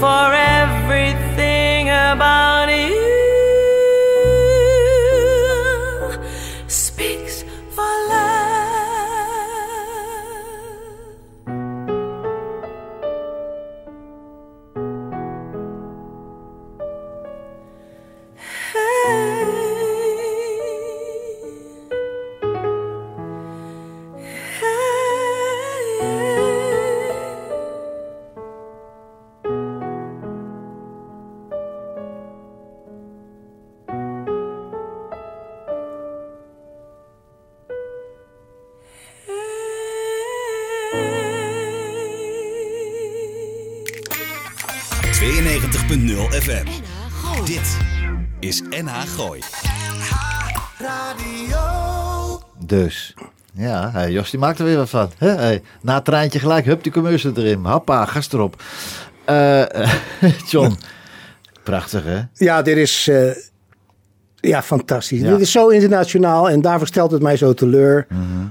For 0.00 0.35
92.0 46.46 46.48
FM. 46.48 46.66
Dit 47.44 47.76
is 48.40 48.62
NH 48.70 48.92
Gooi. 49.16 49.40
Dus. 52.66 53.14
Ja, 53.52 53.90
hey, 53.92 54.10
Jos 54.10 54.30
die 54.30 54.38
maakt 54.40 54.58
er 54.58 54.64
weer 54.64 54.76
wat 54.76 54.88
van. 54.88 55.10
Hè? 55.18 55.28
Hey, 55.28 55.62
na 55.82 55.94
het 55.94 56.04
treintje 56.04 56.38
gelijk, 56.38 56.64
hup, 56.64 56.82
die 56.82 56.92
commercial 56.92 57.32
erin. 57.36 57.64
Hoppa, 57.64 58.04
gast 58.04 58.32
erop. 58.32 58.62
Eh, 59.24 59.62
John, 60.50 60.76
prachtig 61.62 62.04
hè? 62.04 62.20
Ja, 62.32 62.62
dit 62.62 62.76
is 62.76 63.08
eh, 63.08 63.30
ja, 64.36 64.62
fantastisch. 64.62 65.20
Ja. 65.20 65.30
Dit 65.30 65.40
is 65.40 65.50
zo 65.52 65.68
internationaal 65.68 66.50
en 66.50 66.60
daarvoor 66.60 66.86
stelt 66.86 67.10
het 67.10 67.22
mij 67.22 67.36
zo 67.36 67.54
teleur. 67.54 68.06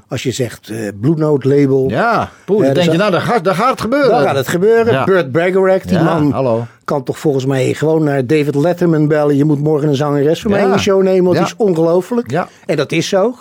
Als 0.07 0.23
je 0.23 0.31
zegt 0.31 0.69
eh 0.69 0.87
Blue 1.01 1.15
Note 1.15 1.47
label, 1.47 1.83
Mhm. 1.83 1.93
Ja, 1.93 2.29
poeh, 2.45 2.63
dan 2.65 2.73
denk 2.73 2.85
dus 2.85 2.93
je, 2.93 2.99
nou, 2.99 3.11
daar 3.11 3.21
gaat, 3.21 3.43
daar 3.43 3.55
gaat 3.55 3.69
het 3.69 3.81
gebeuren. 3.81 4.09
dan 4.09 4.21
gaat 4.23 4.35
het 4.35 4.47
gebeuren. 4.47 4.93
Ja. 4.93 5.03
Burt 5.03 5.31
Bacharach, 5.31 5.81
die 5.81 5.97
Ja, 5.97 6.03
man 6.03 6.31
hallo. 6.31 6.65
Kan 6.85 7.03
toch 7.03 7.19
volgens 7.19 7.45
mij 7.45 7.73
gewoon 7.73 8.03
naar 8.03 8.25
David 8.27 8.55
Letterman 8.55 9.07
bellen. 9.07 9.35
Je 9.35 9.45
moet 9.45 9.59
morgen 9.59 9.87
een 9.87 9.95
zangeres 9.95 10.41
voor 10.41 10.51
mij 10.51 10.63
in 10.63 10.71
de 10.71 10.79
show 10.79 11.03
nemen, 11.03 11.23
want 11.23 11.35
die 11.35 11.45
is 11.45 11.55
ongelooflijk. 11.55 12.31
Ja. 12.31 12.41
Mhm. 12.41 12.71
En 12.71 12.77
dat 12.77 12.91
is 12.91 13.07
zo. 13.07 13.35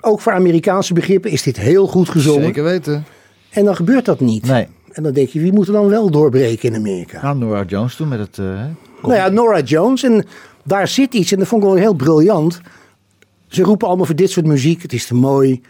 Ook 0.00 0.20
voor 0.20 0.32
Amerikaanse 0.32 0.94
begrippen 0.94 1.30
is 1.30 1.42
dit 1.42 1.56
heel 1.56 1.86
goed 1.86 2.08
gezongen. 2.08 2.42
Zeker 2.44 2.62
weten. 2.62 3.04
En 3.50 3.64
dan 3.64 3.76
gebeurt 3.76 4.04
dat 4.04 4.20
niet. 4.20 4.46
Nee. 4.46 4.66
En 4.92 5.02
dan 5.02 5.12
denk 5.12 5.28
je, 5.28 5.40
wie 5.40 5.52
moet 5.52 5.66
er 5.66 5.72
dan 5.72 5.88
wel 5.88 6.10
doorbreken 6.10 6.68
in 6.68 6.74
Amerika? 6.74 7.18
Gaan 7.18 7.38
Nora 7.38 7.64
Jones 7.66 7.96
toen 7.96 8.08
met 8.08 8.18
het... 8.18 8.36
hè? 8.36 8.66
Nou 9.02 9.14
ja, 9.14 9.28
Nora 9.28 9.60
Jones. 9.60 10.02
En 10.02 10.24
daar 10.64 10.88
zit 10.88 11.14
iets. 11.14 11.32
En 11.32 11.38
dat 11.38 11.48
vond 11.48 11.62
ik 11.62 11.68
wel 11.68 11.78
heel 11.78 11.94
briljant. 11.94 12.60
Ze 13.46 13.62
roepen 13.62 13.86
allemaal 13.86 14.06
voor 14.06 14.14
dit 14.14 14.30
soort 14.30 14.46
muziek. 14.46 14.82
Het 14.82 14.92
is 14.92 15.06
te 15.06 15.14
mooi. 15.14 15.62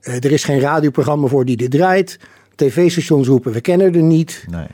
Eh, 0.00 0.14
er 0.14 0.32
is 0.32 0.44
geen 0.44 0.60
radioprogramma 0.60 1.26
voor 1.26 1.44
die 1.44 1.56
dit 1.56 1.70
draait. 1.70 2.18
TV-stations 2.54 3.28
roepen, 3.28 3.52
we 3.52 3.60
kennen 3.60 3.94
er 3.94 4.02
niet. 4.02 4.44
Nee. 4.50 4.66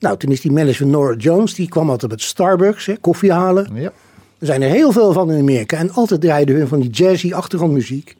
Nou, 0.00 0.16
toen 0.16 0.30
is 0.30 0.40
die 0.40 0.52
manager 0.52 0.76
van 0.76 0.90
Nora 0.90 1.14
Jones. 1.14 1.54
Die 1.54 1.68
kwam 1.68 1.90
altijd 1.90 2.10
met 2.10 2.22
Starbucks, 2.22 2.86
hè, 2.86 2.96
koffie 2.96 3.32
halen. 3.32 3.70
Ja. 3.74 3.92
Er 4.38 4.46
zijn 4.46 4.62
er 4.62 4.70
heel 4.70 4.92
veel 4.92 5.12
van 5.12 5.30
in 5.30 5.40
Amerika. 5.40 5.76
En 5.76 5.92
altijd 5.92 6.20
draaiden 6.20 6.56
hun 6.56 6.68
van 6.68 6.80
die 6.80 6.90
jazzy 6.90 7.32
achtergrondmuziek. 7.32 8.16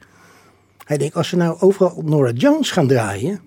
Hij 0.85 0.99
denkt, 0.99 1.15
als 1.15 1.29
ze 1.29 1.37
nou 1.37 1.61
overal 1.61 1.91
op 1.97 2.09
Nora 2.09 2.31
Jones 2.31 2.71
gaan 2.71 2.87
draaien. 2.87 3.41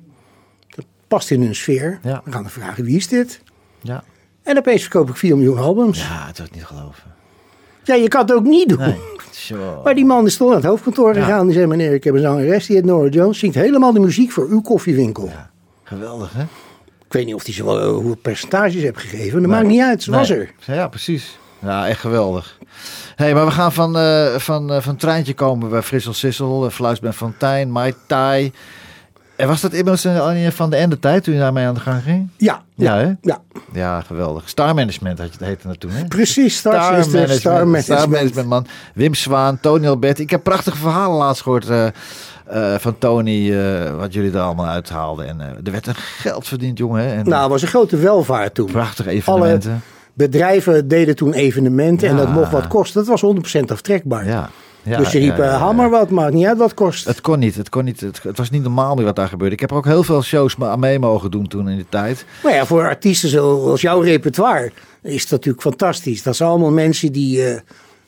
Dat 0.76 0.86
past 1.08 1.32
in 1.32 1.42
hun 1.42 1.56
sfeer. 1.56 2.00
Ja. 2.04 2.22
Dan 2.24 2.34
gaan 2.34 2.44
we 2.44 2.50
vragen, 2.50 2.84
wie 2.84 2.98
is 2.98 3.08
dit? 3.08 3.42
Ja. 3.82 4.04
En 4.44 4.58
opeens 4.58 4.82
verkoop 4.82 5.10
ik 5.10 5.16
4 5.16 5.38
miljoen 5.38 5.58
albums. 5.58 6.00
Ja. 6.02 6.06
Ja, 6.06 6.28
het 6.28 6.38
was 6.40 6.50
niet 6.50 6.66
geloven. 6.66 7.04
je 7.84 8.08
kan 8.08 8.22
het 8.22 8.34
ook 8.34 8.44
niet 8.44 8.70
doen. 8.70 8.80
Nee. 8.80 8.98
Maar 9.84 9.96
die 9.96 10.06
man 10.06 10.26
is 10.26 10.38
toch 10.38 10.48
naar 10.48 10.58
het 10.58 10.66
hoofdkantoor 10.66 11.14
gegaan. 11.14 11.46
Die 11.46 11.56
zei, 11.56 11.68
meneer, 11.68 11.94
ik 11.94 12.04
heb 12.04 12.14
een 12.14 12.22
zangeres, 12.22 12.66
die 12.66 12.76
heet 12.76 12.86
Nora 12.86 13.10
Jones. 13.10 13.40
Zingt 13.40 13.56
helemaal 13.56 13.94
de 13.94 14.00
muziek 14.00 14.32
voor 14.32 14.48
uw 14.48 14.62
koffiewinkel. 14.62 15.32
Geweldig, 15.84 16.34
hè? 16.34 16.44
Ik 17.14 17.20
weet 17.20 17.28
niet 17.28 17.38
of 17.38 17.46
hij 17.46 17.54
ze 17.54 17.66
wel 17.66 17.80
eh, 17.82 17.88
hoe 17.88 18.16
percentages 18.16 18.82
heeft 18.82 18.98
gegeven. 19.00 19.42
Dat 19.42 19.52
maakt 19.52 19.68
niet 19.68 19.82
uit, 19.82 20.04
ze 20.04 20.12
was 20.12 20.30
er. 20.30 20.52
Ja, 20.66 20.88
precies. 20.88 21.38
Ja, 21.60 21.88
echt 21.88 22.00
geweldig. 22.00 22.58
hey, 23.16 23.34
maar 23.34 23.46
we 23.46 23.52
gaan 23.52 23.74
van, 23.74 23.98
eh, 23.98 24.36
van, 24.38 24.74
eh, 24.74 24.82
van 24.82 24.96
Treintje 24.96 25.34
komen 25.34 25.70
bij 25.70 25.82
Frissel 25.82 26.14
Sissel, 26.14 26.66
uh, 26.66 26.72
Fluisben 26.72 27.14
Fontijn, 27.14 27.72
Mai 27.72 27.94
Tai. 28.08 28.52
En 29.36 29.48
was 29.48 29.62
dat 29.62 29.74
immers 29.74 30.06
eh, 30.06 30.20
al 30.20 30.32
in 30.32 30.52
van 30.52 30.70
de 30.70 30.76
ende 30.76 31.00
tijd 31.00 31.24
toen 31.24 31.34
je 31.34 31.40
daarmee 31.40 31.66
aan 31.66 31.74
de 31.74 31.80
gang 31.80 32.04
ging? 32.04 32.30
Ja, 32.38 32.62
Ja, 32.76 33.00
ja, 33.00 33.06
hè? 33.06 33.12
ja. 33.22 33.42
Ja, 33.74 34.02
geweldig. 34.02 34.50
Star 34.50 34.74
Management 34.76 35.20
had 35.20 35.28
je 35.28 35.34
het 35.38 35.48
heette 35.48 35.78
toen, 35.78 35.92
hè? 35.92 36.06
Precies, 36.06 36.58
Star, 36.58 36.74
Star 36.74 36.92
Management. 36.92 37.84
Star 37.84 38.10
Management, 38.10 38.48
man. 38.48 38.68
Wim 38.94 39.14
Zwaan, 39.14 39.60
Tony 39.60 39.88
Alberti. 39.88 40.22
Ik 40.22 40.30
heb 40.30 40.44
prachtige 40.44 40.78
verhalen 40.78 41.18
laatst 41.18 41.42
gehoord 41.42 41.70
eh, 41.70 41.88
eh, 42.46 42.76
van 42.78 42.98
Tony, 42.98 43.54
eh, 43.54 43.96
wat 43.98 44.14
jullie 44.14 44.32
er 44.32 44.40
allemaal 44.40 44.66
uithaalden. 44.66 45.28
En 45.28 45.42
eh, 45.42 45.48
er 45.64 45.72
werd 45.72 45.88
een 45.88 45.96
geld 45.96 46.48
verdiend, 46.48 46.78
jongen. 46.78 47.02
Hè? 47.02 47.16
En 47.16 47.30
Nou, 47.30 47.42
het 47.42 47.52
was 47.52 47.62
een 47.62 47.68
grote 47.68 47.98
welvaart 47.98 48.54
toen. 48.54 48.72
prachtige 48.72 49.10
Alle 49.10 49.18
evenementen. 49.18 49.82
bedrijven 50.14 50.88
deden 50.88 51.16
toen 51.16 51.34
evenementen 51.34 52.10
en 52.10 52.18
dat 52.18 52.30
mocht 52.30 52.52
wat 52.52 52.68
kosten. 52.68 53.06
Dat 53.06 53.22
was 53.22 53.22
100% 53.22 53.72
aftrekbaar. 53.72 54.28
Ja. 54.28 54.50
Ja, 54.86 54.98
dus 54.98 55.12
je 55.12 55.20
riep, 55.20 55.38
ja, 55.38 55.46
ja, 55.46 55.72
maar 55.72 55.90
wat, 55.90 56.10
maakt 56.10 56.34
niet 56.34 56.46
uit 56.46 56.58
wat 56.58 56.74
kost. 56.74 57.06
Het 57.06 57.22
kon 57.22 57.40
niet. 57.40 57.56
Het, 57.56 57.70
kon 57.70 57.84
niet 57.84 58.00
het, 58.00 58.24
het 58.24 58.38
was 58.38 58.50
niet 58.50 58.64
normaal 58.64 58.96
meer 58.96 59.06
wat 59.06 59.16
daar 59.16 59.28
gebeurde. 59.28 59.54
Ik 59.54 59.60
heb 59.60 59.72
er 59.72 59.76
ook 59.76 59.86
heel 59.86 60.04
veel 60.04 60.22
shows 60.22 60.56
aan 60.60 60.80
mee 60.80 61.00
mogen 61.00 61.32
doen 61.32 61.48
toen 61.48 61.70
in 61.70 61.76
die 61.76 61.86
tijd. 61.90 62.26
Maar 62.44 62.54
ja, 62.54 62.66
voor 62.66 62.88
artiesten 62.88 63.30
zoals 63.30 63.82
jouw 63.82 64.00
repertoire 64.00 64.72
is 65.02 65.22
het 65.22 65.32
natuurlijk 65.32 65.64
fantastisch. 65.64 66.24
Dat 66.24 66.36
zijn 66.36 66.50
allemaal 66.50 66.72
mensen 66.72 67.12
die, 67.12 67.62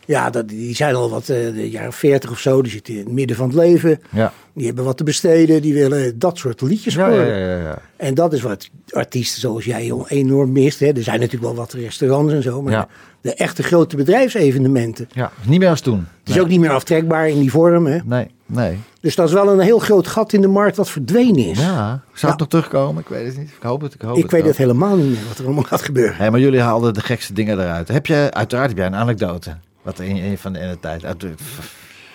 ja, 0.06 0.30
dat, 0.30 0.48
die 0.48 0.76
zijn 0.76 0.96
al 0.96 1.10
wat, 1.10 1.30
eh, 1.30 1.54
de 1.54 1.70
jaren 1.70 1.94
40 1.94 2.32
of 2.32 2.40
zo. 2.40 2.62
Die 2.62 2.72
zitten 2.72 2.94
in 2.94 3.00
het 3.00 3.12
midden 3.12 3.38
van 3.38 3.48
het 3.48 3.56
leven. 3.58 4.00
Ja. 4.12 4.34
Die 4.54 4.66
hebben 4.66 4.86
wat 4.86 4.98
te 4.98 5.04
besteden. 5.04 5.62
Die 5.62 5.74
willen 5.74 6.20
dat 6.20 6.38
soort 6.38 6.62
liedjes 6.62 6.96
horen. 6.96 7.28
ja, 7.28 7.36
ja, 7.36 7.58
ja. 7.58 7.78
En 7.96 8.14
dat 8.14 8.34
is 8.34 8.42
wat 8.42 8.70
artiesten 8.90 9.42
zoals 9.42 9.66
jij 9.66 9.92
enorm 10.08 10.52
mist. 10.52 10.80
Hè. 10.80 10.88
Er 10.88 11.04
zijn 11.04 11.20
natuurlijk 11.20 11.54
wel 11.54 11.56
wat 11.56 11.74
restaurants 11.74 12.34
en 12.34 12.44
zo. 12.44 12.62
Maar 12.62 12.88
de 13.22 13.34
echte 13.34 13.64
grote 13.64 13.96
bedrijfsevenementen. 13.96 15.08
ja. 15.14 15.32
Niet 15.44 15.60
meer 15.60 15.70
als 15.70 15.82
toen. 15.82 16.08
Het 16.20 16.36
is 16.36 16.42
ook 16.42 16.48
niet 16.48 16.60
meer 16.60 16.72
aftrekbaar 16.72 17.30
in 17.30 17.40
die 17.40 17.52
vorm. 17.52 17.86
Hè. 17.86 17.98
Nee, 18.04 18.28
nee. 18.46 18.80
Dus 19.02 19.16
dat 19.16 19.28
is 19.28 19.34
wel 19.34 19.50
een 19.50 19.60
heel 19.60 19.80
groot 19.80 20.08
gat 20.08 20.34
in 20.34 20.42
de 20.42 20.48
markt 20.48 20.78
wat 20.78 20.90
verdwenen 20.90 21.46
is. 21.46 21.60
Ja. 21.60 22.02
Zou 22.14 22.32
het 22.32 22.42
nog 22.42 22.50
terugkomen? 22.50 23.02
Ik 23.02 23.08
weet 23.08 23.28
het 23.28 23.38
niet. 23.38 23.50
Ik 23.50 23.64
hoop 23.64 23.82
het. 23.82 23.94
Ik, 23.94 24.02
hoop 24.02 24.18
Ik 24.18 24.32
weet 24.32 24.46
het 24.46 24.58
helemaal 24.58 24.96
niet 24.96 25.06
meer 25.06 25.28
wat 25.28 25.38
er 25.38 25.46
allemaal 25.46 25.64
gaat 25.64 25.82
gebeuren. 25.82 26.16
Hé, 26.16 26.32
maar 26.32 26.40
jullie 26.40 26.60
haalden 26.60 26.94
de 26.94 27.02
gekste 27.02 27.34
dingen 27.34 27.60
eruit. 27.60 27.88
Heb 27.88 28.06
je, 28.06 28.30
uiteraard 28.32 28.68
heb 28.68 28.78
jij 28.78 28.86
een 28.88 28.96
anekdote. 28.96 29.56
Wat 29.86 30.00
in, 30.00 30.16
in 30.16 30.38
van 30.38 30.54
de 30.54 30.78
tijd. 30.80 31.06
Uit, 31.06 31.26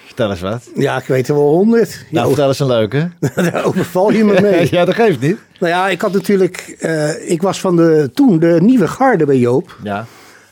vertel 0.06 0.30
eens 0.30 0.40
wat. 0.40 0.70
Ja, 0.74 0.96
ik 0.96 1.04
weet 1.06 1.28
er 1.28 1.34
wel 1.34 1.48
honderd. 1.48 2.04
Nou, 2.10 2.26
vertel 2.26 2.48
eens 2.48 2.58
een 2.60 2.66
leuke. 2.66 3.10
Daar 3.34 3.64
overval 3.64 4.10
je 4.10 4.24
me 4.24 4.40
mee. 4.40 4.68
ja, 4.76 4.84
dat 4.84 4.94
geeft 4.94 5.20
niet. 5.20 5.38
Nou 5.60 5.72
ja, 5.72 5.88
ik 5.88 6.00
had 6.00 6.12
natuurlijk... 6.12 6.76
eh, 6.78 7.30
ik 7.30 7.42
was 7.42 7.60
van 7.60 7.76
de, 7.76 8.10
toen 8.14 8.38
de 8.38 8.58
nieuwe 8.60 8.88
garde 8.88 9.24
bij 9.26 9.38
Joop. 9.38 9.76
Ja. 9.82 10.06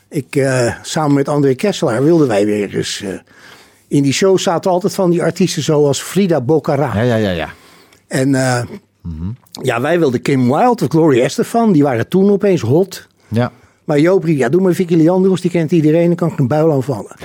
Ik, 0.09 0.35
eh, 0.35 0.73
samen 0.81 1.13
met 1.13 1.27
André 1.27 1.53
Kesselaar 1.53 2.03
wilden 2.03 2.27
wij 2.27 2.45
weer 2.45 2.75
eens... 2.75 3.01
eh, 3.01 3.09
in 3.87 4.03
die 4.03 4.13
show 4.13 4.37
zaten 4.37 4.71
altijd 4.71 4.93
van 4.93 5.09
die 5.09 5.23
artiesten 5.23 5.63
zoals 5.63 6.01
Frida 6.01 6.41
Bocara. 6.41 6.91
Ja, 6.95 7.01
ja, 7.01 7.15
ja, 7.15 7.29
ja. 7.31 7.49
En 8.07 8.35
eh, 8.35 8.63
ja, 9.61 9.81
wij 9.81 9.99
wilden 9.99 10.21
Kim 10.21 10.47
Wilde 10.51 10.83
of 10.83 10.89
Gloria 10.89 11.23
Estefan. 11.23 11.71
Die 11.71 11.83
waren 11.83 12.07
toen 12.07 12.31
opeens 12.31 12.61
hot. 12.61 13.07
Ja. 13.27 13.51
Maar 13.89 13.99
Joop 13.99 14.23
riep, 14.23 14.37
ja, 14.37 14.49
doe 14.49 14.61
maar 14.61 14.73
Vicky 14.73 14.95
Leandros. 14.95 15.41
Die 15.41 15.51
kent 15.51 15.71
iedereen, 15.71 16.07
dan 16.07 16.15
kan 16.15 16.31
ik 16.31 16.39
een 16.39 16.47
buil 16.47 16.71
aanvallen. 16.71 17.15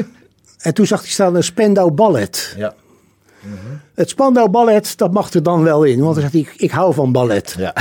en 0.66 0.74
toen 0.74 0.86
zag 0.86 1.00
hij 1.00 1.10
staan 1.10 1.34
een 1.34 1.44
Spendau 1.44 1.90
Ballet. 1.90 2.54
Ja. 2.56 2.74
Het 3.94 4.08
Spandau 4.08 4.48
Ballet, 4.48 4.98
dat 4.98 5.12
mag 5.12 5.32
er 5.32 5.42
dan 5.42 5.62
wel 5.62 5.84
in. 5.84 6.00
Want 6.00 6.12
dan 6.14 6.22
zegt 6.22 6.32
hij, 6.32 6.42
ik, 6.42 6.54
ik 6.56 6.70
hou 6.70 6.94
van 6.94 7.12
ballet. 7.12 7.54
Ja. 7.58 7.74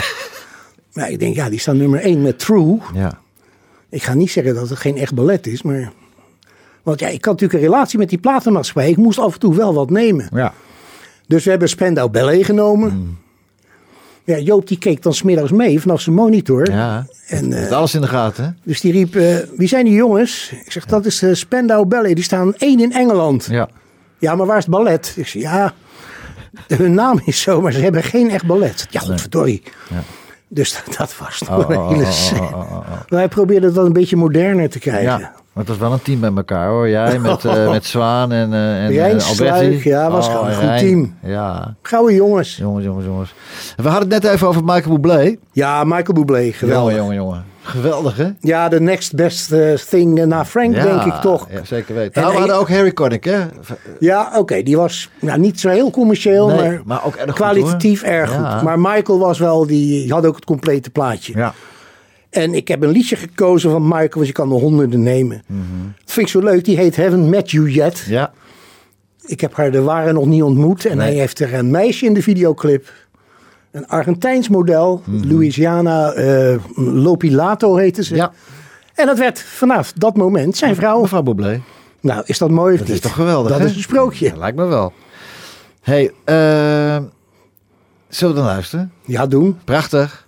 Maar 0.94 1.10
ik 1.10 1.20
denk, 1.20 1.36
ja, 1.36 1.50
die 1.50 1.60
staan 1.60 1.78
nummer 1.78 2.00
1 2.00 2.22
met 2.22 2.40
True. 2.40 2.78
Ja. 2.94 3.20
Ik 3.90 4.04
ga 4.04 4.14
niet 4.14 4.32
zeggen 4.32 4.56
dat 4.56 4.70
het 4.70 4.80
geen 4.80 4.98
echt 4.98 5.14
ballet 5.14 5.48
is, 5.48 5.62
maar... 5.62 5.92
Want 6.84 7.00
ja, 7.00 7.08
ik 7.08 7.26
had 7.26 7.34
natuurlijk 7.34 7.64
een 7.64 7.70
relatie 7.70 8.00
met 8.00 8.10
die 8.10 8.18
platenmaatschappij. 8.18 8.90
Ik 8.90 8.98
moest 8.98 9.20
af 9.20 9.34
en 9.34 9.40
toe 9.40 9.56
wel 9.56 9.74
wat 9.74 9.90
nemen. 9.90 10.30
Ja. 10.34 10.54
Dus 11.28 11.44
we 11.44 11.50
hebben 11.50 11.70
Spendau 11.70 12.10
Ballet 12.10 12.46
genomen. 12.46 12.94
Mm. 12.94 13.18
Ja, 14.24 14.38
Joop 14.38 14.68
die 14.68 14.78
keek 14.78 15.02
dan 15.02 15.14
smiddags 15.14 15.52
mee 15.52 15.82
vanaf 15.82 16.02
zijn 16.02 16.16
monitor. 16.16 16.72
Ja. 16.72 17.06
En, 17.28 17.54
eh, 17.54 17.72
alles 17.72 17.96
in 17.96 18.02
de 18.02 18.08
gaten, 18.08 18.44
hè? 18.44 18.50
dus 18.64 18.82
die 18.82 18.92
riep, 18.92 19.16
eh, 19.16 19.36
wie 19.56 19.68
zijn 19.68 19.86
die 19.86 19.94
jongens? 19.94 20.52
Ik 20.66 20.72
zeg, 20.72 20.86
dat 20.86 21.06
is 21.06 21.22
eh, 21.22 21.34
Spendau 21.34 21.86
Ballet. 21.86 22.16
Die 22.16 22.24
staan 22.24 22.56
één 22.56 22.80
in 22.80 22.94
Engeland. 22.94 23.48
Ja. 23.50 23.70
Ja, 24.18 24.36
maar 24.36 24.46
waar 24.46 24.58
is 24.58 24.64
het 24.64 24.74
ballet? 24.74 25.14
Ik 25.16 25.28
zeg, 25.28 25.42
ja, 25.42 25.74
hun 26.78 26.94
naam 26.94 27.22
is 27.26 27.42
zo, 27.42 27.62
maar 27.62 27.72
ze 27.72 27.80
hebben 27.80 28.04
geen 28.04 28.30
echt 28.30 28.46
ballet. 28.46 28.88
Ja, 28.90 29.00
godverdorie. 29.00 29.64
Ja. 29.90 30.04
Dus 30.48 30.74
dat, 30.74 30.96
dat 30.98 31.18
was 31.18 31.38
toch 31.38 31.58
Oh, 31.58 31.70
een 31.70 31.78
oh, 31.78 31.90
hele 31.90 32.04
oh, 32.04 32.42
oh, 32.42 32.54
oh, 32.54 32.72
oh, 32.72 32.78
oh. 32.78 33.00
Wij 33.08 33.28
probeerden 33.28 33.74
dat 33.74 33.86
een 33.86 33.94
beetje 33.94 34.16
moderner 34.16 34.70
te 34.70 34.80
krijgen. 34.80 35.20
Ja, 35.20 35.34
maar 35.54 35.64
het 35.64 35.68
was 35.68 35.78
wel 35.78 35.92
een 35.92 36.02
team 36.02 36.20
met 36.20 36.36
elkaar 36.36 36.68
hoor. 36.70 36.90
Jij 36.90 37.20
met, 37.20 37.46
eh, 37.46 37.70
met 37.72 37.86
Zwaan 37.86 38.32
en, 38.32 38.54
eh 38.54 38.84
en 38.86 38.92
Rijn 38.92 39.16
eh. 39.16 39.20
Sluik, 39.22 39.84
ja, 39.84 40.10
was 40.12 40.28
gewoon 40.28 40.48
een 40.48 40.54
goed 40.54 40.64
Rijn. 40.64 40.80
team. 40.86 41.16
Ja, 41.24 41.76
Gouden 41.82 42.16
jongens. 42.16 42.58
jongens, 42.58 42.86
jongens, 42.86 43.06
jongens. 43.06 43.34
We 43.76 43.90
hadden 43.90 44.12
het 44.12 44.24
net 44.24 44.34
even 44.34 44.48
over 44.48 44.64
Michael 44.64 45.00
Bublé. 45.00 45.36
Ja, 45.52 45.84
Michael 45.84 46.14
Bublé, 46.14 46.52
geweldig. 46.52 46.96
Jongen, 46.96 46.96
jongen, 46.96 47.16
jongen. 47.16 47.46
Geweldig 47.64 48.18
hè? 48.18 48.30
Ja, 48.40 48.70
de 48.70 48.80
next 48.82 49.16
best 49.16 49.54
thing 49.90 50.26
na 50.26 50.46
Frank, 50.46 50.76
Ja, 50.76 50.84
denk 50.84 51.04
ik 51.04 51.22
toch. 51.22 51.48
Ja, 51.52 51.60
zeker 51.64 51.96
weten. 51.96 52.14
En 52.14 52.22
Nou, 52.22 52.34
we 52.34 52.40
hadden 52.40 52.58
ook 52.58 52.70
Harry 52.70 52.94
Connick 52.94 53.24
hè? 53.24 53.40
Ja, 54.00 54.32
oké, 54.36 54.64
die 54.64 54.78
was 54.78 55.10
nou, 55.20 55.40
niet 55.40 55.60
zo 55.60 55.70
heel 55.70 55.92
commercieel, 55.92 56.48
Nee, 56.48 56.58
maar, 56.58 56.82
maar 56.86 57.06
ook 57.06 57.16
erg 57.16 57.26
goed, 57.26 57.34
kwalitatief 57.34 58.02
hoor. 58.02 58.12
erg 58.12 58.32
Ja. 58.34 58.52
goed. 58.52 58.62
Maar 58.62 58.80
Michael 58.80 59.20
was 59.20 59.40
wel, 59.40 59.66
die 59.68 60.12
had 60.14 60.26
ook 60.26 60.36
het 60.36 60.46
complete 60.46 60.90
plaatje. 60.90 61.34
Ja. 61.38 61.54
En 62.32 62.54
ik 62.54 62.68
heb 62.68 62.84
een 62.84 62.90
liedje 62.90 63.16
gekozen 63.16 63.72
van 63.72 63.84
Michael, 63.84 64.10
want 64.14 64.28
je 64.28 64.32
kan 64.34 64.52
er 64.52 64.58
honderden 64.60 65.04
nemen. 65.04 65.44
Mhm. 65.46 65.62
Dat 66.04 66.12
vind 66.14 66.26
ik 66.26 66.32
zo 66.32 66.40
leuk, 66.40 66.66
die 66.66 66.78
heet 66.78 66.96
Haven't 66.98 67.30
Met 67.30 67.52
You 67.52 67.70
Yet. 67.72 68.06
Ja. 68.08 68.32
Ik 69.26 69.42
heb 69.42 69.56
haar 69.56 69.72
de 69.72 69.82
ware 69.82 70.14
nog 70.14 70.26
niet 70.26 70.44
ontmoet. 70.44 70.86
En 70.86 70.98
Nee. 70.98 71.08
hij 71.08 71.16
heeft 71.16 71.40
er 71.40 71.54
een 71.54 71.72
meisje 71.72 72.06
in 72.06 72.14
de 72.14 72.22
videoclip. 72.22 72.94
Een 73.72 73.88
Argentijns 73.88 74.50
model, 74.50 75.02
Louisiana 75.06 76.12
eh, 76.12 76.56
Lopilato 76.76 77.76
heette 77.76 78.04
ze. 78.04 78.14
Mhm. 78.14 78.22
Ja. 78.22 78.32
En 78.96 79.06
dat 79.06 79.18
werd 79.18 79.40
vanaf 79.42 79.94
dat 79.94 80.18
moment 80.18 80.58
zijn 80.58 80.76
vrouw. 80.76 81.02
Mevrouw 81.02 81.22
Bublé. 81.22 81.62
Nou, 82.00 82.24
is 82.26 82.38
dat 82.38 82.50
mooi 82.50 82.74
of 82.74 82.80
Dat 82.80 82.88
niet? 82.88 82.96
is 82.98 83.02
toch 83.02 83.14
geweldig 83.14 83.52
Dat 83.52 83.60
hè? 83.60 83.66
is 83.66 83.76
een 83.76 83.82
sprookje. 83.82 84.26
Ja, 84.26 84.38
lijkt 84.38 84.58
me 84.58 84.66
wel. 84.66 84.94
hey, 85.82 86.12
eh, 86.24 87.04
zullen 88.10 88.34
we 88.36 88.40
dan 88.42 88.50
luisteren? 88.50 88.92
Ja, 89.06 89.28
doen. 89.28 89.60
Prachtig. 89.64 90.28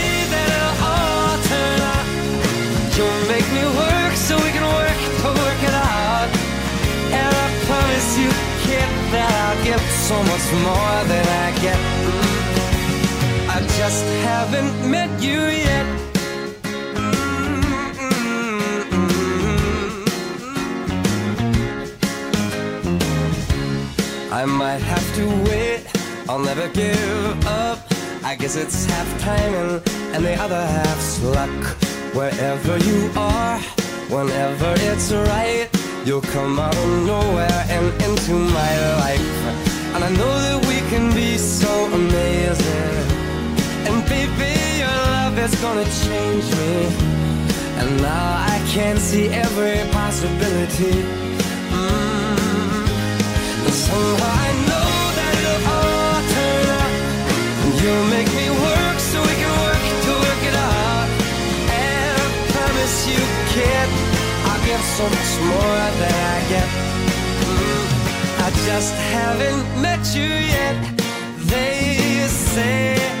Make 3.27 3.47
me 3.53 3.63
work 3.63 4.13
so 4.15 4.35
we 4.37 4.51
can 4.51 4.65
work 4.79 4.99
to 5.21 5.29
work 5.43 5.61
it 5.69 5.73
out. 5.73 6.29
And 7.19 7.31
I 7.43 7.47
promise 7.67 8.09
you, 8.21 8.29
kid, 8.63 8.89
that 9.13 9.31
I'll 9.43 9.63
give 9.63 9.83
so 10.09 10.17
much 10.31 10.45
more 10.67 10.97
than 11.11 11.25
I 11.45 11.49
get. 11.65 11.79
I 13.55 13.59
just 13.79 14.05
haven't 14.27 14.73
met 14.89 15.11
you 15.21 15.41
yet. 15.67 15.85
I 24.31 24.45
might 24.45 24.81
have 24.93 25.15
to 25.15 25.25
wait, 25.49 25.85
I'll 26.29 26.39
never 26.39 26.67
give 26.69 27.47
up. 27.47 27.79
I 28.23 28.35
guess 28.35 28.55
it's 28.55 28.85
half 28.85 29.09
timing 29.21 29.81
and 30.13 30.23
the 30.23 30.35
other 30.35 30.65
half's 30.65 31.21
luck. 31.23 31.90
Wherever 32.13 32.77
you 32.79 33.09
are, 33.15 33.57
whenever 34.09 34.73
it's 34.79 35.13
right, 35.13 35.69
you'll 36.03 36.27
come 36.35 36.59
out 36.59 36.75
of 36.75 37.05
nowhere 37.07 37.65
and 37.69 37.85
into 38.03 38.33
my 38.33 38.73
life. 38.99 39.31
And 39.95 40.03
I 40.03 40.09
know 40.09 40.33
that 40.45 40.59
we 40.67 40.79
can 40.91 41.15
be 41.15 41.37
so 41.37 41.71
amazing. 41.85 43.07
And 43.87 44.03
baby, 44.09 44.51
your 44.83 44.97
love 45.15 45.39
is 45.39 45.55
gonna 45.61 45.87
change 46.03 46.47
me. 46.59 46.75
And 47.79 48.01
now 48.01 48.45
I 48.55 48.61
can 48.67 48.97
see 48.97 49.29
every 49.29 49.79
possibility. 49.91 50.95
Mm. 51.71 52.87
And 53.63 53.73
somehow 53.73 54.33
I 54.45 54.51
know 54.67 54.91
that 55.17 55.33
it'll 55.39 55.63
all 55.75 56.19
turn 56.35 56.65
out. 56.81 56.93
And 57.63 57.73
you'll 57.81 58.07
make 58.07 58.29
me 58.35 58.49
work 58.49 58.80
promise 62.91 63.07
you, 63.07 63.23
kid, 63.53 63.89
I'll 64.45 64.65
give 64.65 64.81
so 64.81 65.03
much 65.03 65.33
more 65.49 65.81
than 65.99 66.13
I 66.13 66.49
get. 66.49 66.69
Mm. 67.47 67.87
I 68.39 68.49
just 68.65 68.93
haven't 68.93 69.81
met 69.81 70.03
you 70.15 70.27
yet. 70.27 70.75
They 71.47 72.27
say 72.27 73.20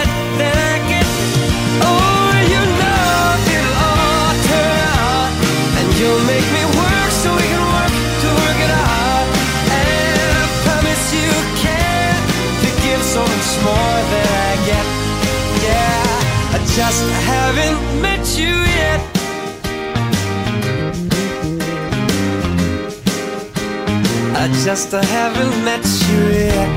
more 13.63 13.99
than 14.11 14.27
I 14.49 14.53
get. 14.69 14.85
Yeah, 15.67 16.55
I 16.55 16.59
just 16.77 17.03
haven't 17.29 17.81
met 18.01 18.23
you 18.39 18.53
yet. 18.79 19.01
I 24.43 24.47
just 24.65 24.91
haven't 24.91 25.55
met 25.63 25.85
you 26.07 26.21
yet. 26.47 26.69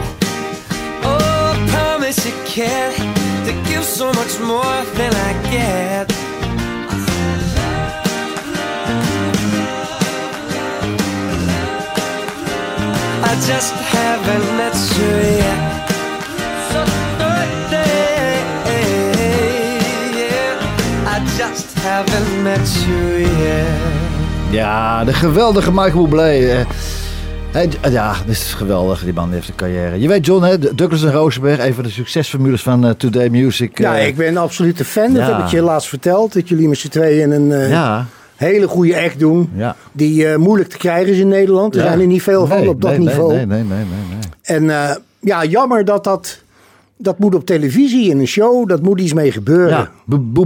Oh, 1.03 1.53
I 1.53 1.57
promise 1.71 2.19
you 2.27 2.35
can 2.45 2.93
to 3.47 3.53
give 3.69 3.85
so 3.85 4.13
much 4.13 4.39
more 4.41 4.77
than 4.99 5.13
I 5.29 5.33
get. 5.51 6.07
I 13.31 13.35
just 13.51 13.75
haven't 13.95 14.47
met 14.59 14.77
you 14.99 15.11
yet. 15.29 15.34
Haven't 21.85 22.43
met 22.43 22.85
you 22.87 23.21
yet. 23.21 23.67
Ja, 24.51 25.05
de 25.05 25.13
geweldige 25.13 25.71
Michael 25.73 26.03
Bublé. 26.09 26.23
eh. 27.53 27.71
Ja, 27.91 28.15
dit 28.27 28.35
is 28.35 28.55
geweldig. 28.55 29.05
Die 29.05 29.13
man 29.13 29.33
heeft 29.33 29.49
een 29.49 29.55
carrière. 29.55 30.01
Je 30.01 30.09
weet 30.09 30.27
John, 30.27 30.45
hè, 30.45 30.75
Douglas 30.75 31.03
en 31.05 31.13
Rosenberg, 31.13 31.67
een 31.67 31.75
van 31.75 31.85
de 31.85 31.91
succesformules 31.91 32.63
van 32.63 32.85
eh, 32.87 32.91
Today 32.91 33.29
Music. 33.29 33.79
Ja, 33.79 33.99
eh, 33.99 34.07
ik 34.07 34.17
ben 34.17 34.29
een 34.29 34.37
absolute 34.37 34.85
fan. 34.85 35.13
Dat 35.13 35.27
ja. 35.27 35.37
heb 35.37 35.45
ik 35.45 35.51
je 35.51 35.63
laatst 35.63 35.89
verteld. 35.89 36.33
Dat 36.33 36.49
jullie 36.49 36.69
met 36.69 36.79
z'n 36.79 36.89
tweeën 36.89 37.31
een 37.31 37.53
eh, 37.53 37.71
Ja, 37.71 38.07
hele 38.37 38.67
goede 38.69 39.01
act 39.03 39.19
doen. 39.19 39.51
ja. 39.55 39.77
Die 39.93 40.27
eh, 40.29 40.37
moeilijk 40.37 40.71
te 40.71 40.77
krijgen 40.77 41.13
is 41.13 41.19
in 41.19 41.29
Nederland. 41.29 41.75
Er 41.75 41.81
Ja. 41.81 41.87
zijn 41.87 42.01
er 42.01 42.07
niet 42.07 42.23
veel 42.23 42.47
van 42.47 42.59
Nee, 42.59 42.69
op 42.69 42.81
dat 42.83 42.91
nee, 42.91 43.01
niveau. 43.01 43.35
Nee, 43.35 43.47
nee, 43.47 43.63
nee, 43.63 43.79
nee, 43.79 43.87
nee. 44.11 44.19
En 44.57 44.71
eh, 44.71 44.97
ja, 45.21 45.45
jammer 45.45 45.85
dat 45.85 46.05
dat... 46.05 46.43
Dat 46.99 47.19
moet 47.19 47.35
op 47.35 47.47
televisie, 47.47 48.11
in 48.11 48.19
een 48.19 48.27
show. 48.27 48.69
Dat 48.69 48.83
moet 48.83 49.01
iets 49.01 49.13
mee 49.13 49.33
gebeuren. 49.33 49.91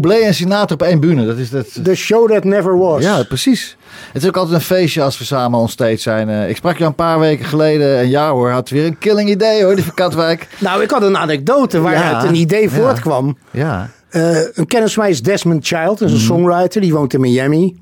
Ja, 0.02 0.10
en 0.26 0.34
Sinatra 0.34 0.74
op 0.74 0.82
één 0.82 1.00
bühne. 1.00 1.26
Dat 1.26 1.36
is 1.38 1.50
dat. 1.50 1.84
The 1.84 1.94
show 1.94 2.30
that 2.32 2.44
never 2.44 2.78
was. 2.78 3.02
Ja, 3.02 3.22
precies. 3.22 3.76
Het 4.12 4.22
is 4.22 4.28
ook 4.28 4.36
altijd 4.36 4.54
een 4.56 4.62
feestje 4.64 5.02
als 5.02 5.18
we 5.18 5.24
samen 5.24 5.58
on 5.58 5.68
stage 5.68 5.96
zijn. 5.96 6.28
Eh, 6.28 6.48
ik 6.48 6.56
sprak 6.56 6.76
je 6.78 6.84
een 6.84 6.94
paar 6.94 7.18
weken 7.20 7.44
geleden 7.44 7.98
en 7.98 8.08
ja 8.08 8.30
hoor, 8.30 8.50
had 8.50 8.68
weer 8.68 8.86
een 8.86 8.98
killing 8.98 9.28
idee 9.30 9.64
hoor, 9.64 9.74
die 9.74 9.84
van 9.84 9.94
Katwijk. 9.94 10.48
Nou, 10.58 10.82
ik 10.82 10.90
had 10.90 11.02
een 11.02 11.16
anekdote 11.16 11.80
waaruit 11.80 12.22
Ja. 12.22 12.28
een 12.28 12.34
idee 12.34 12.62
Ja. 12.62 12.68
voortkwam. 12.68 13.38
Ja, 13.50 13.90
Eh, 14.08 14.36
een 14.54 14.66
kennis 14.66 14.92
van 14.94 15.02
mij 15.02 15.12
is 15.12 15.22
Desmond 15.22 15.66
Child. 15.66 15.94
Mhm. 15.94 16.04
Is 16.04 16.12
een 16.12 16.18
songwriter. 16.18 16.80
Die 16.80 16.92
woont 16.94 17.14
in 17.14 17.20
Miami. 17.20 17.76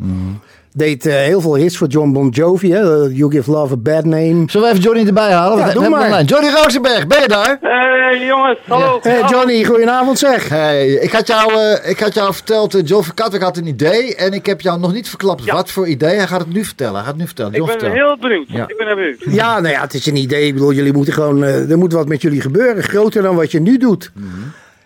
Deed 0.77 1.07
eh, 1.07 1.15
heel 1.15 1.41
veel 1.41 1.55
hits 1.55 1.77
voor 1.77 1.87
John 1.89 2.13
Bon 2.13 2.29
Jovi. 2.29 2.71
Hè? 2.73 3.05
Eh, 3.05 3.17
you 3.17 3.31
Give 3.31 3.51
Love 3.51 3.73
a 3.73 3.77
Bad 3.77 4.05
Name. 4.05 4.45
zullen 4.47 4.67
we 4.69 4.75
even 4.75 4.81
Johnny 4.81 5.07
erbij 5.07 5.33
halen? 5.33 5.59
Ja, 5.59 5.73
doe 5.73 5.89
maar. 5.89 6.23
Johnny 6.23 6.51
Rosenberg, 6.51 7.07
ben 7.07 7.21
je 7.23 7.29
daar? 7.29 7.59
Hey 7.61 8.27
jongens, 8.27 8.59
hallo. 8.67 8.99
Hey 9.03 9.23
Johnny, 9.31 9.65
goedenavond 9.65 10.19
zeg. 10.19 10.49
Hey, 10.49 10.89
ik 10.93 11.13
had 11.13 11.27
jou, 11.27 11.53
eh, 11.53 11.91
ik 11.91 12.01
had 12.01 12.15
jou 12.15 12.35
verteld, 12.35 12.89
John 12.89 13.05
van 13.05 13.15
Katwijk 13.15 13.43
had 13.43 13.57
een 13.57 13.67
idee 13.67 14.15
en 14.15 14.33
ik 14.33 14.47
heb 14.47 14.61
jou 14.61 14.81
nog 14.81 14.93
niet 14.93 15.09
verklapt 15.09 15.45
Ja. 15.45 15.55
wat 15.55 15.71
voor 15.71 15.87
idee. 15.87 16.17
Hij 16.17 16.27
gaat 16.27 16.41
het 16.41 16.53
nu 16.53 16.65
vertellen. 16.65 16.95
Hij 16.95 17.03
gaat 17.03 17.11
het 17.11 17.21
nu 17.21 17.27
vertellen. 17.27 17.53
Ik 17.53 17.57
John, 17.59 17.71
ben 17.71 17.79
vertel. 17.81 17.97
heel 18.07 18.17
benieuwd. 18.21 18.49
Ja. 18.49 18.65
Ik 18.69 18.77
ben 18.77 18.87
heel 18.87 18.97
benieuwd. 18.97 19.25
Ja, 19.27 19.61
nou 19.61 19.75
ja, 19.75 19.81
het 19.81 19.95
is 19.95 20.07
een 20.07 20.17
idee. 20.17 20.47
Ik 20.47 20.53
bedoel, 20.55 20.73
jullie 20.73 20.93
moeten 20.93 21.13
gewoon, 21.13 21.43
er 21.43 21.79
moet 21.79 21.93
wat 21.93 22.09
met 22.09 22.23
jullie 22.23 22.41
gebeuren. 22.41 22.83
Groter 22.83 23.23
dan 23.23 23.37
wat 23.37 23.51
je 23.51 23.61
nu 23.61 23.79
doet. 23.79 24.13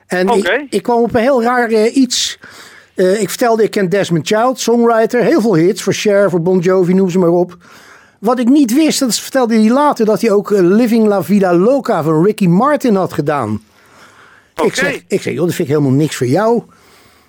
En 0.07 0.31
Oké. 0.31 0.51
ik, 0.53 0.67
ik 0.71 0.83
kwam 0.83 1.03
op 1.03 1.15
een 1.15 1.21
heel 1.21 1.43
raar 1.43 1.71
iets. 1.89 2.39
Eh, 3.01 3.21
ik 3.21 3.29
vertelde, 3.29 3.63
ik 3.63 3.71
ken 3.71 3.89
Desmond 3.89 4.27
Child, 4.27 4.61
songwriter. 4.61 5.23
Heel 5.23 5.41
veel 5.41 5.55
hits 5.55 5.83
voor 5.83 5.93
Cher, 5.93 6.31
voor 6.31 6.43
Bon 6.43 6.59
Jovi, 6.59 6.95
noem 6.95 7.11
ze 7.11 7.19
maar 7.19 7.29
op. 7.29 7.57
Wat 8.19 8.39
ik 8.39 8.49
niet 8.49 8.75
wist, 8.75 9.01
dat 9.01 9.19
vertelde 9.19 9.55
hij 9.55 9.71
later, 9.71 10.07
dat 10.07 10.21
hij 10.21 10.31
ook 10.31 10.53
eh, 10.53 10.61
Living 10.63 11.07
La 11.07 11.23
Vida 11.23 11.55
Loca 11.55 12.03
van 12.03 12.25
Ricky 12.25 12.47
Martin 12.47 12.95
had 12.95 13.13
gedaan. 13.13 13.63
Ik 14.65 14.75
zeg, 14.75 15.03
ik 15.07 15.23
zeg, 15.23 15.35
joh, 15.35 15.45
dat 15.45 15.55
vind 15.55 15.69
ik 15.69 15.75
helemaal 15.75 15.97
niks 15.97 16.17
voor 16.17 16.27
jou. 16.27 16.63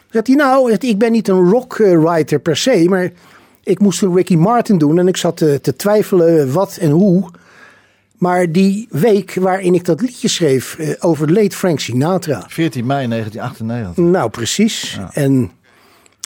Zegt 0.10 0.28
hij, 0.28 0.36
nou, 0.36 0.72
ik 0.72 0.98
ben 0.98 1.12
niet 1.12 1.28
een 1.28 1.50
rockwriter 1.50 2.40
per 2.40 2.58
se, 2.58 2.86
maar 2.90 3.12
ik 3.64 3.80
moest 3.80 4.02
een 4.02 4.16
Ricky 4.16 4.36
Martin 4.36 4.78
doen 4.78 5.00
en 5.00 5.08
ik 5.08 5.18
zat 5.18 5.38
te, 5.38 5.60
te 5.62 5.76
twijfelen 5.76 6.52
wat 6.52 6.78
en 6.82 6.92
hoe. 6.92 7.30
Maar 8.18 8.52
die 8.52 8.88
week 8.90 9.34
waarin 9.34 9.74
ik 9.74 9.86
dat 9.86 10.02
liedje 10.02 10.28
schreef, 10.28 10.76
eh, 10.78 10.90
overleed 11.00 11.56
Frank 11.56 11.80
Sinatra. 11.80 12.44
14 12.48 12.86
mei 12.86 13.08
1998. 13.08 14.04
Nou, 14.04 14.30
precies. 14.30 15.00
En 15.12 15.52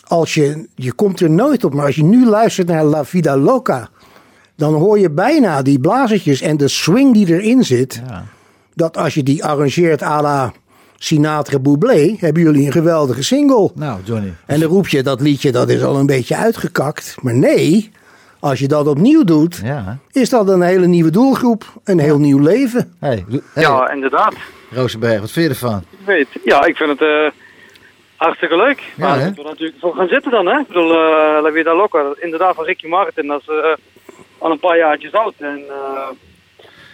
als 0.07 0.33
je, 0.33 0.67
je 0.75 0.93
komt 0.93 1.19
er 1.19 1.29
nooit 1.29 1.63
op, 1.63 1.73
maar 1.73 1.85
als 1.85 1.95
je 1.95 2.03
nu 2.03 2.25
luistert 2.25 2.67
naar 2.67 2.83
La 2.83 3.05
Vida 3.05 3.37
Loca, 3.37 3.89
dan 4.55 4.73
hoor 4.73 4.99
je 4.99 5.09
bijna 5.09 5.61
die 5.61 5.79
blazertjes 5.79 6.41
en 6.41 6.57
de 6.57 6.67
swing 6.67 7.13
die 7.13 7.27
erin 7.27 7.63
zit. 7.63 8.01
Dat 8.73 8.97
als 8.97 9.13
je 9.13 9.23
die 9.23 9.43
arrangeert 9.45 10.01
à 10.03 10.21
la 10.21 10.53
Sinatra 10.97 11.59
Bublé, 11.59 12.15
hebben 12.19 12.43
jullie 12.43 12.65
een 12.65 12.71
geweldige 12.71 13.23
single. 13.23 13.71
Nou, 13.75 13.99
Johnny. 14.03 14.33
En 14.45 14.59
dan 14.59 14.69
roep 14.69 14.87
je 14.87 15.03
dat 15.03 15.21
liedje, 15.21 15.51
dat 15.51 15.69
is 15.69 15.83
al 15.83 15.95
een 15.95 16.05
beetje 16.05 16.35
uitgekakt. 16.35 17.15
Maar 17.21 17.33
nee, 17.35 17.91
als 18.39 18.59
je 18.59 18.67
dat 18.67 18.87
opnieuw 18.87 19.23
doet, 19.23 19.59
Ja. 19.63 19.97
is 20.11 20.29
dat 20.29 20.49
een 20.49 20.61
hele 20.61 20.87
nieuwe 20.87 21.09
doelgroep. 21.09 21.73
Een 21.83 21.99
heel 21.99 22.19
nieuw 22.19 22.39
leven. 22.39 22.93
Hey, 22.99 23.25
hey, 23.53 23.63
Ja, 23.63 23.91
inderdaad. 23.91 24.33
Rosenberg, 24.71 25.19
wat 25.19 25.31
vind 25.31 25.45
je 25.45 25.51
ervan? 25.51 25.83
Ik 25.99 26.05
weet. 26.05 26.27
Ja, 26.43 26.65
ik 26.65 26.75
vind 26.75 26.89
het 26.89 27.01
eh, 27.01 27.31
hartstikke 28.15 28.55
leuk. 28.55 28.79
Ja, 28.95 29.07
maar 29.07 29.25
moeten 29.25 29.43
we 29.43 29.49
natuurlijk 29.49 29.79
voor 29.79 29.95
gaan 29.95 30.07
zitten 30.07 30.31
dan, 30.31 30.45
hè? 30.45 30.59
Ik 30.59 30.67
bedoel, 30.67 30.91
eh 30.91 31.41
La 31.41 31.51
Vida 31.51 31.75
Loca, 31.75 32.13
inderdaad 32.19 32.55
van 32.55 32.65
Ricky 32.65 32.87
Martin, 32.87 33.27
dat 33.27 33.41
is 33.41 33.47
eh, 33.47 33.73
al 34.37 34.51
een 34.51 34.59
paar 34.59 34.77
jaartjes 34.77 35.13
oud. 35.13 35.33
En, 35.37 35.63
eh, 35.69 36.09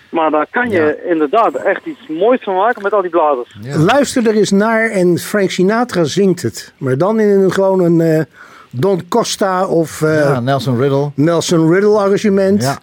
maar 0.10 0.32
daar 0.32 0.48
kan 0.50 0.70
je 0.70 1.04
inderdaad 1.10 1.56
echt 1.56 1.86
iets 1.86 2.08
moois 2.08 2.44
van 2.44 2.56
maken 2.56 2.82
met 2.82 2.94
al 2.94 3.02
die 3.02 3.10
blazers. 3.10 3.56
Luister 3.78 4.28
er 4.28 4.36
eens 4.36 4.52
naar 4.52 4.90
en 4.90 5.18
Frank 5.18 5.50
Sinatra 5.52 6.04
zingt 6.04 6.42
het. 6.42 6.74
Maar 6.78 6.98
dan 6.98 7.20
in 7.20 7.30
een, 7.30 7.52
gewoon 7.52 7.80
een 7.80 8.02
eh, 8.02 8.24
Don 8.70 9.08
Costa 9.08 9.68
of 9.68 10.02
eh, 10.02 10.16
Ja, 10.16 10.40
Nelson 10.40 10.80
Riddle. 10.80 11.12
Nelson 11.16 11.72
Riddle 11.74 11.98
arrangement. 11.98 12.64
Ja. 12.64 12.80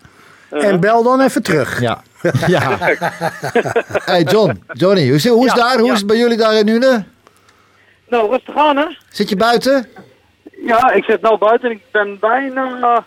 En 0.51 0.81
bel 0.81 1.03
dan 1.03 1.21
even 1.21 1.43
terug. 1.43 1.81
Ja. 1.81 2.03
ja. 2.47 2.79
hey 4.11 4.23
John, 4.23 4.63
Johnny, 4.73 5.07
hoe 5.07 5.15
is, 5.15 5.29
hoe 5.29 5.47
is 5.47 5.53
Ja, 5.53 5.59
daar? 5.59 5.79
Hoe 5.79 5.87
ja. 5.87 5.93
is 5.93 5.99
het 5.99 6.07
bij 6.09 6.17
jullie 6.17 6.37
daar 6.37 6.55
in 6.55 6.65
Nune? 6.65 7.05
Nou, 8.09 8.31
rustig 8.31 8.57
aan, 8.57 8.77
hè? 8.77 8.85
Zit 9.11 9.29
je 9.29 9.37
buiten? 9.37 9.89
Ja, 10.67 10.91
ik 10.93 11.05
zit 11.05 11.21
nou 11.21 11.39
buiten 11.39 11.71
en 11.71 11.77
ik 11.77 11.83
ben 11.93 12.19
bijna 12.21 13.05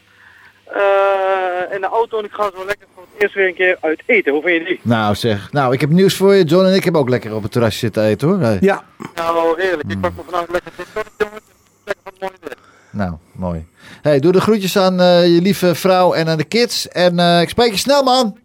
eh, 0.65 1.75
in 1.75 1.81
de 1.81 1.87
auto 1.91 2.17
en 2.19 2.25
ik 2.25 2.31
ga 2.31 2.43
zo 2.55 2.65
lekker 2.65 2.87
voor 2.93 3.03
het 3.11 3.21
eerst 3.23 3.35
weer 3.35 3.47
een 3.47 3.53
keer 3.53 3.77
uit 3.81 4.03
eten. 4.05 4.33
Hoe 4.33 4.41
vind 4.41 4.61
je 4.61 4.67
die? 4.67 4.79
Nou 4.83 5.15
zeg, 5.15 5.51
nou 5.51 5.73
ik 5.73 5.81
heb 5.81 5.89
nieuws 5.89 6.15
voor 6.15 6.33
je. 6.33 6.43
John 6.43 6.65
en 6.65 6.73
ik 6.75 6.83
hebben 6.83 7.01
ook 7.01 7.09
lekker 7.09 7.35
op 7.35 7.43
het 7.43 7.51
terrasje 7.51 7.77
zitten 7.79 8.03
eten 8.03 8.27
hoor. 8.27 8.39
Hey. 8.39 8.57
Ja, 8.61 8.83
Nou, 9.15 9.61
heerlijk. 9.61 9.91
Ik 9.91 10.01
pak 10.01 10.11
me 10.15 10.21
vanavond 10.25 10.51
lekker 10.51 10.71
dit 10.77 10.87
jongens. 11.17 11.41
Lekker 11.85 12.03
van 12.19 12.29
weer. 12.41 12.57
Nou, 12.91 13.13
mooi. 13.31 13.65
Hey, 14.01 14.19
doe 14.19 14.31
de 14.31 14.41
groetjes 14.41 14.77
aan 14.77 14.99
eh, 14.99 15.35
je 15.35 15.41
lieve 15.41 15.75
vrouw 15.75 16.13
en 16.13 16.27
aan 16.27 16.37
de 16.37 16.43
kids. 16.43 16.87
En 16.87 17.19
eh, 17.19 17.41
ik 17.41 17.49
spreek 17.49 17.71
je 17.71 17.77
snel 17.77 18.03
man. 18.03 18.37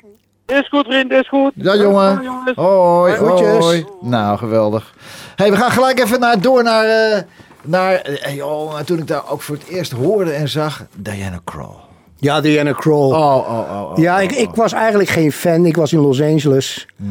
Is 0.47 0.69
goed, 0.69 0.87
vriend, 0.87 1.11
is 1.13 1.29
goed. 1.29 1.53
Ja 1.55 1.77
jongen. 1.77 2.23
jongens. 2.23 2.57
Hoi, 2.57 3.15
Groetjes. 3.15 3.65
hoi. 3.65 3.87
Nou, 4.01 4.39
geweldig. 4.39 4.95
Hey, 5.37 5.51
we 5.51 5.57
gaan 5.57 5.71
gelijk 5.71 5.99
even 6.01 6.21
naar, 6.21 6.41
door 6.41 6.63
naar... 6.63 6.85
eh, 6.85 7.23
naar 7.63 7.95
eh, 7.95 8.35
joh, 8.35 8.79
toen 8.81 8.99
ik 8.99 9.07
daar 9.07 9.31
ook 9.31 9.43
voor 9.43 9.57
het 9.57 9.67
eerst 9.69 9.93
hoorde 9.93 10.31
en 10.31 10.49
zag... 10.49 10.87
Diana 10.95 11.41
Krall. 11.45 11.75
ja 12.17 12.41
Diana 12.41 12.73
Krall. 12.73 12.97
Oh, 13.13 13.37
oh, 13.37 13.71
oh. 13.71 13.91
oh 13.91 13.99
ja, 13.99 14.17
oh, 14.17 14.23
ik, 14.23 14.33
ik 14.33 14.49
oh. 14.49 14.55
was 14.57 14.73
eigenlijk 14.73 15.09
geen 15.09 15.33
fan. 15.33 15.67
Ik 15.67 15.77
was 15.77 15.93
in 15.93 15.99
Los 15.99 16.23
Angeles. 16.23 16.87
Mhm. 16.97 17.11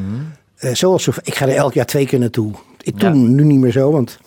Eh, 0.56 0.74
zoals, 0.76 1.04
zo- 1.04 1.12
ik 1.24 1.36
ga 1.36 1.46
er 1.48 1.56
elk 1.56 1.74
jaar 1.74 1.86
twee 1.86 2.06
keer 2.06 2.20
naartoe. 2.20 2.52
Ik, 2.82 2.98
toen 3.00 3.22
Ja. 3.22 3.28
Nu 3.30 3.44
niet 3.44 3.60
meer 3.60 3.72
zo, 3.72 3.92
want 3.92 4.18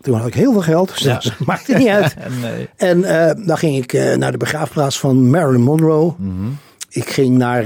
toen 0.00 0.14
had 0.18 0.26
ik 0.26 0.34
heel 0.34 0.52
veel 0.52 0.60
geld. 0.62 0.88
Dus 0.88 1.02
dat 1.02 1.32
maakte 1.46 1.74
niet 1.74 1.88
uit. 1.88 2.14
Nee. 2.40 2.68
En 2.76 3.00
dan 3.46 3.58
ging 3.58 3.76
ik 3.76 4.16
naar 4.16 4.32
de 4.32 4.38
begraafplaats 4.38 4.98
van 4.98 5.30
Marilyn 5.30 5.62
Monroe. 5.62 6.14
Mhm. 6.18 6.48
Ik 6.88 7.08
ging 7.08 7.36
naar 7.38 7.64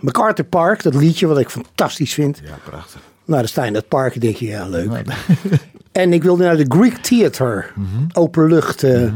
MacArthur 0.00 0.44
Park, 0.44 0.82
dat 0.82 0.94
liedje 0.94 1.26
wat 1.26 1.38
ik 1.38 1.50
fantastisch 1.50 2.14
vind. 2.14 2.40
Ja, 2.44 2.58
prachtig. 2.70 3.00
Nou, 3.26 3.38
dan 3.40 3.48
sta 3.48 3.60
je 3.62 3.66
in 3.66 3.72
dat 3.72 3.88
park 3.88 4.14
en 4.14 4.20
denk 4.20 4.36
je, 4.36 4.46
ja, 4.46 4.68
leuk. 4.68 4.90
en 5.92 6.12
ik 6.12 6.22
wilde 6.22 6.44
naar 6.44 6.56
de 6.56 6.64
Greek 6.68 6.96
Theater. 6.96 7.72
Mhm. 7.74 7.86
Openlucht 8.12 8.82
eh, 8.82 9.12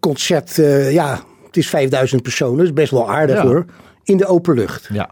concert. 0.00 0.58
eh, 0.58 0.92
ja, 0.92 1.20
het 1.46 1.56
is 1.56 1.68
5000 1.68 2.22
personen, 2.22 2.56
dus 2.58 2.72
best 2.72 2.90
wel 2.90 3.10
aardig 3.10 3.36
Ja. 3.36 3.46
hoor. 3.46 3.64
In 4.04 4.16
de 4.16 4.26
openlucht. 4.26 4.88
Ja. 4.92 5.10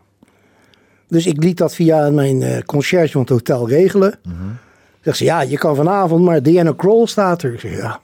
Dus 1.08 1.26
ik 1.26 1.42
liet 1.42 1.56
dat 1.56 1.74
via 1.74 2.10
mijn 2.10 2.64
conciërge 2.66 3.12
van 3.12 3.20
het 3.20 3.30
hotel 3.30 3.68
regelen. 3.68 4.18
Mhm. 4.22 4.34
Zegt 5.00 5.16
ze, 5.16 5.24
ja, 5.24 5.40
je 5.40 5.58
kan 5.58 5.76
vanavond, 5.76 6.24
maar 6.24 6.42
Diana 6.42 6.72
Kroll 6.76 7.06
staat 7.06 7.42
er. 7.42 7.52
Ik 7.52 7.60
zeg, 7.60 7.76
ja, 7.76 8.00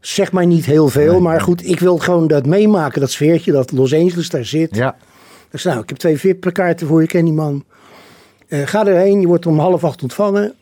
zeg 0.00 0.32
mij 0.32 0.46
niet 0.46 0.64
heel 0.64 0.88
veel, 0.88 1.12
Nee, 1.12 1.20
maar 1.20 1.34
nee. 1.34 1.42
goed, 1.44 1.66
ik 1.66 1.80
wil 1.80 1.96
gewoon 1.98 2.26
dat 2.26 2.46
meemaken, 2.46 3.00
dat 3.00 3.10
sfeertje, 3.10 3.52
dat 3.52 3.72
Los 3.72 3.94
Angeles 3.94 4.30
daar 4.30 4.44
zit. 4.44 4.76
Ja. 4.76 4.96
Ik 5.50 5.58
zei, 5.58 5.72
nou, 5.74 5.82
ik 5.84 5.88
heb 5.88 5.98
twee 5.98 6.18
VIP-plakaarten 6.18 6.86
voor 6.86 7.00
je, 7.00 7.06
ken 7.06 7.24
die 7.24 7.34
man. 7.34 7.64
Eh, 8.48 8.66
ga 8.66 8.86
erheen, 8.86 9.20
je 9.20 9.26
wordt 9.26 9.46
om 9.46 9.58
half 9.58 9.84
acht 9.84 10.02
ontvangen. 10.02 10.54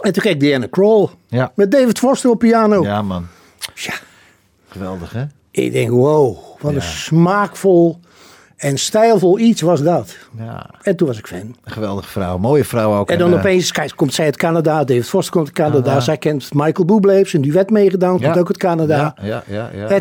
En 0.00 0.12
toen 0.12 0.22
kreeg 0.22 0.36
Diana 0.36 0.66
Kroll 0.70 1.08
Ja. 1.28 1.52
met 1.54 1.70
David 1.70 1.98
Foster 1.98 2.30
op 2.30 2.38
piano. 2.38 2.82
Ja, 2.82 3.02
man. 3.02 3.26
Ja. 3.74 3.94
Geweldig, 4.68 5.12
hè? 5.12 5.24
Ik 5.50 5.72
denk, 5.72 5.90
wow, 5.90 6.36
wat 6.60 6.70
Ja. 6.72 6.76
een 6.76 6.82
smaakvol 6.82 7.98
en 8.56 8.78
stijlvol 8.78 9.38
iets 9.38 9.60
was 9.60 9.82
dat. 9.82 10.16
Ja. 10.38 10.70
En 10.82 10.96
toen 10.96 11.06
was 11.08 11.18
ik 11.18 11.26
fan. 11.26 11.38
Een 11.64 11.72
geweldige 11.72 12.08
vrouw. 12.08 12.38
Mooie 12.38 12.64
vrouw 12.64 12.98
ook. 12.98 13.10
En 13.10 13.18
dan 13.18 13.32
eh, 13.32 13.38
opeens 13.38 13.72
kijk, 13.72 13.92
komt 13.96 14.14
zij 14.14 14.24
uit 14.24 14.36
Canada, 14.36 14.84
David 14.84 15.08
Foster 15.08 15.32
komt 15.32 15.46
uit 15.46 15.54
Canada. 15.56 16.00
Zij 16.00 16.16
kent 16.16 16.54
Michael 16.54 16.84
Bublé, 16.84 17.12
heeft 17.12 17.30
zijn 17.30 17.42
duet 17.42 17.70
meegedaan, 17.70 18.10
komt 18.10 18.22
Ja. 18.34 18.36
ook 18.38 18.46
uit 18.48 18.56
Canada. 18.56 19.14
Ja, 19.22 19.26
ja, 19.26 19.42
ja. 19.46 19.88
ja, 19.88 20.00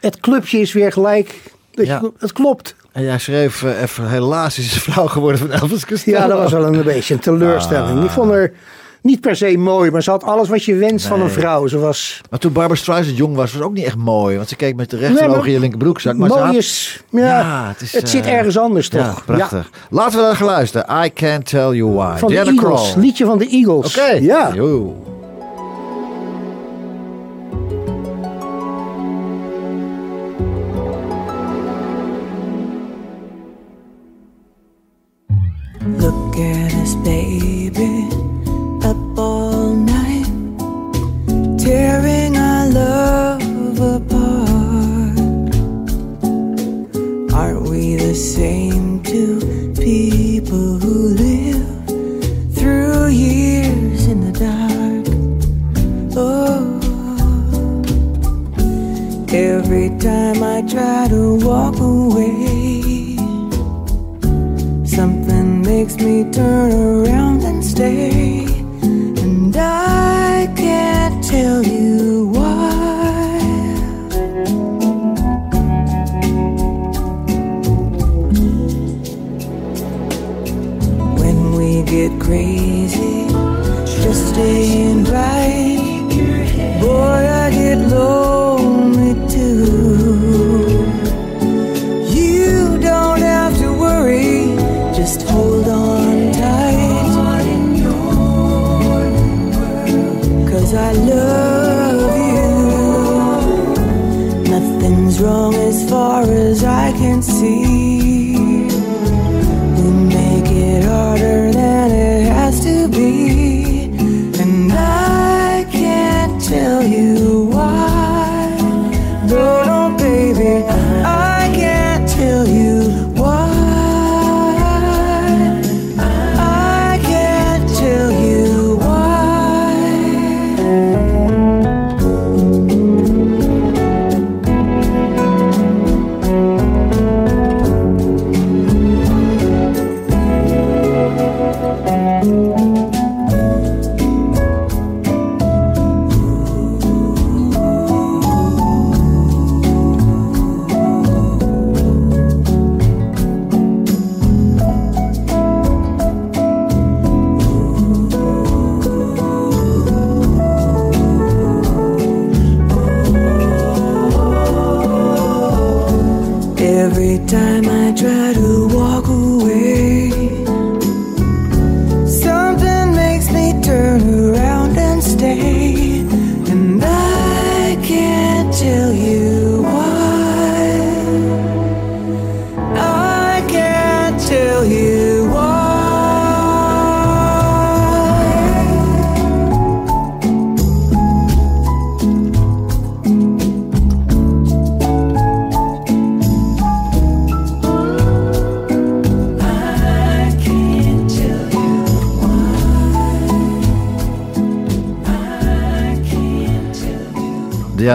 het, 0.00 0.20
clubje 0.20 0.58
is 0.58 0.72
weer 0.72 0.92
gelijk. 0.92 1.42
Dus 1.70 1.86
Ja. 1.86 2.02
Het 2.18 2.32
klopt. 2.32 2.74
En 2.96 3.02
jij 3.02 3.18
schreef 3.18 3.62
eh, 3.62 3.82
even, 3.82 4.08
helaas 4.10 4.58
is 4.58 4.72
ze 4.72 4.80
vrouw 4.80 5.06
geworden 5.16 5.40
van 5.40 5.50
Elvis 5.50 5.86
Costello. 5.86 6.18
Ja, 6.18 6.26
dat 6.26 6.38
was 6.38 6.52
wel 6.52 6.66
een 6.74 6.82
beetje 6.84 7.14
een 7.14 7.20
teleurstelling. 7.20 7.98
Ah. 7.98 8.04
Ik 8.04 8.10
vond 8.10 8.30
haar 8.30 8.50
niet 9.02 9.20
per 9.20 9.36
se 9.36 9.56
mooi, 9.58 9.90
maar 9.90 10.02
ze 10.02 10.10
had 10.10 10.22
alles 10.24 10.48
wat 10.48 10.64
je 10.64 10.74
wenst 10.74 11.06
van 11.06 11.20
een 11.20 11.30
vrouw. 11.30 11.66
Ze 11.66 11.78
was 11.78 12.20
Maar 12.30 12.38
toen 12.38 12.52
Barbara 12.52 12.80
Streisand 12.80 13.16
jong 13.16 13.36
was, 13.36 13.52
was 13.52 13.62
ook 13.62 13.72
niet 13.72 13.84
echt 13.84 13.96
mooi. 13.96 14.36
Want 14.36 14.48
ze 14.48 14.56
keek 14.56 14.76
met 14.76 14.90
de 14.90 14.96
rechteroog 14.96 15.36
Nee, 15.36 15.46
in 15.46 15.52
je 15.52 15.60
linkerbroekzak. 15.60 16.16
Maar 16.16 16.28
mooi 16.28 16.40
had- 16.42 16.54
is, 16.54 17.02
ja, 17.10 17.20
Ja, 17.20 17.66
het 17.68 17.92
het, 17.92 18.02
is, 18.02 18.10
zit 18.10 18.24
eh, 18.26 18.32
ergens 18.32 18.58
anders 18.58 18.88
Ja, 18.92 19.08
toch? 19.08 19.24
prachtig. 19.24 19.70
Laten 19.90 20.18
we 20.18 20.24
dan 20.24 20.36
gaan 20.36 20.46
luisteren. 20.46 21.04
I 21.04 21.12
Can't 21.12 21.46
Tell 21.46 21.70
You 21.72 21.90
Why. 21.92 22.16
Van 22.18 22.28
de 22.28 22.38
Eagles, 22.38 22.94
liedje 22.94 23.24
van 23.24 23.38
de 23.38 23.46
Eagles. 23.48 23.98
Oké. 23.98 24.10
Ja. 24.20 24.50
Yo. 24.54 24.96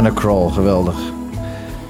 Diana 0.01 0.19
Krall, 0.19 0.49
geweldig. 0.49 0.95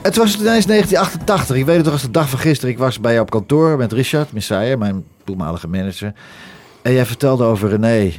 Het 0.01 0.15
was 0.15 0.39
ineens 0.39 0.65
1988. 0.65 1.55
Ik 1.55 1.65
weet 1.65 1.75
het 1.75 1.83
nog 1.85 1.93
als 1.93 2.01
de 2.01 2.11
dag 2.11 2.29
van 2.29 2.39
gisteren. 2.39 2.71
Ik 2.71 2.77
was 2.77 2.99
bij 2.99 3.11
jou 3.11 3.23
op 3.23 3.29
kantoor 3.31 3.77
met 3.77 3.91
Richard 3.91 4.33
Messijer, 4.33 4.77
mijn 4.77 5.03
toenmalige 5.23 5.67
manager. 5.67 6.13
En 6.81 6.93
jij 6.93 7.05
vertelde 7.05 7.43
over 7.43 7.69
René. 7.69 8.11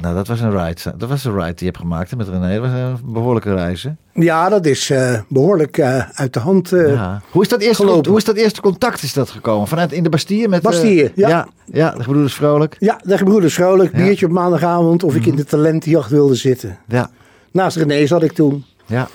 Nou, 0.00 0.14
dat 0.14 0.26
was 0.26 0.40
een 0.40 0.50
ride. 0.50 0.94
Dat 0.96 1.08
was 1.08 1.24
een 1.24 1.32
ride 1.32 1.46
die 1.46 1.54
je 1.58 1.64
hebt 1.64 1.78
gemaakt 1.78 2.10
hè, 2.10 2.16
met 2.16 2.28
René. 2.28 2.60
Dat 2.60 2.70
was 2.70 2.70
een 2.80 3.12
behoorlijke 3.12 3.54
reis. 3.54 3.82
hè? 3.82 3.90
Ja, 4.12 4.48
dat 4.48 4.66
is 4.66 4.90
eh, 4.90 5.20
behoorlijk 5.28 5.78
eh, 5.78 6.08
uit 6.10 6.32
de 6.32 6.40
hand 6.40 6.72
eh, 6.72 6.92
Ja. 6.92 7.22
Hoe, 7.30 7.42
is 7.42 7.48
dat 7.48 7.60
eerste, 7.60 7.82
gelopen. 7.84 8.08
hoe 8.10 8.18
is 8.18 8.24
dat 8.24 8.36
eerste 8.36 8.60
contact 8.60 9.02
is 9.02 9.12
dat 9.12 9.30
gekomen? 9.30 9.68
Vanuit 9.68 9.92
in 9.92 10.02
de 10.02 10.08
Bastille? 10.08 10.48
Met, 10.48 10.62
Bastille, 10.62 11.12
ja. 11.14 11.28
ja. 11.28 11.48
Ja, 11.64 11.90
de 11.90 12.02
gebroeders 12.02 12.34
Vrolijk. 12.34 12.76
Ja, 12.78 13.00
de 13.04 13.18
gebroeders 13.18 13.54
vrolijk, 13.54 13.90
Ja. 13.92 13.96
Mhm. 13.98 14.06
biertje 14.06 14.26
op 14.26 14.32
maandagavond 14.32 15.02
of 15.02 15.14
ik 15.14 15.26
in 15.26 15.36
de 15.36 15.44
talentenjacht 15.44 16.10
wilde 16.10 16.34
zitten. 16.34 16.78
Ja, 16.88 17.10
Naast 17.52 17.76
René 17.76 18.06
zat 18.06 18.22
ik 18.22 18.32
toen. 18.32 18.64
Ja. 18.90 19.08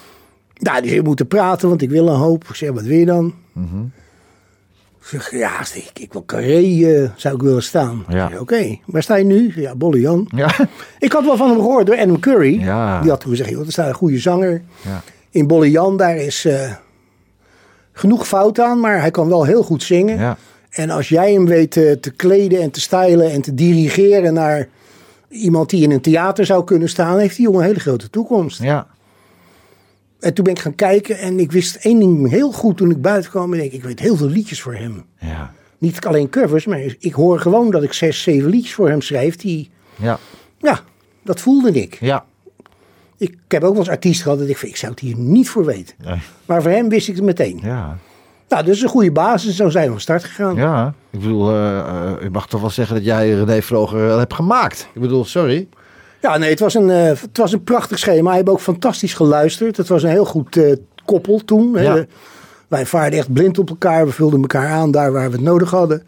Nou, 0.59 0.81
die 0.81 0.97
we 0.97 1.01
moeten 1.01 1.27
praten, 1.27 1.69
want 1.69 1.81
ik 1.81 1.89
wil 1.89 2.07
een 2.07 2.15
hoop. 2.15 2.43
Ik 2.49 2.55
zeg, 2.55 2.71
wat 2.71 2.83
wil 2.83 2.97
je 2.97 3.05
dan? 3.05 3.33
Ik 4.99 5.05
zeg, 5.11 5.31
ja, 5.31 5.59
ik, 5.73 5.91
ik 5.99 6.13
wil 6.13 6.25
Carré, 6.25 6.61
eh, 6.85 7.09
zou 7.15 7.35
ik 7.35 7.41
willen 7.41 7.63
staan. 7.63 8.05
Ja. 8.09 8.31
Oké, 8.39 8.77
waar 8.85 9.03
sta 9.03 9.15
je 9.15 9.23
nu? 9.23 9.51
Ja, 9.55 9.75
Bolle 9.75 9.99
Jan. 9.99 10.29
Ja. 10.35 10.55
Ik 10.99 11.11
had 11.11 11.23
wel 11.25 11.37
van 11.37 11.49
hem 11.49 11.57
gehoord 11.57 11.85
door 11.85 11.97
Adam 11.97 12.19
Curry. 12.19 12.59
Ja. 12.59 13.01
Die 13.01 13.09
had 13.09 13.19
toen 13.19 13.29
gezegd, 13.29 13.49
joh, 13.49 13.65
er 13.65 13.71
staat 13.71 13.87
een 13.87 13.93
goede 13.93 14.19
zanger. 14.19 14.61
Ja. 14.81 15.01
In 15.29 15.47
Bolle 15.47 15.71
Jan, 15.71 15.97
daar 15.97 16.15
is 16.15 16.45
eh, 16.45 16.71
genoeg 17.91 18.27
fout 18.27 18.59
aan, 18.59 18.79
maar 18.79 18.99
hij 18.99 19.11
kan 19.11 19.27
wel 19.27 19.43
heel 19.43 19.63
goed 19.63 19.83
zingen. 19.83 20.19
Ja. 20.19 20.37
En 20.69 20.89
als 20.89 21.09
jij 21.09 21.33
hem 21.33 21.45
weet 21.45 21.77
eh, 21.77 21.91
te 21.91 22.11
kleden 22.11 22.61
en 22.61 22.71
te 22.71 22.81
stylen 22.81 23.31
en 23.31 23.41
te 23.41 23.53
dirigeren 23.53 24.33
naar 24.33 24.67
iemand 25.29 25.69
die 25.69 25.83
in 25.83 25.91
een 25.91 26.01
theater 26.01 26.45
zou 26.45 26.63
kunnen 26.63 26.89
staan, 26.89 27.17
heeft 27.17 27.35
die 27.35 27.45
jongen 27.45 27.59
een 27.59 27.65
hele 27.67 27.79
grote 27.79 28.09
toekomst. 28.09 28.61
ja. 28.61 28.87
En 30.19 30.33
toen 30.33 30.43
ben 30.43 30.53
ik 30.53 30.59
gaan 30.59 30.75
kijken 30.75 31.17
en 31.17 31.39
ik 31.39 31.51
wist 31.51 31.75
één 31.75 31.99
ding 31.99 32.29
heel 32.29 32.51
goed 32.51 32.77
toen 32.77 32.91
ik 32.91 33.01
buiten 33.01 33.31
kwam. 33.31 33.53
En 33.53 33.63
ik, 33.63 33.73
ik 33.73 33.83
weet 33.83 33.99
heel 33.99 34.15
veel 34.15 34.27
liedjes 34.27 34.61
voor 34.61 34.75
hem. 34.75 35.05
Ja. 35.19 35.53
Niet 35.77 36.05
alleen 36.05 36.29
covers, 36.29 36.65
maar 36.65 36.95
ik 36.99 37.13
hoor 37.13 37.39
gewoon 37.39 37.71
dat 37.71 37.83
ik 37.83 37.93
zes, 37.93 38.21
zeven 38.21 38.49
liedjes 38.49 38.73
voor 38.73 38.89
hem 38.89 39.01
schrijf. 39.01 39.35
Die, 39.35 39.69
Ja. 39.95 40.19
ja, 40.57 40.79
dat 41.23 41.39
voelde 41.39 41.71
ik. 41.71 41.97
Ja. 41.99 42.25
Ik 43.17 43.37
heb 43.47 43.63
ook 43.63 43.71
wel 43.71 43.79
eens 43.79 43.89
artiesten 43.89 44.23
gehad 44.23 44.39
dat 44.39 44.47
ik 44.47 44.61
ik 44.61 44.75
zou 44.75 44.91
het 44.91 45.01
hier 45.01 45.17
niet 45.17 45.49
voor 45.49 45.65
weten. 45.65 45.95
Nee. 46.03 46.19
Maar 46.45 46.61
voor 46.61 46.71
hem 46.71 46.89
wist 46.89 47.07
ik 47.07 47.15
het 47.15 47.23
meteen. 47.23 47.59
Ja. 47.63 47.97
Nou, 48.49 48.63
dus 48.63 48.81
een 48.81 48.89
goede 48.89 49.11
basis. 49.11 49.55
Zo 49.55 49.69
zijn 49.69 49.85
we 49.85 49.91
van 49.91 50.01
start 50.01 50.23
gegaan. 50.23 50.55
Ja. 50.55 50.93
Ik 51.09 51.19
bedoel, 51.19 51.49
eh, 51.49 51.79
eh, 51.79 52.23
u 52.23 52.29
mag 52.29 52.47
toch 52.47 52.61
wel 52.61 52.69
zeggen 52.69 52.95
dat 52.95 53.05
jij 53.05 53.33
René 53.33 53.61
Vroger 53.61 53.99
wel 53.99 54.17
hebt 54.19 54.33
gemaakt. 54.33 54.87
Ik 54.93 55.01
bedoel, 55.01 55.25
sorry. 55.25 55.67
Ja, 56.25 56.37
nee, 56.37 56.49
het 56.49 56.59
was 56.59 56.73
een, 56.73 56.89
eh, 56.89 57.05
het 57.05 57.37
was 57.37 57.51
een 57.53 57.63
prachtig 57.63 57.99
schema. 57.99 58.27
Hij 58.27 58.37
heeft 58.37 58.49
ook 58.49 58.59
fantastisch 58.61 59.13
geluisterd. 59.13 59.77
Het 59.77 59.87
was 59.87 60.03
een 60.03 60.09
heel 60.09 60.25
goed 60.25 60.57
eh, 60.57 60.75
koppel 61.05 61.41
toen. 61.45 61.77
hè. 61.77 62.03
Wij 62.67 62.85
vaarden 62.85 63.19
echt 63.19 63.33
blind 63.33 63.59
op 63.59 63.69
elkaar. 63.69 64.05
We 64.05 64.11
vulden 64.11 64.41
elkaar 64.41 64.69
aan 64.69 64.91
daar 64.91 65.11
waar 65.11 65.29
we 65.29 65.35
het 65.35 65.45
nodig 65.45 65.69
hadden. 65.71 66.03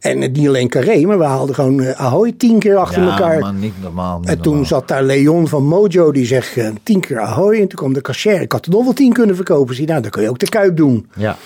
En 0.00 0.22
eh, 0.22 0.30
niet 0.32 0.48
alleen 0.48 0.68
Carré, 0.68 1.00
maar 1.00 1.18
we 1.18 1.24
haalden 1.24 1.54
gewoon 1.54 1.80
eh, 1.80 2.00
Ahoy 2.00 2.32
tien 2.32 2.58
keer 2.58 2.76
achter 2.76 3.02
ja, 3.02 3.10
elkaar. 3.10 3.38
man, 3.38 3.58
niet 3.58 3.82
normaal. 3.82 4.18
Niet 4.18 4.28
en 4.28 4.40
toen 4.40 4.52
normaal. 4.52 4.68
zat 4.68 4.88
daar 4.88 5.02
Leon 5.02 5.48
van 5.48 5.64
Mojo, 5.64 6.12
die 6.12 6.26
zegt 6.26 6.56
eh, 6.56 6.68
tien 6.82 7.00
keer 7.00 7.20
Ahoy. 7.20 7.54
En 7.54 7.68
toen 7.68 7.78
kwam 7.78 7.92
de 7.92 8.00
cashier. 8.00 8.40
Ik 8.40 8.52
had 8.52 8.66
er 8.66 8.72
nog 8.72 8.84
wel 8.84 8.92
tien 8.92 9.12
kunnen 9.12 9.36
verkopen. 9.36 9.74
Zie, 9.74 9.86
nou, 9.86 10.00
dan 10.02 10.10
kun 10.10 10.22
je 10.22 10.28
ook 10.28 10.38
de 10.38 10.48
Kuip 10.48 10.76
doen. 10.76 11.08
Ja. 11.16 11.36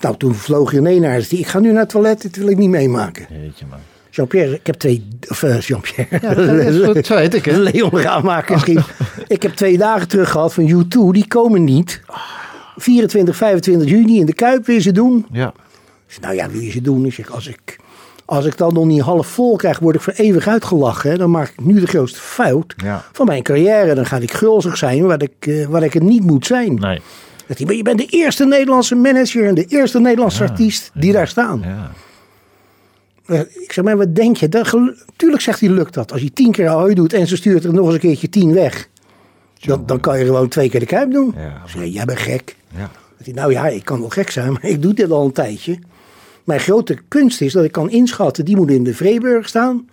Nou, 0.00 0.16
toen 0.16 0.34
vloog 0.34 0.72
René 0.72 0.98
naar 0.98 1.10
huis. 1.10 1.32
Ik 1.32 1.46
ga 1.46 1.58
nu 1.58 1.70
naar 1.70 1.80
het 1.80 1.88
toilet, 1.88 2.22
dit 2.22 2.36
wil 2.36 2.48
ik 2.48 2.56
niet 2.56 2.68
meemaken. 2.70 3.26
Jeetje, 3.30 3.66
man. 3.70 3.78
Jean-Pierre, 4.14 4.54
ik 4.54 4.66
heb 4.66 4.74
twee... 4.76 5.08
Of 5.28 5.42
eh, 5.42 5.60
Jean-Pierre. 5.60 6.18
Ja, 6.22 6.34
dat 6.34 6.48
is 7.10 7.34
ik, 7.34 7.44
hè? 7.44 7.58
Leon 7.70 7.98
Raamaker 8.00 8.58
schreef. 8.60 9.00
ik 9.28 9.42
heb 9.42 9.52
twee 9.52 9.78
dagen 9.78 10.08
terug 10.08 10.30
gehad 10.30 10.54
van 10.54 10.84
U2. 10.84 11.10
Die 11.10 11.26
komen 11.28 11.64
niet. 11.64 12.00
24, 12.76 13.36
25 13.36 13.88
juni 13.88 14.18
in 14.18 14.26
de 14.26 14.34
Kuip 14.34 14.66
weer 14.66 14.80
ze 14.80 14.92
doen. 14.92 15.26
Ja. 15.32 15.48
Ik 15.48 15.52
zeg, 16.06 16.20
nou 16.20 16.34
ja, 16.34 16.48
wil 16.50 16.60
je 16.60 16.70
ze 16.70 16.80
doen? 16.80 17.04
Ik 17.06 17.14
zeg, 17.14 17.30
als 17.32 17.46
ik, 17.48 17.76
als 18.24 18.44
ik 18.44 18.56
dan 18.56 18.74
nog 18.74 18.84
niet 18.84 19.00
half 19.00 19.26
vol 19.26 19.56
krijg, 19.56 19.78
word 19.78 19.94
ik 19.94 20.00
voor 20.00 20.12
eeuwig 20.16 20.48
uitgelachen. 20.48 21.10
hè. 21.10 21.16
Dan 21.16 21.30
maak 21.30 21.48
ik 21.48 21.64
nu 21.64 21.80
de 21.80 21.86
grootste 21.86 22.20
fout 22.20 22.74
Ja. 22.76 23.04
van 23.12 23.26
mijn 23.26 23.42
carrière. 23.42 23.94
Dan 23.94 24.06
ga 24.06 24.16
ik 24.16 24.32
gulzig 24.32 24.76
zijn 24.76 25.06
waar 25.06 25.22
ik, 25.22 25.46
eh, 25.46 25.66
waar 25.66 25.82
ik 25.82 25.92
het 25.92 26.02
niet 26.02 26.24
moet 26.24 26.46
zijn. 26.46 26.74
Nee. 26.74 27.00
Je 27.56 27.82
bent 27.82 27.98
de 27.98 28.06
eerste 28.06 28.44
Nederlandse 28.46 28.94
manager 28.94 29.46
en 29.46 29.54
de 29.54 29.64
eerste 29.64 30.00
Nederlandse 30.00 30.42
artiest 30.42 30.90
die 30.94 31.12
daar 31.12 31.28
staan. 31.28 31.60
Ja. 31.64 31.90
Eh, 33.26 33.40
Ik 33.40 33.72
zeg, 33.72 33.84
maar 33.84 33.96
wat 33.96 34.14
denk 34.14 34.36
je? 34.36 34.48
Dat, 34.48 34.76
tuurlijk 35.16 35.42
zegt 35.42 35.60
hij, 35.60 35.68
lukt 35.68 35.94
dat. 35.94 36.12
Als 36.12 36.20
je 36.22 36.32
tien 36.32 36.52
keer 36.52 36.68
Ahoy 36.68 36.94
doet 36.94 37.12
en 37.12 37.26
ze 37.26 37.36
stuurt 37.36 37.64
er 37.64 37.72
nog 37.74 37.84
eens 37.84 37.94
een 37.94 38.00
keertje 38.00 38.28
tien 38.28 38.52
weg. 38.54 38.88
Dan, 39.60 39.86
dan 39.86 40.00
kan 40.00 40.18
je 40.18 40.24
gewoon 40.24 40.48
twee 40.48 40.68
keer 40.70 40.80
de 40.80 40.86
Kuip 40.86 41.10
doen. 41.12 41.34
Ja. 41.36 41.62
Zeg, 41.66 41.84
jij 41.84 42.04
bent 42.04 42.18
gek. 42.18 42.56
Ja. 42.76 42.90
Nou 43.32 43.52
ja, 43.52 43.66
ik 43.66 43.84
kan 43.84 44.00
wel 44.00 44.08
gek 44.08 44.30
zijn, 44.30 44.52
maar 44.52 44.64
ik 44.64 44.82
doe 44.82 44.94
dit 44.94 45.10
al 45.10 45.24
een 45.24 45.32
tijdje. 45.32 45.78
Mijn 46.44 46.60
grote 46.60 46.98
kunst 47.08 47.40
is 47.40 47.52
dat 47.52 47.64
ik 47.64 47.72
kan 47.72 47.90
inschatten, 47.90 48.44
die 48.44 48.56
moet 48.56 48.70
in 48.70 48.84
de 48.84 48.94
Vreeburg 48.94 49.48
staan. 49.48 49.88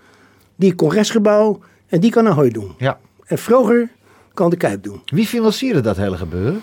Die 0.56 0.76
congresgebouw 0.76 1.60
en 1.88 2.00
die 2.00 2.12
kan 2.12 2.28
Ahoy 2.28 2.50
doen. 2.50 2.72
ja. 2.78 3.00
En 3.26 3.38
Vroger 3.38 3.90
kan 4.34 4.50
de 4.50 4.56
Kuip 4.58 4.84
doen. 4.84 5.02
Wie 5.06 5.26
financierde 5.28 5.82
dat 5.82 5.98
hele 5.98 6.18
gebeuren? 6.18 6.62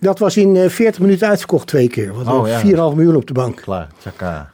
Dat 0.00 0.18
was 0.18 0.36
in 0.36 0.56
eh, 0.56 0.68
40 0.68 1.00
minuten 1.00 1.28
uitverkocht 1.28 1.66
twee 1.66 1.88
keer. 1.88 2.12
Wat 2.14 2.26
Oh, 2.26 2.46
ja. 2.48 2.60
4,5 2.62 2.66
miljoen 2.96 3.16
op 3.16 3.26
de 3.26 3.32
bank. 3.32 3.56
Klaar. 3.56 3.88
Tjaka. 3.98 4.50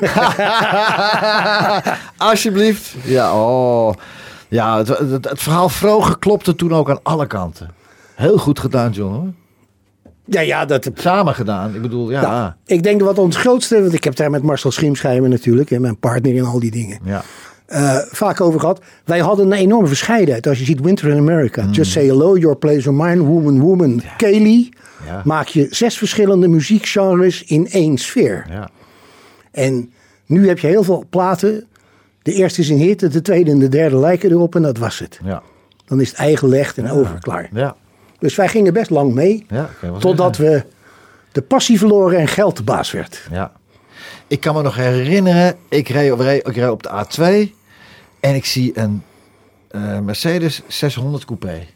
Alsjeblieft. 2.16 2.94
Ja, 3.04 3.34
oh. 3.34 3.94
Ja, 4.48 4.78
het, 4.78 4.88
het, 4.88 5.24
het 5.28 5.40
verhaal 5.42 5.68
Vroger 5.68 6.18
klopte 6.18 6.54
toen 6.54 6.72
ook 6.74 6.90
aan 6.90 7.00
alle 7.02 7.26
kanten. 7.26 7.70
Heel 8.14 8.38
goed 8.38 8.58
gedaan, 8.58 8.90
John, 8.90 9.14
hoor. 9.14 9.32
Ja, 10.24 10.40
ja, 10.40 10.64
dat, 10.64 10.90
Samen 10.94 11.34
gedaan. 11.34 11.74
Ik 11.74 11.82
bedoel, 11.82 12.10
ja. 12.10 12.20
Nou, 12.20 12.32
Ja. 12.34 12.56
ik 12.66 12.82
denk 12.82 13.00
wat 13.02 13.18
ons 13.18 13.36
grootste, 13.36 13.80
want 13.80 13.92
ik 13.94 14.04
heb 14.04 14.16
daar 14.16 14.30
met 14.30 14.42
Marcel 14.42 14.70
Schiemschijmer 14.70 15.28
natuurlijk, 15.28 15.70
en 15.70 15.80
mijn 15.80 15.98
partner 15.98 16.36
en 16.36 16.44
al 16.44 16.60
die 16.60 16.70
dingen, 16.70 16.98
eh, 17.66 17.96
vaak 18.10 18.40
over 18.40 18.60
gehad. 18.60 18.80
Wij 19.04 19.18
hadden 19.18 19.46
een 19.46 19.52
enorme 19.58 19.86
verscheidenheid. 19.86 20.46
Als 20.46 20.58
je 20.58 20.64
ziet 20.64 20.80
Winter 20.80 21.08
in 21.08 21.18
America, 21.18 21.66
Just 21.70 21.90
Say 21.92 22.06
Hello, 22.06 22.36
Your 22.36 22.56
Place 22.56 22.88
of 22.90 22.94
Mine, 22.96 23.22
Woman, 23.22 23.60
Woman, 23.60 24.02
Kaylee, 24.16 24.68
Ja. 25.06 25.22
maak 25.24 25.46
je 25.48 25.66
zes 25.70 25.98
verschillende 25.98 26.48
muziekgenres 26.48 27.44
in 27.44 27.68
één 27.70 27.98
sfeer. 27.98 28.46
Ja. 28.50 28.68
En 29.52 29.92
nu 30.26 30.48
heb 30.48 30.58
je 30.58 30.66
heel 30.66 30.82
veel 30.82 31.04
platen. 31.10 31.66
De 32.22 32.32
eerste 32.32 32.60
is 32.60 32.68
een 32.68 32.78
hit, 32.78 33.12
de 33.12 33.22
tweede 33.22 33.50
en 33.50 33.58
de 33.58 33.68
derde 33.68 33.96
lijken 33.96 34.30
erop 34.30 34.54
en 34.54 34.62
dat 34.62 34.78
was 34.78 34.98
het. 34.98 35.20
Ja. 35.24 35.42
Dan 35.84 36.00
is 36.00 36.08
het 36.08 36.18
eigenlegd 36.18 36.78
en 36.78 36.90
over, 36.90 37.18
klaar. 37.20 37.48
Ja. 37.52 37.76
Dus 38.18 38.36
wij 38.36 38.48
gingen 38.48 38.72
best 38.72 38.90
lang 38.90 39.14
mee, 39.14 39.46
Ja, 39.48 39.70
totdat 39.98 40.36
we 40.36 40.64
de 41.32 41.42
passie 41.42 41.78
verloren 41.78 42.18
en 42.18 42.28
geld 42.28 42.56
de 42.56 42.62
baas 42.62 42.90
werd. 42.90 43.26
Ja. 43.30 43.52
Ik 44.26 44.40
kan 44.40 44.54
me 44.54 44.62
nog 44.62 44.76
herinneren, 44.76 45.56
ik 45.68 45.88
reed 45.88 46.70
op 46.70 46.82
de 46.82 47.04
A2 47.04 47.52
en 48.20 48.34
ik 48.34 48.44
zie 48.44 48.78
een 48.78 49.02
eh, 49.68 49.98
Mercedes 49.98 50.62
600 50.66 51.24
coupé. 51.24 51.66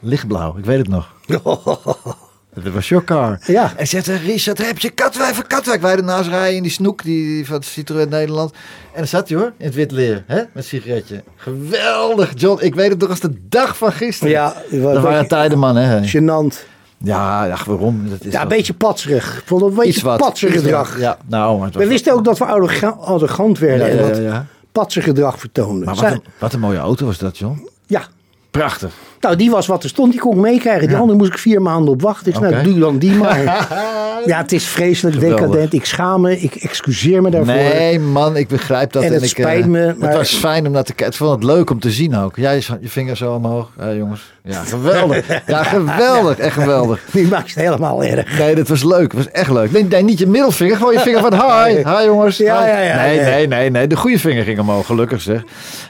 Lichtblauw, 0.00 0.56
ik 0.56 0.64
weet 0.64 0.78
het 0.78 0.88
nog. 0.88 1.14
Dat 2.64 2.72
was 2.72 2.88
your 2.88 3.04
car. 3.04 3.38
Ja. 3.46 3.72
En 3.76 3.86
zegt 3.86 4.06
hij, 4.06 4.16
Richard, 4.16 4.66
heb 4.66 4.78
je 4.78 4.90
Katwijk 4.90 5.34
van 5.34 5.46
Katwijk? 5.46 5.80
Wij 5.80 5.96
ernaast 5.96 6.28
rijden 6.28 6.56
in 6.56 6.62
die 6.62 6.70
snoek 6.72 7.02
die, 7.02 7.46
van 7.46 7.62
Citroën 7.62 8.08
Nederland. 8.08 8.50
En 8.92 8.98
dan 8.98 9.06
zat 9.06 9.28
hij 9.28 9.38
hoor, 9.38 9.52
in 9.56 9.64
het 9.66 9.74
wit 9.74 9.90
leer, 9.90 10.24
hè, 10.26 10.36
met 10.36 10.48
een 10.52 10.62
sigaretje. 10.62 11.22
Geweldig, 11.36 12.32
John. 12.34 12.64
Ik 12.64 12.74
weet 12.74 12.90
het 12.90 12.98
nog 13.00 13.08
als 13.10 13.20
de 13.20 13.34
dag 13.48 13.76
van 13.76 13.92
gisteren. 13.92 14.32
Ja, 14.32 14.44
wat- 14.70 14.82
dat 14.82 14.92
wat 14.92 15.02
waren 15.02 15.28
tijden, 15.28 15.58
man, 15.58 15.76
hè. 15.76 16.00
Gênant. 16.08 16.64
Ja, 16.98 17.44
ja, 17.44 17.56
waarom? 17.66 18.08
Dat 18.08 18.24
is 18.24 18.32
Ja, 18.32 18.42
een 18.42 18.48
beetje 18.48 18.74
patserig. 18.74 19.36
Ik 19.38 19.42
vond 19.46 19.62
een 19.62 19.74
beetje 19.74 20.02
wat. 20.02 20.18
patserig 20.18 20.54
gedrag. 20.54 20.92
wat. 20.92 21.00
Ja, 21.00 21.18
nou, 21.26 21.56
maar 21.56 21.66
het 21.66 21.74
was 21.74 21.82
We 21.84 21.88
wisten 21.88 22.12
ook 22.12 22.24
dat 22.24 22.38
we 22.38 22.44
arroga- 22.44 22.96
arrogant 23.00 23.58
werden 23.58 23.86
Ja, 23.86 23.92
en 23.92 23.96
ja, 23.98 24.02
wat 24.08 24.16
ja, 24.16 24.22
ja. 24.22 24.46
patser 24.72 25.02
gedrag 25.02 25.38
vertoonden. 25.38 25.84
Maar 25.84 25.94
wat 25.94 26.04
een, 26.12 26.22
wat 26.38 26.52
een 26.52 26.60
mooie 26.60 26.78
auto 26.78 27.06
was 27.06 27.18
dat, 27.18 27.38
John. 27.38 27.68
ja, 27.86 28.02
Prachtig. 28.50 28.92
Nou 29.20 29.36
die 29.36 29.50
was 29.50 29.66
wat 29.66 29.82
er 29.82 29.88
stond. 29.88 30.10
Die 30.12 30.20
kon 30.20 30.32
ik 30.34 30.40
meekrijgen. 30.40 30.88
Die 30.88 30.96
andere 30.96 31.18
moest 31.18 31.32
ik 31.32 31.38
vier 31.38 31.62
maanden 31.62 31.92
op 31.92 32.02
wachten. 32.02 32.32
Ik 32.32 32.38
Oké. 32.38 32.50
nou 32.50 32.62
doe 32.62 32.78
dan 32.78 32.98
die 32.98 33.12
maar. 33.12 33.42
ja, 34.26 34.38
het 34.38 34.52
is 34.52 34.64
vreselijk 34.64 35.20
decadent. 35.20 35.72
Ik 35.72 35.84
schaam 35.84 36.20
me. 36.20 36.40
Ik 36.40 36.54
excuseer 36.54 37.22
me 37.22 37.30
daarvoor. 37.30 37.54
Nee, 37.54 37.98
man, 38.00 38.36
ik 38.36 38.48
begrijp 38.48 38.92
dat. 38.92 39.02
En 39.02 39.12
het 39.12 39.22
ik, 39.22 39.28
spijt 39.28 39.62
eh, 39.62 39.66
me, 39.68 39.94
maar- 39.98 40.08
Het 40.08 40.16
was 40.18 40.34
fijn 40.34 40.66
om 40.66 40.72
naar 40.72 40.82
te 40.84 40.92
kijken. 40.94 41.06
Ik 41.06 41.18
vond 41.18 41.30
het 41.30 41.44
leuk 41.44 41.70
om 41.70 41.80
te 41.80 41.90
zien 41.90 42.16
ook. 42.16 42.36
Jij 42.36 42.56
is- 42.56 42.70
je 42.80 42.88
vinger 42.88 43.16
zo 43.16 43.34
omhoog. 43.34 43.70
Ja, 43.78 43.92
jongens. 43.94 44.34
Ja, 44.42 44.62
geweldig. 44.62 45.26
Ja, 45.46 45.62
geweldig. 45.62 46.38
Echt 46.38 46.54
geweldig. 46.54 47.00
Die 47.12 47.26
maakt 47.28 47.54
het 47.54 47.64
helemaal 47.64 48.04
erg. 48.04 48.38
Nee, 48.38 48.54
dat 48.54 48.68
was 48.68 48.84
leuk. 48.84 49.12
Het 49.12 49.24
was 49.24 49.30
echt 49.30 49.50
leuk. 49.50 49.72
Nee, 49.72 49.84
nee, 49.84 50.02
niet 50.02 50.18
je 50.18 50.26
middelvinger. 50.26 50.76
Gewoon 50.76 50.92
je 50.92 51.00
vinger 51.00 51.20
van 51.20 51.32
hi. 51.34 51.74
Hi, 51.74 52.04
jongens. 52.04 52.36
Ja, 52.36 52.66
ja, 52.66 52.80
ja, 52.80 52.96
Nee, 52.96 53.20
nee, 53.20 53.46
nee, 53.48 53.70
nee. 53.70 53.86
De 53.86 53.96
goede 53.96 54.18
vinger 54.18 54.44
ging 54.44 54.58
omhoog. 54.58 54.86
Gelukkig 54.86 55.20
zeg. 55.20 55.42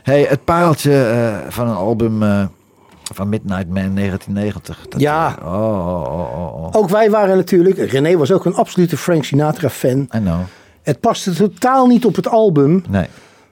hey, 0.02 0.26
het 0.28 0.44
pareltje 0.44 1.02
eh, 1.04 1.34
van 1.48 1.68
een 1.68 1.74
album 1.76 2.22
eh, 2.22 2.44
van 3.16 3.28
Midnight 3.28 3.66
Man 3.68 3.94
1990. 3.94 4.86
Dat, 4.88 5.00
Ja. 5.00 5.36
eh, 5.40 5.46
oh, 5.46 6.02
oh, 6.02 6.64
oh. 6.64 6.68
Ook 6.72 6.88
wij 6.88 7.10
waren 7.10 7.36
natuurlijk... 7.36 7.90
René 7.90 8.16
was 8.16 8.32
ook 8.32 8.44
een 8.44 8.54
absolute 8.54 8.96
Frank 8.96 9.24
Sinatra 9.24 9.68
fan. 9.68 9.98
I 9.98 10.18
know. 10.18 10.38
Het 10.82 11.00
paste 11.00 11.32
totaal 11.32 11.86
niet 11.86 12.04
op 12.04 12.16
het 12.16 12.28
album. 12.28 12.84
Nee. 12.88 13.06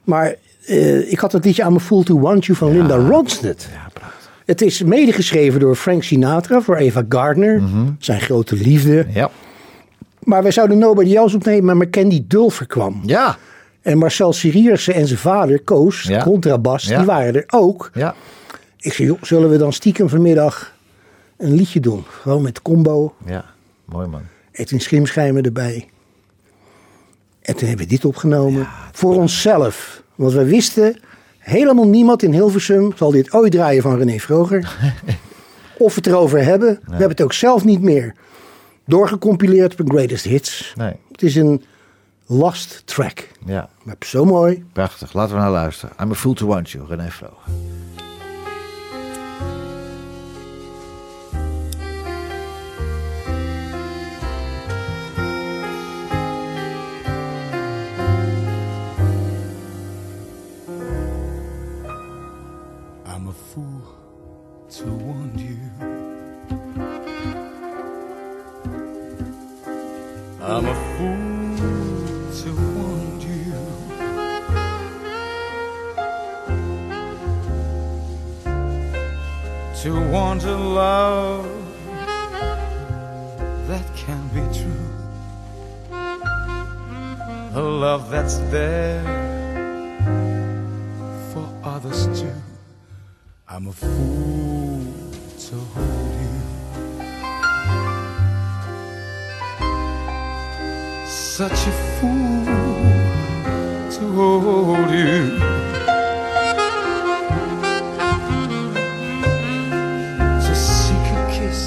Maar 0.05 0.35
eh, 0.67 1.13
ik 1.13 1.19
had 1.19 1.33
het 1.33 1.45
liedje 1.45 1.63
aan 1.65 1.73
me 1.73 1.81
Fool 1.81 2.03
to 2.03 2.21
Want 2.21 2.45
You 2.45 2.59
van 2.59 2.73
Linda 2.73 2.97
Ronstadt. 2.97 3.69
Ja, 3.73 3.89
prachtig. 3.93 4.31
Het 4.45 4.63
is 4.63 4.83
medegeschreven 4.83 5.61
door 5.61 5.75
Frank 5.75 6.03
Sinatra 6.03 6.61
voor 6.61 6.77
Eva 6.77 7.03
Gardner, 7.09 7.63
zijn 7.99 8.21
grote 8.21 8.55
liefde. 8.57 9.07
Ja. 9.13 9.31
Maar 10.23 10.43
wij 10.43 10.53
zouden 10.53 10.79
Nobody 10.79 11.17
Else 11.17 11.37
opnemen, 11.37 11.77
maar 11.77 11.91
Candy 11.91 12.25
Dulfer 12.29 12.67
kwam. 12.67 13.01
Ja. 13.05 13.37
En 13.83 13.99
Marcel 13.99 14.33
Siriërsen 14.33 14.95
en 14.95 15.07
zijn 15.07 15.19
vader, 15.19 15.63
Koos, 15.63 16.03
Ja. 16.03 16.23
contrabas, 16.23 16.85
Ja. 16.85 16.97
die 16.97 17.07
waren 17.07 17.35
er 17.35 17.45
ook. 17.47 17.91
Ja. 17.95 18.15
Ik 18.85 18.93
zei, 18.93 19.09
joh, 19.09 19.23
zullen 19.23 19.51
we 19.51 19.57
dan 19.57 19.73
stiekem 19.73 20.09
vanmiddag 20.09 20.75
een 21.37 21.55
liedje 21.55 21.81
doen? 21.81 22.05
Gewoon 22.21 22.43
met 22.43 22.63
combo, 22.63 23.15
Ja. 23.27 23.45
Mooi 23.85 24.07
man. 24.07 24.23
Edwin 24.53 24.81
Schrimschijmer 24.81 25.45
erbij. 25.45 25.89
En 27.43 27.57
toen 27.57 27.69
hebben 27.69 27.87
we 27.87 27.93
dit 27.93 28.05
opgenomen 28.05 28.69
voor 28.93 29.15
onszelf. 29.17 30.03
Want 30.15 30.33
we 30.33 30.45
wisten, 30.45 31.01
helemaal 31.39 31.89
niemand 31.89 32.23
in 32.23 32.33
Hilversum 32.33 32.93
zal 32.97 33.11
dit 33.11 33.33
ooit 33.33 33.53
draaien 33.53 33.83
van 33.83 33.97
René 33.97 34.19
Vroger. 34.19 34.77
of 35.79 35.95
het 35.95 36.07
erover 36.07 36.45
hebben. 36.45 36.81
We 36.83 36.91
hebben 36.91 37.09
het 37.09 37.23
ook 37.23 37.33
zelf 37.33 37.65
niet 37.65 37.83
meer 37.83 38.15
doorgecompileerd 38.87 39.73
op 39.73 39.79
een 39.79 39.91
Greatest 39.91 40.25
Hits. 40.25 40.73
Nee. 40.77 40.97
Het 41.13 41.23
is 41.23 41.37
een 41.37 41.65
last 42.27 42.83
track. 42.85 43.29
Ja. 43.47 43.69
Maar 43.83 43.97
zo 44.01 44.25
mooi. 44.25 44.65
Prachtig. 44.73 45.13
Laten 45.13 45.35
we 45.35 45.41
naar 45.41 45.51
luisteren. 45.51 45.95
I'm 46.01 46.11
a 46.11 46.15
fool 46.15 46.35
to 46.35 46.47
want 46.47 46.71
you, 46.71 46.87
René 46.87 47.11
Vroger. 47.11 47.53
I'm 70.47 70.67
a 70.67 70.75
fool 70.75 71.57
to 72.43 72.51
want 72.77 73.23
you. 73.23 73.55
To 79.83 79.91
want 80.11 80.45
a 80.45 80.55
love 80.55 81.49
that 83.69 83.87
can 83.97 84.29
be 84.35 84.43
true. 84.59 84.91
A 87.55 87.63
love 87.63 88.11
that's 88.11 88.37
there 88.51 89.03
for 91.33 91.49
others 91.65 92.07
too. 92.21 92.35
I'm 93.49 93.69
a 93.69 93.73
fool 93.73 94.93
to 95.39 95.55
hold 95.57 96.21
you. 96.21 96.54
Such 101.37 101.67
a 101.67 101.73
fool 101.99 102.45
to 103.91 104.03
hold 104.15 104.91
you. 104.91 105.41
Seek 110.55 111.07
a 111.11 111.27
kiss, 111.35 111.61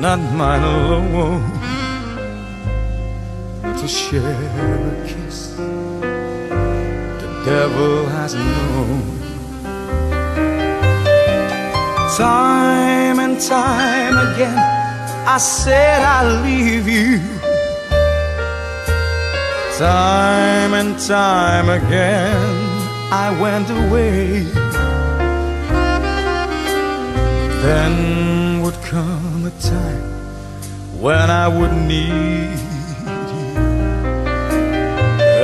not 0.00 0.18
mine 0.34 0.64
alone. 0.64 1.44
To 3.62 3.86
share 3.86 4.26
a 4.26 5.06
kiss 5.06 5.54
the 7.20 7.28
devil 7.44 8.06
has 8.06 8.34
known. 8.34 9.02
Time 12.16 13.20
and 13.20 13.40
time 13.40 14.16
again, 14.26 14.58
I 15.28 15.38
said 15.38 16.02
I'd 16.02 16.42
leave 16.44 16.86
you. 16.86 17.18
Time 19.76 20.72
and 20.72 20.96
time 21.00 21.68
again, 21.68 22.36
I 23.12 23.36
went 23.42 23.68
away. 23.68 24.44
Then 27.60 28.62
would 28.62 28.80
come 28.82 29.46
a 29.46 29.50
time 29.60 30.04
when 31.00 31.28
I 31.28 31.48
would 31.48 31.72
need 31.72 32.58
you. 33.34 33.58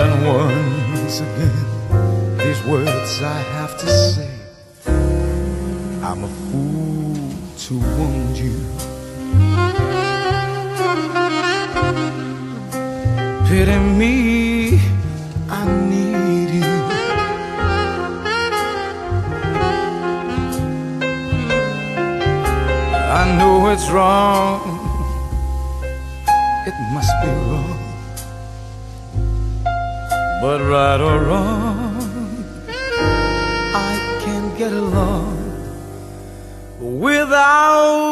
And 0.01 0.13
once 0.25 1.21
again, 1.21 2.39
these 2.39 2.63
words 2.67 3.21
I 3.21 3.41
have 3.59 3.77
to 3.79 3.87
say. 3.87 4.31
I'm 6.05 6.23
a 6.23 6.29
fool 6.29 7.17
to 7.65 7.81
wound 7.99 8.39
you. 8.39 8.82
Pity 13.53 13.79
me, 14.01 14.81
I 15.51 15.67
need 15.91 16.51
you. 16.61 16.73
I 23.21 23.23
know 23.37 23.69
it's 23.69 23.91
wrong, 23.91 24.63
it 26.67 26.77
must 26.95 27.13
be 27.21 27.29
wrong. 27.29 27.81
But 30.41 30.61
right 30.63 31.01
or 31.11 31.19
wrong, 31.29 32.45
I 33.75 33.93
can't 34.25 34.57
get 34.57 34.73
along 34.73 35.37
without 36.81 38.12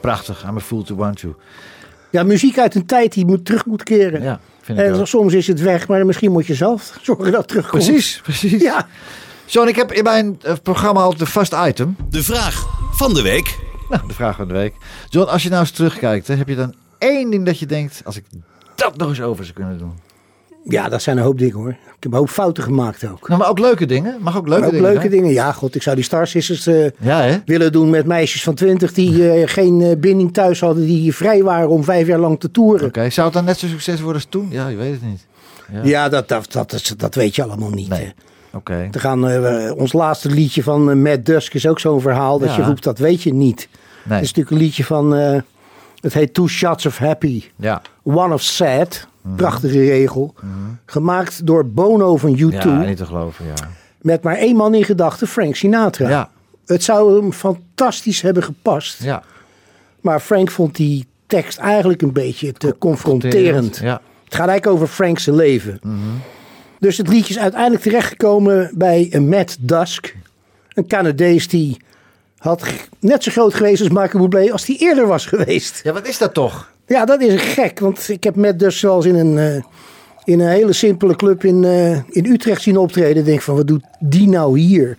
prachtig. 0.00 0.44
I'm 0.48 0.56
a 0.56 0.60
fool 0.60 0.82
to 0.82 0.94
want 0.94 1.20
you. 1.20 1.34
Ja, 2.10 2.22
muziek 2.22 2.58
uit 2.58 2.74
een 2.74 2.86
tijd 2.86 3.12
die 3.12 3.26
moet, 3.26 3.44
terug 3.44 3.66
moet 3.66 3.82
keren. 3.82 4.22
Ja, 4.22 4.40
vind 4.60 4.78
ik 4.78 4.84
En 4.84 4.92
ook. 4.94 5.06
soms 5.06 5.32
is 5.32 5.46
het 5.46 5.60
weg, 5.60 5.88
maar 5.88 6.06
misschien 6.06 6.32
moet 6.32 6.46
je 6.46 6.54
zelf 6.54 6.96
zorgen 7.02 7.24
dat 7.24 7.40
het 7.40 7.48
terugkomt. 7.48 7.84
Precies, 7.84 8.20
precies. 8.22 8.62
Ja. 8.62 8.86
John, 9.46 9.68
ik 9.68 9.76
heb 9.76 9.92
in 9.92 10.02
mijn 10.02 10.38
eh, 10.42 10.54
programma 10.62 11.00
altijd 11.00 11.20
een 11.20 11.26
vast 11.26 11.54
item. 11.66 11.96
De 12.10 12.22
vraag 12.22 12.66
van 12.92 13.14
de 13.14 13.22
week. 13.22 13.58
Nou, 13.88 14.06
de 14.06 14.14
vraag 14.14 14.36
van 14.36 14.48
de 14.48 14.54
week. 14.54 14.74
John, 15.08 15.30
als 15.30 15.42
je 15.42 15.48
nou 15.48 15.60
eens 15.60 15.70
terugkijkt, 15.70 16.26
hè, 16.28 16.34
heb 16.34 16.48
je 16.48 16.56
dan 16.56 16.74
één 16.98 17.30
ding 17.30 17.46
dat 17.46 17.58
je 17.58 17.66
denkt... 17.66 18.00
als 18.04 18.16
ik 18.16 18.24
dat 18.74 18.96
nog 18.96 19.08
eens 19.08 19.20
over 19.20 19.44
zou 19.44 19.56
kunnen 19.56 19.78
doen. 19.78 19.92
Ja, 20.64 20.88
dat 20.88 21.02
zijn 21.02 21.16
een 21.16 21.22
hoop 21.22 21.38
dingen 21.38 21.56
hoor. 21.56 21.70
Ik 21.70 22.06
heb 22.06 22.12
een 22.12 22.18
hoop 22.18 22.28
fouten 22.28 22.62
gemaakt 22.62 23.08
ook. 23.08 23.28
Nou, 23.28 23.40
maar 23.40 23.48
ook 23.50 23.58
leuke 23.58 23.86
dingen. 23.86 24.16
Mag 24.20 24.36
ook 24.36 24.48
leuke 24.48 24.64
ook 24.64 24.70
dingen 24.70 24.92
leuke 24.92 25.08
dingen. 25.08 25.32
Ja, 25.32 25.52
god, 25.52 25.74
ik 25.74 25.82
zou 25.82 25.96
die 25.96 26.04
Star 26.04 26.26
Sisters 26.26 26.66
eh, 26.66 26.90
Ja, 26.98 27.40
willen 27.44 27.72
doen 27.72 27.90
met 27.90 28.06
meisjes 28.06 28.42
van 28.42 28.54
20 28.54 28.92
die 28.92 29.30
eh, 29.30 29.48
geen 29.48 29.80
eh, 29.82 29.96
binding 29.96 30.32
thuis 30.32 30.60
hadden, 30.60 30.84
die 30.84 31.14
vrij 31.14 31.42
waren 31.42 31.68
om 31.68 31.84
vijf 31.84 32.06
jaar 32.06 32.18
lang 32.18 32.40
te 32.40 32.50
toeren. 32.50 32.86
Oké, 32.86 33.10
zou 33.10 33.26
het 33.26 33.36
dan 33.36 33.44
net 33.44 33.58
zo 33.58 33.66
succes 33.66 34.00
worden 34.00 34.14
als 34.22 34.30
toen? 34.30 34.48
Ja, 34.50 34.68
je 34.68 34.76
weet 34.76 34.92
het 34.92 35.02
niet. 35.02 35.26
Ja. 35.72 35.80
Ja, 35.82 36.08
dat, 36.08 36.28
dat, 36.28 36.52
dat, 36.52 36.94
dat 36.96 37.14
weet 37.14 37.34
je 37.34 37.42
allemaal 37.42 37.70
niet. 37.70 37.88
Nee. 37.88 38.12
Oké. 38.52 38.88
We 38.90 38.98
gaan, 38.98 39.24
ons 39.72 39.92
laatste 39.92 40.28
liedje 40.28 40.62
van 40.62 41.02
Mad 41.02 41.24
Dusk 41.24 41.54
is 41.54 41.66
ook 41.66 41.80
zo'n 41.80 42.00
verhaal 42.00 42.38
dat 42.38 42.48
Ja. 42.48 42.56
je 42.56 42.62
roept, 42.62 42.82
dat 42.82 42.98
weet 42.98 43.22
je 43.22 43.34
niet. 43.34 43.68
Nee. 44.04 44.18
Het 44.18 44.24
is 44.24 44.32
natuurlijk 44.34 44.50
een 44.50 44.62
liedje 44.62 44.84
van, 44.84 45.12
het 46.00 46.14
heet 46.14 46.34
Two 46.34 46.46
Shots 46.46 46.86
of 46.86 46.98
Happy, 46.98 47.44
Ja. 47.56 47.82
One 48.02 48.34
of 48.34 48.42
Sad. 48.42 49.08
Mhm. 49.22 49.34
Prachtige 49.36 49.78
regel. 49.78 50.34
Gemaakt 50.86 51.46
door 51.46 51.66
Bono 51.66 52.16
van 52.16 52.36
U2. 52.36 52.38
ja, 52.48 52.82
niet 52.82 52.96
te 52.96 53.06
geloven, 53.06 53.46
ja. 53.46 53.54
Met 54.00 54.22
maar 54.22 54.36
één 54.36 54.56
man 54.56 54.74
in 54.74 54.84
gedachten, 54.84 55.26
Frank 55.26 55.54
Sinatra. 55.56 56.08
Ja, 56.08 56.30
Het 56.66 56.82
zou 56.82 57.20
hem 57.20 57.32
fantastisch 57.32 58.20
hebben 58.20 58.42
gepast. 58.42 59.02
ja. 59.02 59.22
Maar 60.00 60.20
Frank 60.20 60.50
vond 60.50 60.76
die 60.76 61.06
tekst 61.26 61.58
eigenlijk 61.58 62.02
een 62.02 62.12
beetje 62.12 62.52
te 62.52 62.74
confronterend. 62.78 63.76
Ja. 63.82 64.00
Het 64.24 64.34
gaat 64.34 64.48
eigenlijk 64.48 64.66
over 64.82 64.94
Frank's 64.94 65.26
leven. 65.26 65.78
Mhm. 65.82 65.96
Dus 66.78 66.96
het 66.96 67.08
liedje 67.08 67.34
is 67.34 67.40
uiteindelijk 67.40 67.82
terechtgekomen 67.82 68.70
bij 68.74 69.06
een 69.10 69.28
Matt 69.28 69.56
Dusk. 69.60 70.16
Een 70.68 70.86
Canadees 70.86 71.48
die 71.48 71.76
had 72.38 72.62
net 73.00 73.22
zo 73.22 73.30
groot 73.30 73.54
geweest 73.54 73.80
als 73.80 73.90
Michael 73.90 74.28
Bublé 74.28 74.52
als 74.52 74.64
die 74.64 74.78
eerder 74.78 75.06
was 75.06 75.26
geweest. 75.26 75.80
ja, 75.82 75.92
wat 75.92 76.08
is 76.08 76.18
dat 76.18 76.34
toch? 76.34 76.70
Ja, 76.94 77.04
dat 77.04 77.20
is 77.20 77.42
gek. 77.42 77.78
Want 77.80 78.08
ik 78.08 78.24
heb 78.24 78.58
Dusk 78.58 78.82
wel 78.82 78.96
eens 78.96 79.04
in 79.06 79.14
een, 79.14 79.38
eh, 79.38 79.62
in 80.24 80.40
een 80.40 80.48
hele 80.48 80.72
simpele 80.72 81.16
club 81.16 81.44
in, 81.44 81.64
eh, 81.64 81.90
in 82.08 82.24
Utrecht 82.26 82.62
zien 82.62 82.76
optreden. 82.76 83.24
Denk 83.24 83.40
van, 83.42 83.56
wat 83.56 83.66
doet 83.66 83.84
die 84.00 84.28
nou 84.28 84.58
hier? 84.58 84.96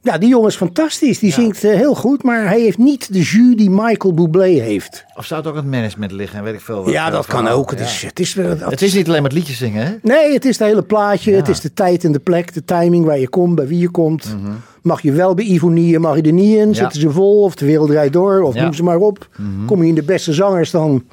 Ja, 0.00 0.18
die 0.18 0.28
jongen 0.28 0.48
is 0.48 0.56
fantastisch. 0.56 1.18
Die 1.18 1.32
zingt 1.32 1.64
eh, 1.64 1.74
heel 1.74 1.94
goed, 1.94 2.22
maar 2.22 2.46
hij 2.48 2.60
heeft 2.60 2.78
niet 2.78 3.12
de 3.12 3.18
jus 3.20 3.56
die 3.56 3.70
Michael 3.70 4.14
Bublé 4.14 4.44
heeft. 4.60 5.04
Of 5.14 5.24
zou 5.24 5.40
het 5.40 5.48
ook 5.50 5.56
het 5.56 5.64
management 5.66 6.12
liggen 6.12 6.38
en 6.38 6.44
weet 6.44 6.54
ik 6.54 6.60
veel 6.60 6.84
wat. 6.84 6.92
Ja, 6.92 7.10
dat 7.10 7.26
kan 7.26 7.48
ook. 7.48 7.70
Het 7.70 7.78
Ja. 7.78 7.84
is, 7.84 8.02
het 8.02 8.20
is, 8.20 8.34
weer- 8.34 8.68
Het 8.70 8.82
is 8.82 8.94
niet 8.94 9.08
alleen 9.08 9.22
maar 9.22 9.30
het 9.30 9.38
liedje 9.38 9.54
zingen, 9.54 9.86
hè? 9.86 9.92
Nee, 10.02 10.32
het 10.32 10.44
is 10.44 10.58
het 10.58 10.68
hele 10.68 10.82
plaatje. 10.82 11.32
Het 11.34 11.48
is 11.48 11.60
de 11.60 11.72
tijd 11.72 12.04
en 12.04 12.12
de 12.12 12.18
plek, 12.18 12.54
de 12.54 12.64
timing 12.64 13.04
waar 13.04 13.18
je 13.18 13.28
komt, 13.28 13.54
bij 13.54 13.66
wie 13.66 13.78
je 13.78 13.90
komt. 13.90 14.36
Mag 14.82 15.02
je 15.02 15.12
wel 15.12 15.34
bij 15.34 15.44
Ivonie, 15.44 15.98
mag 15.98 16.16
je 16.16 16.22
er 16.22 16.32
niet 16.32 16.56
in. 16.56 16.74
Zitten 16.74 17.00
ze 17.00 17.10
vol 17.10 17.42
of 17.42 17.54
de 17.54 17.66
wereld 17.66 17.88
draait 17.90 18.12
door 18.12 18.40
of 18.42 18.54
noem 18.54 18.72
ze 18.74 18.82
maar 18.82 18.96
op. 18.98 19.28
Kom 19.66 19.82
je 19.82 19.88
in 19.88 19.94
de 19.94 20.02
beste 20.02 20.32
zangers, 20.32 20.70
dan 20.70 21.04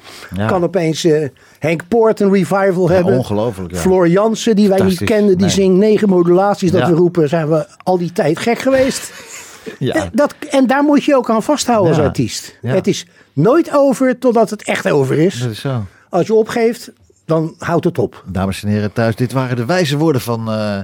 kan 0.46 0.62
opeens 0.62 1.04
eh, 1.04 1.28
Henk 1.58 1.82
Poort 1.88 2.20
een 2.20 2.32
revival 2.32 2.88
hebben. 2.88 3.16
ongelooflijk, 3.16 3.72
ja. 3.72 3.78
Floor 3.78 4.08
Jansen, 4.08 4.56
die 4.56 4.68
wij 4.68 4.80
niet 4.82 5.04
kenden, 5.04 5.28
die 5.36 5.46
Nee. 5.46 5.54
zingt 5.54 5.78
negen 5.78 6.08
modulaties. 6.08 6.70
Dat 6.70 6.88
we 6.88 6.94
roepen, 6.94 7.28
zijn 7.28 7.48
we 7.48 7.66
al 7.82 7.98
die 7.98 8.12
tijd 8.12 8.38
gek 8.38 8.58
geweest. 8.58 9.10
Ja. 9.78 9.94
Eh, 9.94 10.02
Dat, 10.12 10.34
en 10.50 10.66
daar 10.66 10.82
moet 10.82 11.04
je 11.04 11.16
ook 11.16 11.30
aan 11.30 11.42
vasthouden 11.42 11.94
als 11.94 12.04
artiest. 12.04 12.58
Ja. 12.62 12.74
Het 12.74 12.86
is 12.86 13.06
nooit 13.32 13.70
over 13.74 14.18
totdat 14.18 14.50
het 14.50 14.62
echt 14.62 14.90
over 14.90 15.18
is. 15.18 15.40
Dat 15.40 15.50
is 15.50 15.60
zo. 15.60 15.82
Als 16.08 16.26
je 16.26 16.34
opgeeft, 16.34 16.92
dan 17.24 17.54
houdt 17.58 17.84
het 17.84 17.98
op. 17.98 18.24
Dames 18.26 18.62
en 18.62 18.68
heren 18.68 18.92
thuis, 18.92 19.16
dit 19.16 19.32
waren 19.32 19.56
de 19.56 19.64
wijze 19.64 19.96
woorden 19.98 20.20
van... 20.20 20.50
eh, 20.52 20.78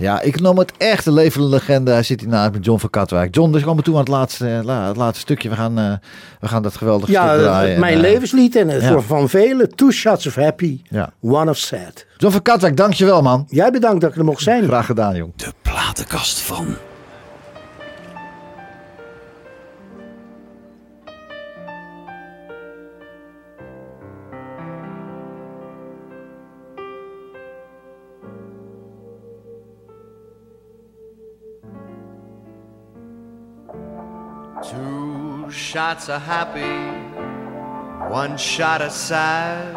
ja, 0.00 0.20
ik 0.20 0.40
noem 0.40 0.58
het 0.58 0.72
echt 0.78 1.06
een 1.06 1.12
levende 1.12 1.46
legende. 1.46 1.90
Hij 1.90 2.02
zit 2.02 2.20
hier 2.20 2.28
naast 2.28 2.52
met 2.52 2.64
John 2.64 2.78
van 2.80 2.90
Katwijk. 2.90 3.34
John, 3.34 3.52
dus 3.52 3.62
komen 3.62 3.84
toe 3.84 3.94
aan 3.94 4.00
het 4.00 4.08
laatste, 4.08 4.60
la- 4.64 4.86
het 4.88 4.96
laatste 4.96 5.20
stukje. 5.20 5.48
We 5.48 5.54
gaan, 5.54 5.78
eh, 5.78 5.92
we 6.40 6.48
gaan 6.48 6.62
dat 6.62 6.76
geweldige 6.76 7.12
Ja, 7.12 7.28
stuk 7.28 7.40
draaien. 7.42 7.80
mijn 7.80 7.92
En, 7.98 8.04
eh, 8.04 8.10
levenslied 8.10 8.56
en 8.56 8.68
het 8.68 8.82
ja. 8.82 8.88
voor 8.92 9.02
van 9.02 9.28
velen. 9.28 9.74
Two 9.74 9.90
shots 9.90 10.26
of 10.26 10.34
happy, 10.34 10.80
Ja. 10.88 11.12
one 11.20 11.50
of 11.50 11.56
sad. 11.56 12.04
John 12.16 12.32
van 12.32 12.42
Katwijk, 12.42 12.76
dankjewel 12.76 13.22
man. 13.22 13.46
Jij 13.48 13.70
bedankt 13.70 14.00
dat 14.00 14.10
ik 14.10 14.16
er 14.16 14.24
mocht 14.24 14.42
zijn. 14.42 14.64
Graag 14.64 14.86
gedaan, 14.86 15.16
jong. 15.16 15.32
De 15.36 15.52
platenkast 15.62 16.38
van. 16.40 16.66
Shots 35.50 36.08
are 36.08 36.18
happy, 36.18 36.76
one 38.12 38.36
shot 38.36 38.80
is 38.82 38.92
sad. 38.92 39.74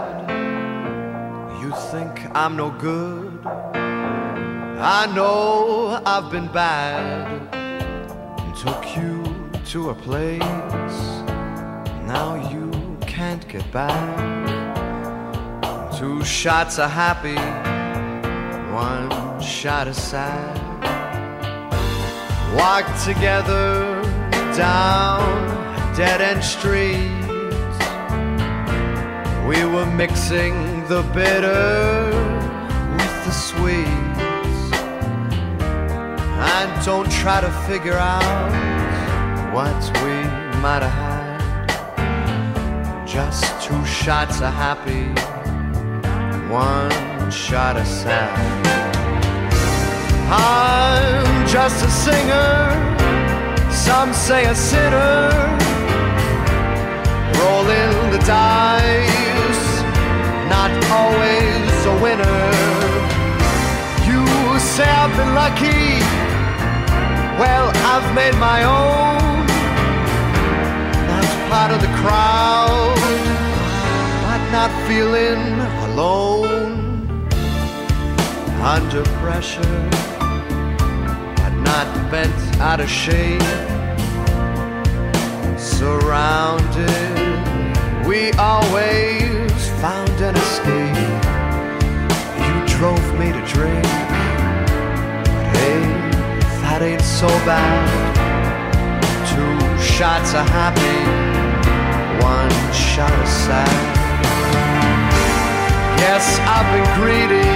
You 1.61 1.71
think 1.91 2.25
I'm 2.35 2.55
no 2.55 2.69
good? 2.69 3.39
I 3.45 5.11
know 5.15 6.01
I've 6.05 6.31
been 6.31 6.47
bad. 6.47 7.51
Took 8.55 8.95
you 8.95 9.23
to 9.71 9.89
a 9.89 9.95
place, 9.95 10.39
now 12.07 12.49
you 12.51 12.71
can't 13.01 13.45
get 13.49 13.69
back. 13.71 14.17
Two 15.97 16.23
shots 16.23 16.79
are 16.79 16.87
happy, 16.87 17.35
one 18.73 19.41
shot 19.41 19.87
is 19.87 19.97
sad. 19.97 20.59
Walk 22.55 22.85
together 23.03 24.01
down 24.55 25.62
dead 25.95 26.21
end 26.21 26.43
streets. 26.43 27.27
We 29.47 29.63
were 29.65 29.85
mixing 29.85 30.87
the 30.87 31.03
bitter 31.13 32.09
with 32.97 33.25
the 33.25 33.31
sweets. 33.31 33.89
And 36.55 36.85
don't 36.85 37.11
try 37.11 37.41
to 37.41 37.51
figure 37.67 37.97
out 37.97 38.51
what 39.53 39.81
we 40.03 40.15
might 40.61 40.81
have 40.81 40.91
had. 40.91 41.23
Just 43.05 43.43
two 43.63 43.85
shots 43.85 44.41
of 44.41 44.51
happy, 44.51 45.05
one 46.51 47.31
shot 47.31 47.77
of 47.77 47.85
sad. 47.85 48.33
I'm 50.31 51.47
just 51.47 51.85
a 51.85 51.91
singer, 51.91 53.71
some 53.71 54.11
say 54.13 54.45
a 54.45 54.55
sinner, 54.55 55.29
rolling 57.43 58.11
the 58.15 58.21
dice, 58.25 59.65
not 60.55 60.71
always 60.99 61.75
a 61.93 61.95
winner. 62.03 62.43
You 64.09 64.23
say 64.59 64.89
I've 65.01 65.15
been 65.19 65.33
lucky, 65.43 65.85
well, 67.41 67.67
I've 67.91 68.09
made 68.15 68.35
my 68.49 68.59
own. 68.63 69.45
Not 71.09 71.25
part 71.51 71.71
of 71.75 71.79
the 71.85 71.93
crowd, 72.01 72.95
but 74.25 74.41
not 74.57 74.71
feeling 74.87 75.43
alone. 75.87 76.81
Under 78.75 79.03
pressure 79.21 79.89
but 81.35 81.53
not 81.69 81.87
bent 82.09 82.33
out 82.61 82.79
of 82.79 82.89
shape. 82.89 83.41
Surrounded, 85.57 87.22
we 88.07 88.31
always 88.33 89.69
found 89.81 90.09
an 90.21 90.35
escape. 90.35 90.97
You 92.45 92.77
drove 92.77 93.07
me 93.19 93.31
to 93.31 93.41
drink, 93.45 93.83
but 95.25 95.45
hey, 95.55 95.79
that 96.61 96.81
ain't 96.81 97.01
so 97.01 97.27
bad. 97.47 97.83
Two 99.31 99.57
shots 99.81 100.33
of 100.33 100.45
happy, 100.49 100.99
one 102.23 102.51
shot 102.73 103.13
of 103.13 103.27
sad. 103.27 103.93
Yes, 105.99 106.39
I've 106.45 106.67
been 106.73 106.87
greedy 106.99 107.49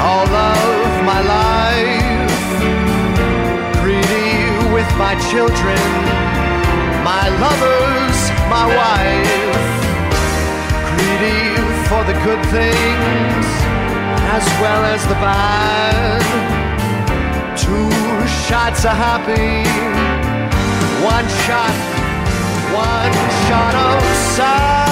all 0.00 0.26
of 0.26 1.04
my 1.04 1.20
life. 1.20 2.32
Greedy 3.82 4.72
with 4.72 4.90
my 4.96 5.14
children, 5.30 5.78
my 7.04 7.28
lovers, 7.44 8.31
my 8.48 8.66
wife. 8.80 9.56
Greedy 10.96 11.56
for 11.88 12.02
the 12.04 12.16
good 12.26 12.42
things 12.50 13.46
as 14.36 14.44
well 14.60 14.82
as 14.94 15.02
the 15.06 15.18
bad. 15.26 16.22
Two 17.56 17.90
shots 18.46 18.84
are 18.84 18.94
happy, 18.94 19.64
one 21.04 21.28
shot, 21.44 21.76
one 22.72 23.12
shot 23.46 23.74
of 23.74 24.02
sad. 24.36 24.91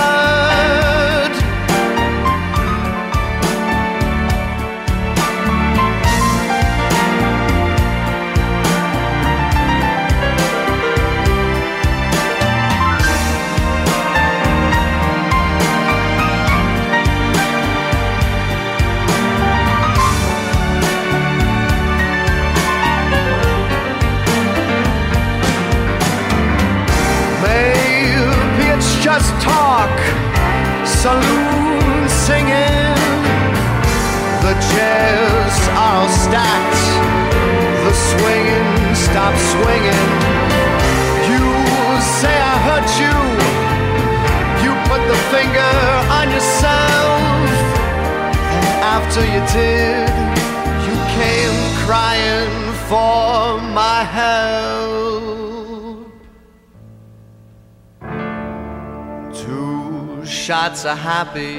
Shots 60.81 60.99
of 60.99 60.99
happy, 60.99 61.59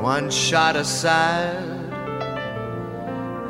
one 0.00 0.30
shot 0.30 0.76
of 0.76 0.86
sad. 0.86 1.64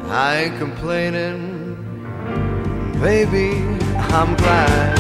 I 0.09 0.45
ain't 0.45 0.59
complaining, 0.59 1.77
baby, 3.03 3.51
I'm 4.15 4.35
glad. 4.37 4.97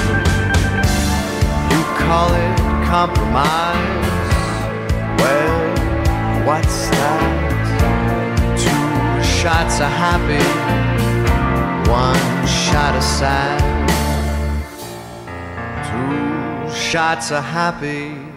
You 1.72 1.82
call 2.04 2.28
it 2.34 2.56
compromise. 2.84 4.12
Well, 5.20 6.46
what's 6.46 6.90
that? 6.90 7.22
Two 8.58 9.24
shots 9.24 9.80
are 9.80 9.96
happy, 10.06 10.44
One 11.88 12.46
shot 12.46 12.94
of 12.94 13.02
sad, 13.02 13.62
two 15.88 16.74
shots 16.74 17.32
are 17.32 17.40
happy, 17.40 18.35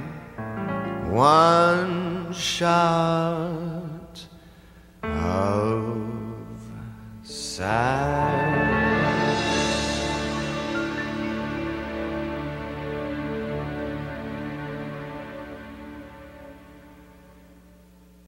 one 1.20 2.32
shot 2.32 4.26
of 5.03 5.99
sad. 7.24 8.09